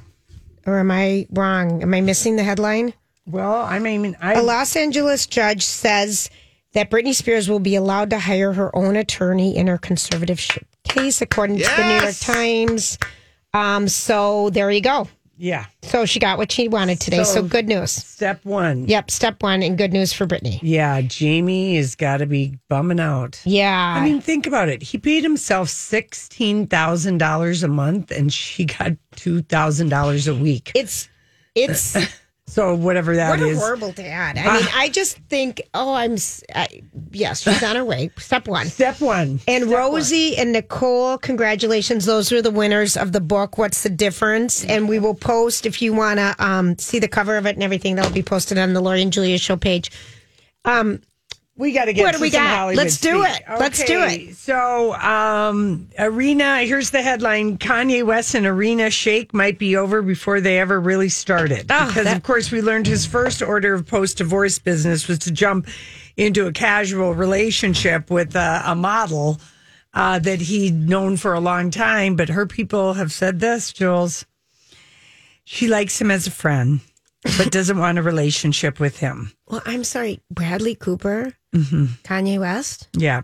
Or 0.66 0.78
am 0.78 0.90
I 0.90 1.26
wrong? 1.30 1.82
Am 1.82 1.94
I 1.94 2.00
missing 2.00 2.36
the 2.36 2.42
headline? 2.42 2.92
Well, 3.26 3.62
I 3.62 3.78
mean, 3.78 4.16
I 4.20 4.34
A 4.34 4.42
Los 4.42 4.76
Angeles 4.76 5.26
judge 5.26 5.64
says 5.64 6.30
that 6.72 6.90
Britney 6.90 7.14
Spears 7.14 7.48
will 7.48 7.60
be 7.60 7.74
allowed 7.74 8.10
to 8.10 8.18
hire 8.18 8.52
her 8.52 8.74
own 8.76 8.96
attorney 8.96 9.56
in 9.56 9.66
her 9.66 9.78
conservatorship 9.78 10.64
case, 10.84 11.20
according 11.20 11.58
to 11.58 11.64
the 11.64 11.84
New 11.84 12.02
York 12.04 12.16
Times. 12.20 12.98
Um, 13.54 13.88
so 13.88 14.50
there 14.50 14.70
you 14.70 14.80
go. 14.82 15.08
Yeah. 15.38 15.66
So 15.82 16.04
she 16.04 16.18
got 16.18 16.36
what 16.36 16.50
she 16.50 16.66
wanted 16.68 17.00
today. 17.00 17.18
So, 17.24 17.34
So- 17.34 17.42
good 17.42 17.68
news. 17.68 17.92
Step 17.92 18.44
one. 18.44 18.86
Yep, 18.88 19.10
step 19.10 19.42
one, 19.42 19.62
and 19.62 19.78
good 19.78 19.92
news 19.92 20.12
for 20.12 20.26
Britney. 20.26 20.58
Yeah, 20.62 21.00
Jamie 21.02 21.76
has 21.76 21.94
got 21.94 22.16
to 22.18 22.26
be 22.26 22.58
bumming 22.68 22.98
out. 23.00 23.40
Yeah. 23.44 23.94
I 23.96 24.04
mean, 24.04 24.20
think 24.20 24.46
about 24.46 24.68
it. 24.68 24.82
He 24.82 24.98
paid 24.98 25.22
himself 25.22 25.68
sixteen 25.68 26.66
thousand 26.66 27.18
dollars 27.18 27.62
a 27.62 27.68
month, 27.68 28.10
and 28.10 28.32
she 28.32 28.64
got 28.64 28.92
two 29.16 29.42
thousand 29.42 29.88
dollars 29.90 30.26
a 30.26 30.34
week. 30.34 30.72
it's 30.74 31.08
it's 31.54 31.96
So 32.48 32.74
whatever 32.74 33.14
that 33.14 33.28
what 33.28 33.40
a 33.40 33.48
is. 33.48 33.58
horrible 33.58 33.92
dad. 33.92 34.38
I 34.38 34.56
mean, 34.56 34.66
I 34.74 34.88
just 34.88 35.18
think, 35.28 35.60
oh, 35.74 35.92
I'm 35.92 36.16
I, 36.54 36.82
yes, 37.10 37.42
she's 37.42 37.62
on 37.62 37.76
her 37.76 37.84
way. 37.84 38.10
Step 38.16 38.48
one. 38.48 38.68
Step 38.68 39.00
one. 39.02 39.38
And 39.46 39.66
Rosie 39.66 40.34
and 40.36 40.52
Nicole, 40.52 41.18
congratulations. 41.18 42.06
Those 42.06 42.32
are 42.32 42.40
the 42.40 42.50
winners 42.50 42.96
of 42.96 43.12
the 43.12 43.20
book. 43.20 43.58
What's 43.58 43.82
the 43.82 43.90
difference? 43.90 44.64
And 44.64 44.88
we 44.88 44.98
will 44.98 45.14
post 45.14 45.66
if 45.66 45.82
you 45.82 45.92
want 45.92 46.18
to 46.20 46.34
um, 46.38 46.78
see 46.78 46.98
the 46.98 47.06
cover 47.06 47.36
of 47.36 47.44
it 47.44 47.54
and 47.54 47.62
everything. 47.62 47.96
That'll 47.96 48.12
be 48.12 48.22
posted 48.22 48.56
on 48.56 48.72
the 48.72 48.80
Lori 48.80 49.02
and 49.02 49.12
Julia 49.12 49.36
show 49.38 49.56
page. 49.56 49.90
Um, 50.64 51.02
We 51.58 51.72
got 51.72 51.86
to 51.86 51.92
get 51.92 52.02
What 52.04 52.12
do 52.12 52.18
to 52.18 52.22
we 52.22 52.30
some 52.30 52.44
got? 52.44 52.56
Hollywood 52.56 52.84
Let's 52.84 52.98
do 53.00 53.22
speak. 53.24 53.36
it. 53.48 53.60
Let's 53.60 53.84
do 53.84 54.00
it. 54.04 54.36
So, 54.36 54.94
um, 54.94 55.88
Irina, 55.98 56.60
here's 56.62 56.90
the 56.90 57.02
headline 57.02 57.58
Kanye 57.58 58.04
West 58.04 58.34
and 58.36 58.46
Irina 58.46 58.84
Shayk 58.86 59.34
might 59.34 59.58
be 59.58 59.76
over 59.76 60.00
before 60.00 60.40
they 60.40 60.58
ever 60.60 60.80
really 60.80 61.08
started. 61.08 61.66
Oh, 61.70 61.88
because, 61.88 62.04
that- 62.04 62.16
of 62.16 62.22
course, 62.22 62.50
we 62.52 62.62
learned 62.62 62.86
his 62.86 63.04
first 63.04 63.42
order 63.42 63.74
of 63.74 63.86
post 63.86 64.18
divorce 64.18 64.58
business 64.60 65.08
was 65.08 65.18
to 65.20 65.32
jump 65.32 65.66
into 66.16 66.46
a 66.46 66.52
casual 66.52 67.12
relationship 67.14 68.08
with 68.10 68.36
a, 68.36 68.62
a 68.64 68.74
model 68.76 69.40
uh, 69.94 70.18
that 70.20 70.40
he'd 70.40 70.88
known 70.88 71.16
for 71.16 71.34
a 71.34 71.40
long 71.40 71.70
time. 71.72 72.14
But 72.14 72.28
her 72.28 72.46
people 72.46 72.94
have 72.94 73.10
said 73.12 73.40
this, 73.40 73.72
Jules. 73.72 74.24
She 75.44 75.66
likes 75.66 76.00
him 76.00 76.10
as 76.10 76.26
a 76.26 76.30
friend, 76.30 76.80
but 77.36 77.50
doesn't 77.50 77.78
want 77.78 77.98
a 77.98 78.02
relationship 78.02 78.78
with 78.78 78.98
him. 78.98 79.32
well, 79.48 79.62
I'm 79.64 79.82
sorry, 79.82 80.20
Bradley 80.30 80.74
Cooper, 80.74 81.32
Kanye 81.54 82.38
West. 82.38 82.88
Yeah. 82.96 83.22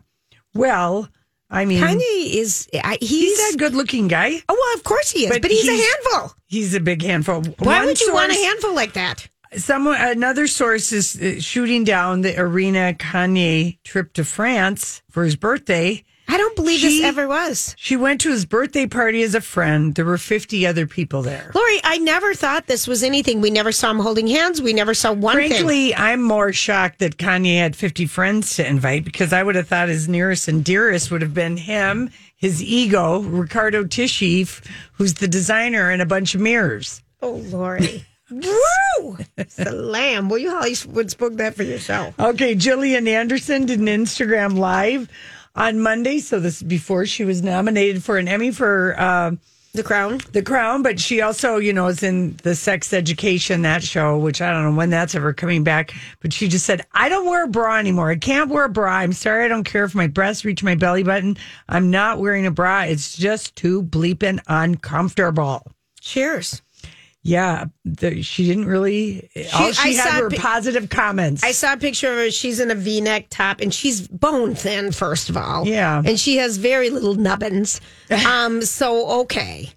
Well, 0.54 1.08
I 1.50 1.64
mean, 1.64 1.82
Kanye 1.82 2.34
is 2.34 2.68
I, 2.74 2.96
he's, 3.00 3.38
he's 3.38 3.54
a 3.54 3.58
good 3.58 3.74
looking 3.74 4.08
guy. 4.08 4.40
oh 4.48 4.56
well, 4.58 4.74
of 4.76 4.84
course 4.84 5.10
he 5.10 5.26
is, 5.26 5.38
but, 5.38 5.50
he's, 5.50 5.68
a 5.68 5.72
handful. 5.72 6.36
He's 6.46 6.74
a 6.74 6.80
big 6.80 7.02
handful. 7.02 7.42
Why 7.58 7.78
One 7.78 7.86
would 7.86 8.00
you 8.00 8.12
want 8.12 8.32
a 8.32 8.34
handful 8.34 8.74
like 8.74 8.94
that? 8.94 9.28
Someone, 9.56 9.96
another 10.00 10.48
source 10.48 10.90
is 10.90 11.20
uh, 11.20 11.40
shooting 11.40 11.84
down 11.84 12.22
the 12.22 12.36
Irina 12.36 12.94
Kanye 12.98 13.78
trip 13.84 14.12
to 14.14 14.24
France 14.24 15.02
for 15.10 15.24
his 15.24 15.36
birthday. 15.36 16.02
I 16.26 16.36
don't 16.36 16.56
believe 16.56 16.80
She- 16.80 16.98
this 17.00 17.04
ever 17.04 17.28
was. 17.28 17.74
She 17.78 17.96
went 17.96 18.20
to 18.22 18.30
his 18.30 18.44
birthday 18.46 18.86
party 18.86 19.22
as 19.22 19.34
a 19.34 19.40
friend. 19.40 19.94
There 19.94 20.04
were 20.04 20.18
50 20.18 20.66
other 20.66 20.86
people 20.86 21.22
there. 21.22 21.50
Lori, 21.54 21.80
I 21.84 21.98
never 21.98 22.34
thought 22.34 22.66
this 22.66 22.86
was 22.86 23.02
anything. 23.02 23.40
We 23.40 23.50
never 23.50 23.72
saw 23.72 23.90
him 23.90 23.98
holding 24.00 24.26
hands. 24.26 24.62
We 24.62 24.72
never 24.72 24.94
saw 24.94 25.12
one 25.12 25.36
thing. 25.36 25.50
Frankly, 25.50 25.94
I'm 25.94 26.22
more 26.22 26.52
shocked 26.52 26.98
that 27.00 27.18
Kanye 27.18 27.58
had 27.58 27.76
50 27.76 28.06
friends 28.06 28.56
to 28.56 28.66
invite 28.66 29.04
because 29.04 29.32
I 29.32 29.42
would 29.42 29.54
have 29.54 29.68
thought 29.68 29.88
his 29.88 30.08
nearest 30.08 30.48
and 30.48 30.64
dearest 30.64 31.10
would 31.10 31.22
have 31.22 31.34
been 31.34 31.56
him, 31.58 32.10
his 32.34 32.62
ego, 32.62 33.20
Riccardo 33.20 33.84
Tisci, 33.84 34.48
who's 34.94 35.14
the 35.14 35.28
designer, 35.28 35.90
and 35.90 36.00
a 36.02 36.06
bunch 36.06 36.34
of 36.34 36.40
mirrors. 36.40 37.02
Oh, 37.22 37.32
Lori. 37.32 38.04
Woo! 38.30 39.18
Salam. 39.48 40.28
Well, 40.28 40.38
you 40.38 40.50
always 40.54 40.82
Hollywood 40.82 41.10
spoke 41.10 41.34
that 41.34 41.54
for 41.54 41.62
yourself. 41.62 42.18
Okay, 42.18 42.54
Gillian 42.54 43.06
Anderson 43.06 43.66
did 43.66 43.78
an 43.80 43.86
Instagram 43.86 44.56
live 44.56 45.08
on 45.54 45.80
Monday. 45.80 46.18
So 46.18 46.40
this 46.40 46.56
is 46.56 46.62
before 46.62 47.06
she 47.06 47.24
was 47.24 47.42
nominated 47.42 48.02
for 48.02 48.18
an 48.18 48.28
Emmy 48.28 48.50
for 48.50 48.94
uh, 48.98 49.32
The 49.72 49.82
Crown. 49.82 50.20
The 50.32 50.42
Crown, 50.42 50.82
but 50.82 51.00
she 51.00 51.20
also, 51.20 51.56
you 51.56 51.72
know, 51.72 51.86
is 51.86 52.02
in 52.02 52.36
the 52.42 52.54
Sex 52.54 52.92
Education 52.92 53.62
that 53.62 53.82
show, 53.82 54.18
which 54.18 54.40
I 54.40 54.50
don't 54.50 54.64
know 54.64 54.76
when 54.76 54.90
that's 54.90 55.14
ever 55.14 55.32
coming 55.32 55.64
back. 55.64 55.94
But 56.20 56.32
she 56.32 56.48
just 56.48 56.66
said, 56.66 56.86
"I 56.92 57.08
don't 57.08 57.26
wear 57.26 57.44
a 57.44 57.48
bra 57.48 57.76
anymore. 57.76 58.10
I 58.10 58.16
can't 58.16 58.50
wear 58.50 58.64
a 58.64 58.68
bra. 58.68 58.90
I'm 58.90 59.12
sorry. 59.12 59.44
I 59.44 59.48
don't 59.48 59.64
care 59.64 59.84
if 59.84 59.94
my 59.94 60.06
breasts 60.06 60.44
reach 60.44 60.62
my 60.62 60.74
belly 60.74 61.02
button. 61.02 61.36
I'm 61.68 61.90
not 61.90 62.18
wearing 62.18 62.46
a 62.46 62.50
bra. 62.50 62.82
It's 62.82 63.16
just 63.16 63.56
too 63.56 63.82
bleeping 63.82 64.40
uncomfortable." 64.46 65.66
Cheers. 66.00 66.60
Yeah, 67.26 67.64
the, 67.86 68.20
she 68.22 68.46
didn't 68.46 68.66
really. 68.66 69.30
all 69.54 69.72
she 69.72 69.98
I 69.98 70.02
had 70.02 70.20
were 70.20 70.28
positive 70.30 70.90
comments. 70.90 71.42
I 71.42 71.52
saw 71.52 71.72
a 71.72 71.76
picture 71.78 72.10
of 72.12 72.18
her. 72.18 72.30
She's 72.30 72.60
in 72.60 72.70
a 72.70 72.74
V-neck 72.74 73.28
top, 73.30 73.62
and 73.62 73.72
she's 73.72 74.06
bone 74.06 74.54
thin. 74.54 74.92
First 74.92 75.30
of 75.30 75.36
all, 75.38 75.66
Yeah. 75.66 76.02
and 76.04 76.20
she 76.20 76.36
has 76.36 76.58
very 76.58 76.90
little 76.90 77.14
nubbins. 77.14 77.80
Um, 78.10 78.60
so 78.62 79.22
okay, 79.22 79.70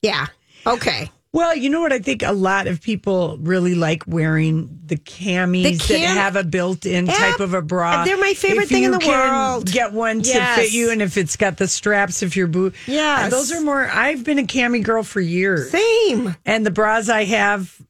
yeah, 0.00 0.26
okay. 0.66 1.10
Well, 1.34 1.56
you 1.56 1.70
know 1.70 1.80
what? 1.80 1.94
I 1.94 1.98
think 1.98 2.22
a 2.22 2.32
lot 2.32 2.66
of 2.66 2.82
people 2.82 3.38
really 3.40 3.74
like 3.74 4.02
wearing 4.06 4.80
the 4.84 4.96
camis 4.96 5.86
The 5.88 5.94
that 5.94 6.00
have 6.08 6.36
a 6.36 6.44
built-in 6.44 7.06
type 7.06 7.40
of 7.40 7.54
a 7.54 7.62
bra. 7.62 8.04
They're 8.04 8.18
my 8.18 8.34
favorite 8.34 8.64
If 8.64 8.68
thing 8.68 8.82
in 8.84 8.90
the 8.90 8.98
can 8.98 9.08
world. 9.32 9.72
Get 9.72 9.94
one 9.94 10.20
to 10.20 10.28
Yes. 10.28 10.58
fit 10.58 10.72
you, 10.72 10.90
and 10.90 11.00
if 11.00 11.16
it's 11.16 11.36
got 11.36 11.56
the 11.56 11.66
straps, 11.68 12.22
if 12.22 12.36
your 12.36 12.48
boot, 12.48 12.74
yeah, 12.86 13.30
those 13.30 13.50
are 13.50 13.62
more. 13.62 13.88
I've 13.88 14.24
been 14.24 14.38
a 14.38 14.42
cami 14.42 14.82
girl 14.82 15.02
for 15.02 15.22
years. 15.22 15.70
Same. 15.70 16.36
And 16.44 16.66
the 16.66 16.70
bras 16.70 17.08
I 17.08 17.24
have, 17.24 17.80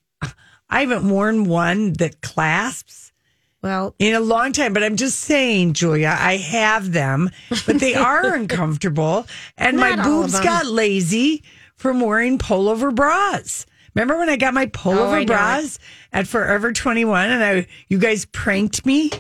I 0.71 0.81
haven't 0.81 1.09
worn 1.09 1.43
one 1.45 1.95
that 1.95 2.21
clasps 2.21 3.11
Well, 3.61 3.97
in 3.99 4.15
a 4.15 4.21
long 4.21 4.53
time, 4.53 4.73
but 4.73 4.85
I'm 4.85 4.95
just 4.97 5.19
saying, 5.19 5.73
Julia, 5.73 6.17
I 6.17 6.37
have 6.37 6.93
them, 6.93 7.29
but 7.67 7.81
they 7.81 7.95
are 7.97 8.35
uncomfortable. 8.35 9.27
And 9.59 9.77
my 9.79 9.97
Not 9.97 10.07
all 10.07 10.21
of 10.23 10.31
boobs 10.31 10.41
got 10.41 10.67
lazy 10.67 11.43
from 11.77 12.01
wearing 12.01 12.39
pullover 12.39 12.95
bras. 12.95 13.67
Remember 13.95 14.19
when 14.19 14.31
I 14.31 14.37
got 14.37 14.55
my 14.55 14.65
Oh, 14.65 14.67
pullover 14.69 15.21
know 15.21 15.25
bras 15.27 15.79
at 16.13 16.27
Forever 16.27 16.73
21 16.73 17.31
and 17.31 17.45
I 17.45 17.67
you 17.89 17.99
guys 17.99 18.25
pranked 18.25 18.87
me? 18.87 19.11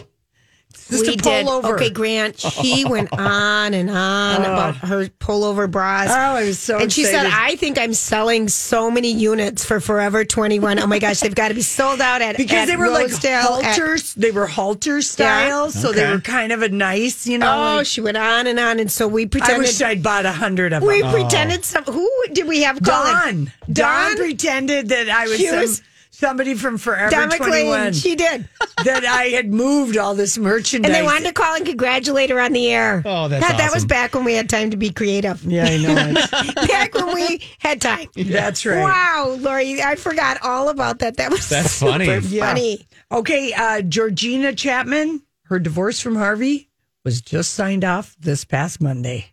Just 0.91 1.07
we 1.07 1.14
a 1.14 1.16
did. 1.16 1.47
pullover. 1.47 1.74
Okay, 1.74 1.91
Grant. 1.91 2.39
She 2.39 2.85
went 2.89 3.12
on 3.12 3.74
and 3.74 3.89
on 3.91 4.41
oh. 4.41 4.53
about 4.53 4.76
her 4.76 5.07
pullover 5.20 5.70
bras. 5.70 6.09
Oh, 6.11 6.12
I 6.14 6.45
was 6.45 6.59
so 6.59 6.78
And 6.78 6.93
she 6.93 7.05
said, 7.05 7.26
"I 7.26 7.57
think 7.57 7.78
I'm 7.78 7.95
selling 7.95 8.49
so 8.49 8.91
many 8.91 9.12
units 9.12 9.64
for 9.64 9.80
Forever 9.80 10.24
21. 10.24 10.78
Oh 10.78 10.87
my 10.87 10.99
gosh, 10.99 11.20
they've 11.20 11.35
got 11.35 11.49
to 11.49 11.55
be 11.55 11.62
sold 11.62 12.01
out 12.01 12.20
at 12.22 12.37
because 12.37 12.61
at 12.62 12.66
they 12.66 12.76
were 12.76 12.85
Rosedale, 12.91 13.51
like 13.53 13.64
at- 13.64 13.76
halters. 13.78 14.14
they 14.14 14.30
were 14.30 14.47
halter 14.47 15.03
style, 15.03 15.70
so 15.70 15.93
they 15.93 16.11
were 16.11 16.20
kind 16.20 16.53
of 16.53 16.62
a 16.62 16.68
nice, 16.68 17.26
you 17.26 17.39
know. 17.39 17.53
oh, 17.53 17.76
like- 17.78 17.87
she 17.87 18.01
went 18.01 18.16
on 18.16 18.47
and 18.47 18.59
on, 18.59 18.78
and 18.80 18.91
so 18.91 19.09
we 19.09 19.26
pretended. 19.26 19.57
I 19.57 19.59
wish 19.59 19.80
I'd 19.80 20.03
bought 20.03 20.26
a 20.26 20.33
hundred 20.33 20.72
of 20.72 20.80
them. 20.83 20.89
we 20.89 21.03
them. 21.03 21.12
pretended 21.12 21.64
some. 21.64 21.85
Who 21.85 22.11
did 22.33 22.47
we 22.47 22.62
have 22.62 22.83
call 22.83 23.07
it? 23.07 23.11
Dawn. 23.12 23.53
Dawn 23.72 24.16
pretended 24.16 24.89
that 24.91 25.09
I 25.09 25.28
was, 25.28 25.39
She 25.39 25.47
some- 25.49 25.59
was- 25.61 25.83
somebody 26.13 26.55
from 26.55 26.79
Forever 26.79 27.11
Don 27.11 27.29
21. 27.31 27.51
McLean. 27.51 27.93
She 27.93 28.15
did. 28.15 28.49
that 28.85 29.05
I 29.05 29.25
had 29.25 29.53
moved 29.53 29.97
all 29.97 30.15
this 30.15 30.39
merchandise. 30.39 30.89
And 30.89 30.95
they 30.95 31.03
wanted 31.03 31.27
to 31.27 31.33
call 31.33 31.57
and 31.57 31.67
congratulate 31.67 32.31
her 32.31 32.41
on 32.41 32.53
the 32.53 32.69
air. 32.69 33.03
Oh, 33.05 33.29
that's 33.29 33.47
God, 33.49 33.59
That 33.59 33.73
was 33.73 33.85
back 33.85 34.15
when 34.15 34.25
we 34.25 34.35
had 34.35 34.49
time 34.49 34.71
to 34.71 34.77
be 34.77 34.91
creative. 34.91 35.43
Yeah, 35.45 35.65
I 35.65 35.77
know. 35.79 36.15
back 36.69 36.95
when 36.95 37.15
we 37.15 37.43
had 37.59 37.81
time. 37.81 38.09
That's 38.17 38.65
right. 38.65 38.83
Wow, 38.83 39.37
Lori, 39.41 39.83
I 39.83 39.97
forgot 39.97 40.39
all 40.43 40.69
about 40.69 41.01
that. 41.01 41.17
That 41.17 41.31
was 41.31 41.49
That's 41.49 41.73
super 41.73 41.93
funny. 41.93 42.19
Yeah. 42.29 42.47
funny. 42.47 42.87
Okay, 43.11 43.53
uh, 43.53 43.83
Georgina 43.83 44.55
Chapman, 44.55 45.23
her 45.45 45.59
divorce 45.59 46.01
from 46.01 46.17
Harvey 46.17 46.69
was 47.05 47.21
just 47.21 47.53
signed 47.55 47.85
off 47.85 48.15
this 48.21 48.45
past 48.45 48.81
Monday. 48.81 49.32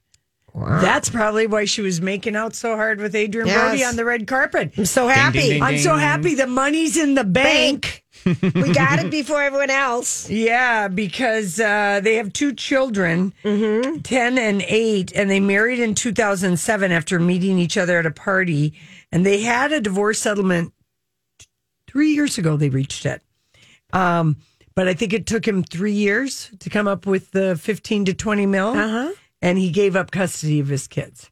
That's 0.60 1.10
probably 1.10 1.48
why 1.48 1.66
she 1.66 1.82
was 1.82 2.02
making 2.02 2.36
out 2.36 2.56
so 2.56 2.76
hard 2.76 3.00
with 3.00 3.16
Adrien 3.16 3.48
Yes. 3.48 3.58
Brody 3.58 3.84
on 3.84 3.96
the 3.96 4.06
red 4.06 4.28
carpet. 4.28 4.74
I'm 4.78 4.86
so 4.86 5.08
happy. 5.08 5.40
ding, 5.40 5.50
ding. 5.52 5.64
I'm 5.64 5.78
so 5.78 5.96
happy 5.96 6.36
the 6.36 6.48
money's 6.48 6.98
in 6.98 7.16
the 7.16 7.24
bank. 7.24 8.04
we 8.26 8.74
got 8.74 9.00
it 9.00 9.10
before 9.12 9.42
everyone 9.42 9.70
else. 9.70 10.30
Yeah, 10.30 10.88
because 10.88 11.60
uh, 11.60 12.02
they 12.04 12.16
have 12.16 12.34
two 12.34 12.54
children, 12.54 13.34
10 13.44 14.04
and 14.38 14.62
8, 14.62 15.12
and 15.16 15.30
they 15.30 15.40
married 15.40 15.80
in 15.80 15.96
2007 15.96 16.92
after 16.92 17.20
meeting 17.20 17.58
each 17.60 17.78
other 17.78 18.00
at 18.00 18.06
a 18.06 18.12
party. 18.12 18.74
And 19.12 19.26
they 19.26 19.42
had 19.42 19.72
a 19.72 19.80
divorce 19.80 20.20
settlement 20.20 20.74
three 21.88 22.12
years 22.12 22.38
ago, 22.38 22.58
they 22.58 22.70
reached 22.70 23.06
it. 23.06 23.22
Um, 23.94 24.38
but 24.76 24.88
I 24.88 24.94
think 24.94 25.14
it 25.14 25.26
took 25.26 25.48
him 25.48 25.64
three 25.64 25.94
years 25.94 26.52
to 26.60 26.70
come 26.70 26.88
up 26.88 27.06
with 27.06 27.32
the 27.32 27.56
15 27.56 28.06
to 28.06 28.14
20 28.14 28.46
mil. 28.46 28.68
Uh-huh. 28.68 29.12
And 29.42 29.58
he 29.58 29.70
gave 29.72 29.96
up 29.96 30.12
custody 30.12 30.60
of 30.60 30.68
his 30.68 30.88
kids. 30.88 31.30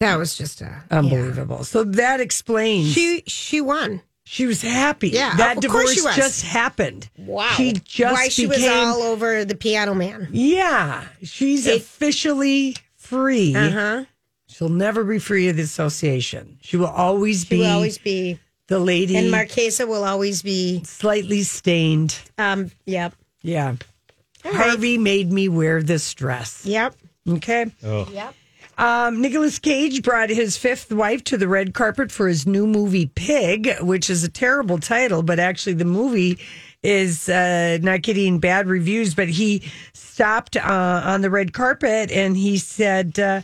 That 0.00 0.18
was 0.18 0.36
just 0.36 0.60
a 0.60 0.82
Unbelievable. 0.90 1.64
So 1.64 1.84
that 1.84 2.20
explains. 2.20 2.92
She 2.92 3.22
she 3.26 3.60
won. 3.60 4.02
She 4.24 4.44
was 4.46 4.60
happy. 4.60 5.10
Yeah, 5.10 5.36
that 5.36 5.56
of 5.58 5.70
course 5.70 5.94
divorce 5.94 5.94
she 5.94 6.02
was. 6.02 6.16
just 6.16 6.44
happened. 6.44 7.08
Wow. 7.16 7.48
She 7.56 7.72
just 7.72 8.12
Why 8.12 8.28
she 8.28 8.46
was 8.46 8.62
all 8.66 9.02
over 9.02 9.44
the 9.44 9.54
piano 9.54 9.94
man. 9.94 10.28
Yeah, 10.32 11.04
she's 11.22 11.66
officially 11.66 12.74
free. 12.96 13.54
Uh-huh. 13.54 14.04
She'll 14.48 14.68
never 14.68 15.04
be 15.04 15.18
free 15.18 15.48
of 15.48 15.56
the 15.56 15.62
association. 15.62 16.58
She 16.60 16.76
will 16.76 16.86
always 16.88 17.44
She 17.44 17.50
be 17.50 17.58
will 17.60 17.66
always 17.70 17.98
be 17.98 18.38
the 18.66 18.80
lady, 18.80 19.16
and 19.16 19.30
Marchesa 19.30 19.86
will 19.86 20.04
always 20.04 20.42
be 20.42 20.82
slightly 20.84 21.42
stained. 21.42 22.18
um 22.36 22.70
yep. 22.84 23.14
Yeah. 23.46 23.76
Harvey 24.44 24.98
made 24.98 25.32
me 25.32 25.48
wear 25.48 25.82
this 25.82 26.12
dress. 26.14 26.64
Yep. 26.66 26.94
Okay. 27.28 27.66
Yep. 27.82 28.34
Um, 28.78 29.22
Nicolas 29.22 29.58
Cage 29.58 30.02
brought 30.02 30.28
his 30.28 30.56
fifth 30.56 30.92
wife 30.92 31.24
to 31.24 31.38
the 31.38 31.48
red 31.48 31.72
carpet 31.72 32.12
for 32.12 32.28
his 32.28 32.46
new 32.46 32.66
movie 32.66 33.06
Pig, 33.06 33.74
which 33.80 34.10
is 34.10 34.22
a 34.22 34.28
terrible 34.28 34.78
title, 34.78 35.22
but 35.22 35.38
actually 35.38 35.72
the 35.72 35.86
movie 35.86 36.38
is 36.82 37.28
uh, 37.28 37.78
not 37.80 38.02
getting 38.02 38.38
bad 38.38 38.66
reviews. 38.66 39.14
But 39.14 39.28
he 39.28 39.62
stopped 39.94 40.56
uh, 40.56 41.02
on 41.04 41.22
the 41.22 41.30
red 41.30 41.52
carpet 41.52 42.10
and 42.10 42.36
he 42.36 42.58
said 42.58 43.18
uh, 43.18 43.40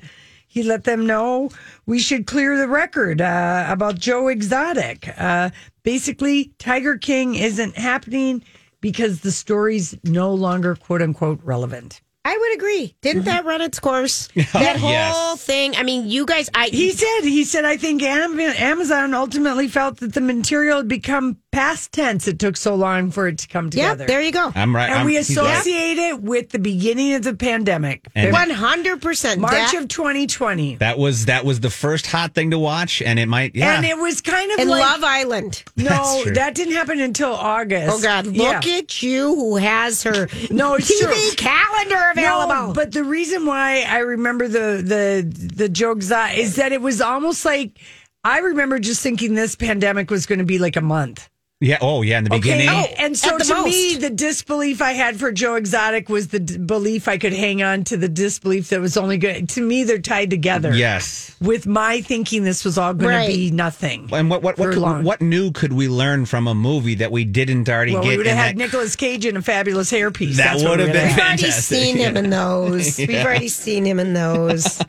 he 0.47 0.63
let 0.63 0.85
them 0.85 1.07
know 1.07 1.49
we 1.87 1.99
should 1.99 2.27
clear 2.27 2.59
the 2.59 2.69
record 2.69 3.21
uh, 3.21 3.67
about 3.69 3.99
Joe 3.99 4.29
Exotic. 4.29 5.09
Uh, 5.17 5.51
basically, 5.83 6.53
Tiger 6.59 6.99
King 6.99 7.37
isn't 7.37 7.79
happening 7.79 8.43
because 8.83 9.21
the 9.21 9.33
story's 9.33 9.97
no 10.05 10.35
longer 10.35 10.75
quote 10.75 11.01
unquote 11.01 11.41
relevant. 11.43 12.03
I 12.25 12.37
would 12.37 12.55
agree. 12.57 12.95
Didn't 13.03 13.23
mm-hmm. 13.23 13.31
that 13.31 13.45
run 13.45 13.61
its 13.61 13.79
course? 13.81 14.29
That 14.53 14.77
whole 14.77 14.91
Yes. 14.91 15.43
thing. 15.43 15.75
I 15.77 15.83
mean, 15.83 16.09
you 16.09 16.25
guys. 16.25 16.49
I 16.55 16.67
He 16.69 16.91
said, 16.93 17.23
he 17.23 17.43
said, 17.45 17.65
I 17.65 17.77
think 17.77 18.03
Amazon 18.03 19.15
ultimately 19.15 19.67
felt 19.69 19.99
that 19.99 20.13
the 20.13 20.21
material 20.21 20.79
had 20.79 20.89
become 20.89 21.39
past 21.51 21.93
tense. 21.93 22.29
It 22.29 22.39
took 22.39 22.57
so 22.57 22.75
long 22.75 23.11
for 23.11 23.29
it 23.29 23.39
to 23.39 23.49
come 23.49 23.67
Yep. 23.67 23.71
together. 23.71 24.07
There 24.07 24.23
you 24.23 24.33
go. 24.33 24.53
I'm 24.55 24.75
right. 24.75 24.89
and 24.89 25.01
I'm, 25.01 25.07
we 25.07 25.17
he's 25.17 25.37
right. 25.37 25.47
associate 25.59 25.99
it 25.99 26.23
with 26.23 26.51
the 26.51 26.59
beginning 26.59 27.15
of 27.15 27.23
the 27.23 27.35
pandemic, 27.35 28.07
One 28.15 28.51
hundred 28.51 29.03
percent. 29.03 29.41
March 29.41 29.75
of 29.75 29.89
2020. 29.89 30.77
That 30.77 30.99
was 30.99 31.27
that 31.27 31.45
was 31.45 31.61
the 31.61 31.71
first 31.71 32.07
hot 32.07 32.35
thing 32.35 32.51
to 32.53 32.59
watch, 32.59 33.03
and 33.03 33.19
it 33.19 33.27
might 33.27 33.55
yeah. 33.55 33.77
And 33.77 33.85
it 33.85 33.99
was 33.99 34.21
kind 34.21 34.51
of 34.53 34.61
and 34.61 34.71
like, 34.71 34.81
Love 34.81 35.05
Island. 35.05 35.65
no, 35.77 36.25
that 36.35 36.55
didn't 36.55 36.75
happen 36.75 37.01
until 37.01 37.33
August. 37.33 37.97
Oh 37.97 38.01
God! 38.03 38.27
Yeah. 38.27 38.51
Look 38.55 38.67
at 38.67 39.03
you, 39.03 39.35
who 39.35 39.57
has 39.57 40.03
her 40.05 40.29
No, 40.51 40.75
TV 40.75 41.01
true. 41.01 41.37
calendar 41.37 42.12
available. 42.13 42.69
No, 42.69 42.73
but 42.73 42.93
the 42.93 43.05
reason 43.05 43.47
why 43.47 43.83
I 43.89 43.99
remember 43.99 44.49
the 44.49 44.83
the 44.83 45.49
the 45.55 45.69
jokes 45.69 46.09
that 46.09 46.37
is 46.37 46.57
that 46.57 46.73
it 46.73 46.81
was 46.81 47.01
almost 47.01 47.45
like 47.45 47.79
I 48.25 48.39
remember 48.39 48.79
just 48.79 49.03
thinking 49.03 49.35
this 49.35 49.57
pandemic 49.57 50.11
was 50.11 50.27
going 50.27 50.39
to 50.39 50.45
be 50.45 50.59
like 50.59 50.77
a 50.77 50.81
month. 50.81 51.29
Yeah. 51.63 51.79
Oh 51.81 52.03
yeah. 52.03 52.19
In 52.19 52.25
the 52.25 52.31
beginning. 52.31 52.69
Okay, 52.69 52.95
Oh, 52.99 53.03
and 53.05 53.17
so 53.17 53.31
at 53.37 53.39
the 53.39 53.45
to 53.55 53.65
me, 53.65 53.97
the 53.97 54.11
disbelief 54.11 54.83
I 54.83 54.93
had 54.93 55.19
for 55.19 55.33
Joe 55.33 55.55
Exotic 55.55 56.09
was 56.09 56.29
the 56.29 56.41
d- 56.41 56.59
belief 56.59 57.09
I 57.09 57.17
could 57.19 57.33
hang 57.33 57.63
on 57.63 57.85
to 57.85 57.97
the 57.97 58.09
disbelief 58.09 58.69
that 58.71 58.81
was 58.81 58.97
only 58.97 59.17
good. 59.19 59.49
To 59.51 59.61
me, 59.63 59.85
they're 59.85 59.99
tied 59.99 60.31
together. 60.31 60.75
Yes. 60.75 61.35
With 61.41 61.67
my 61.67 62.01
thinking 62.03 62.45
this 62.45 62.65
was 62.65 62.77
all 62.79 62.93
going 62.95 63.15
Right. 63.15 63.27
to 63.31 63.33
be 63.37 63.51
nothing. 63.51 64.11
And 64.13 64.29
what 64.29 64.43
what 64.43 64.59
what, 64.59 64.67
For 64.67 64.73
could, 64.75 64.83
long. 64.83 65.05
what 65.05 65.21
new 65.21 65.51
could 65.53 65.73
we 65.73 65.89
learn 65.89 66.27
from 66.27 66.47
a 66.49 66.55
movie 66.55 66.97
that 66.97 67.11
we 67.13 67.25
didn't 67.25 67.69
already 67.69 67.95
well, 67.95 68.03
get? 68.03 68.09
We 68.11 68.17
would 68.19 68.27
have 68.27 68.37
had 68.37 68.57
that- 68.57 68.57
Nicolas 68.59 68.97
Cage 68.97 69.25
in 69.25 69.37
a 69.37 69.43
fabulous 69.43 69.91
hairpiece. 69.91 70.37
That 70.37 70.57
would 70.57 70.81
have 70.81 70.89
we 70.89 70.93
been 70.93 71.09
We've 71.09 71.19
already 71.19 71.51
seen 71.51 71.97
him 71.97 72.17
in 72.17 72.31
those. 72.31 72.99
We've 72.99 73.11
already 73.25 73.49
seen 73.49 73.85
him 73.87 73.99
in 74.01 74.13
those. 74.15 74.81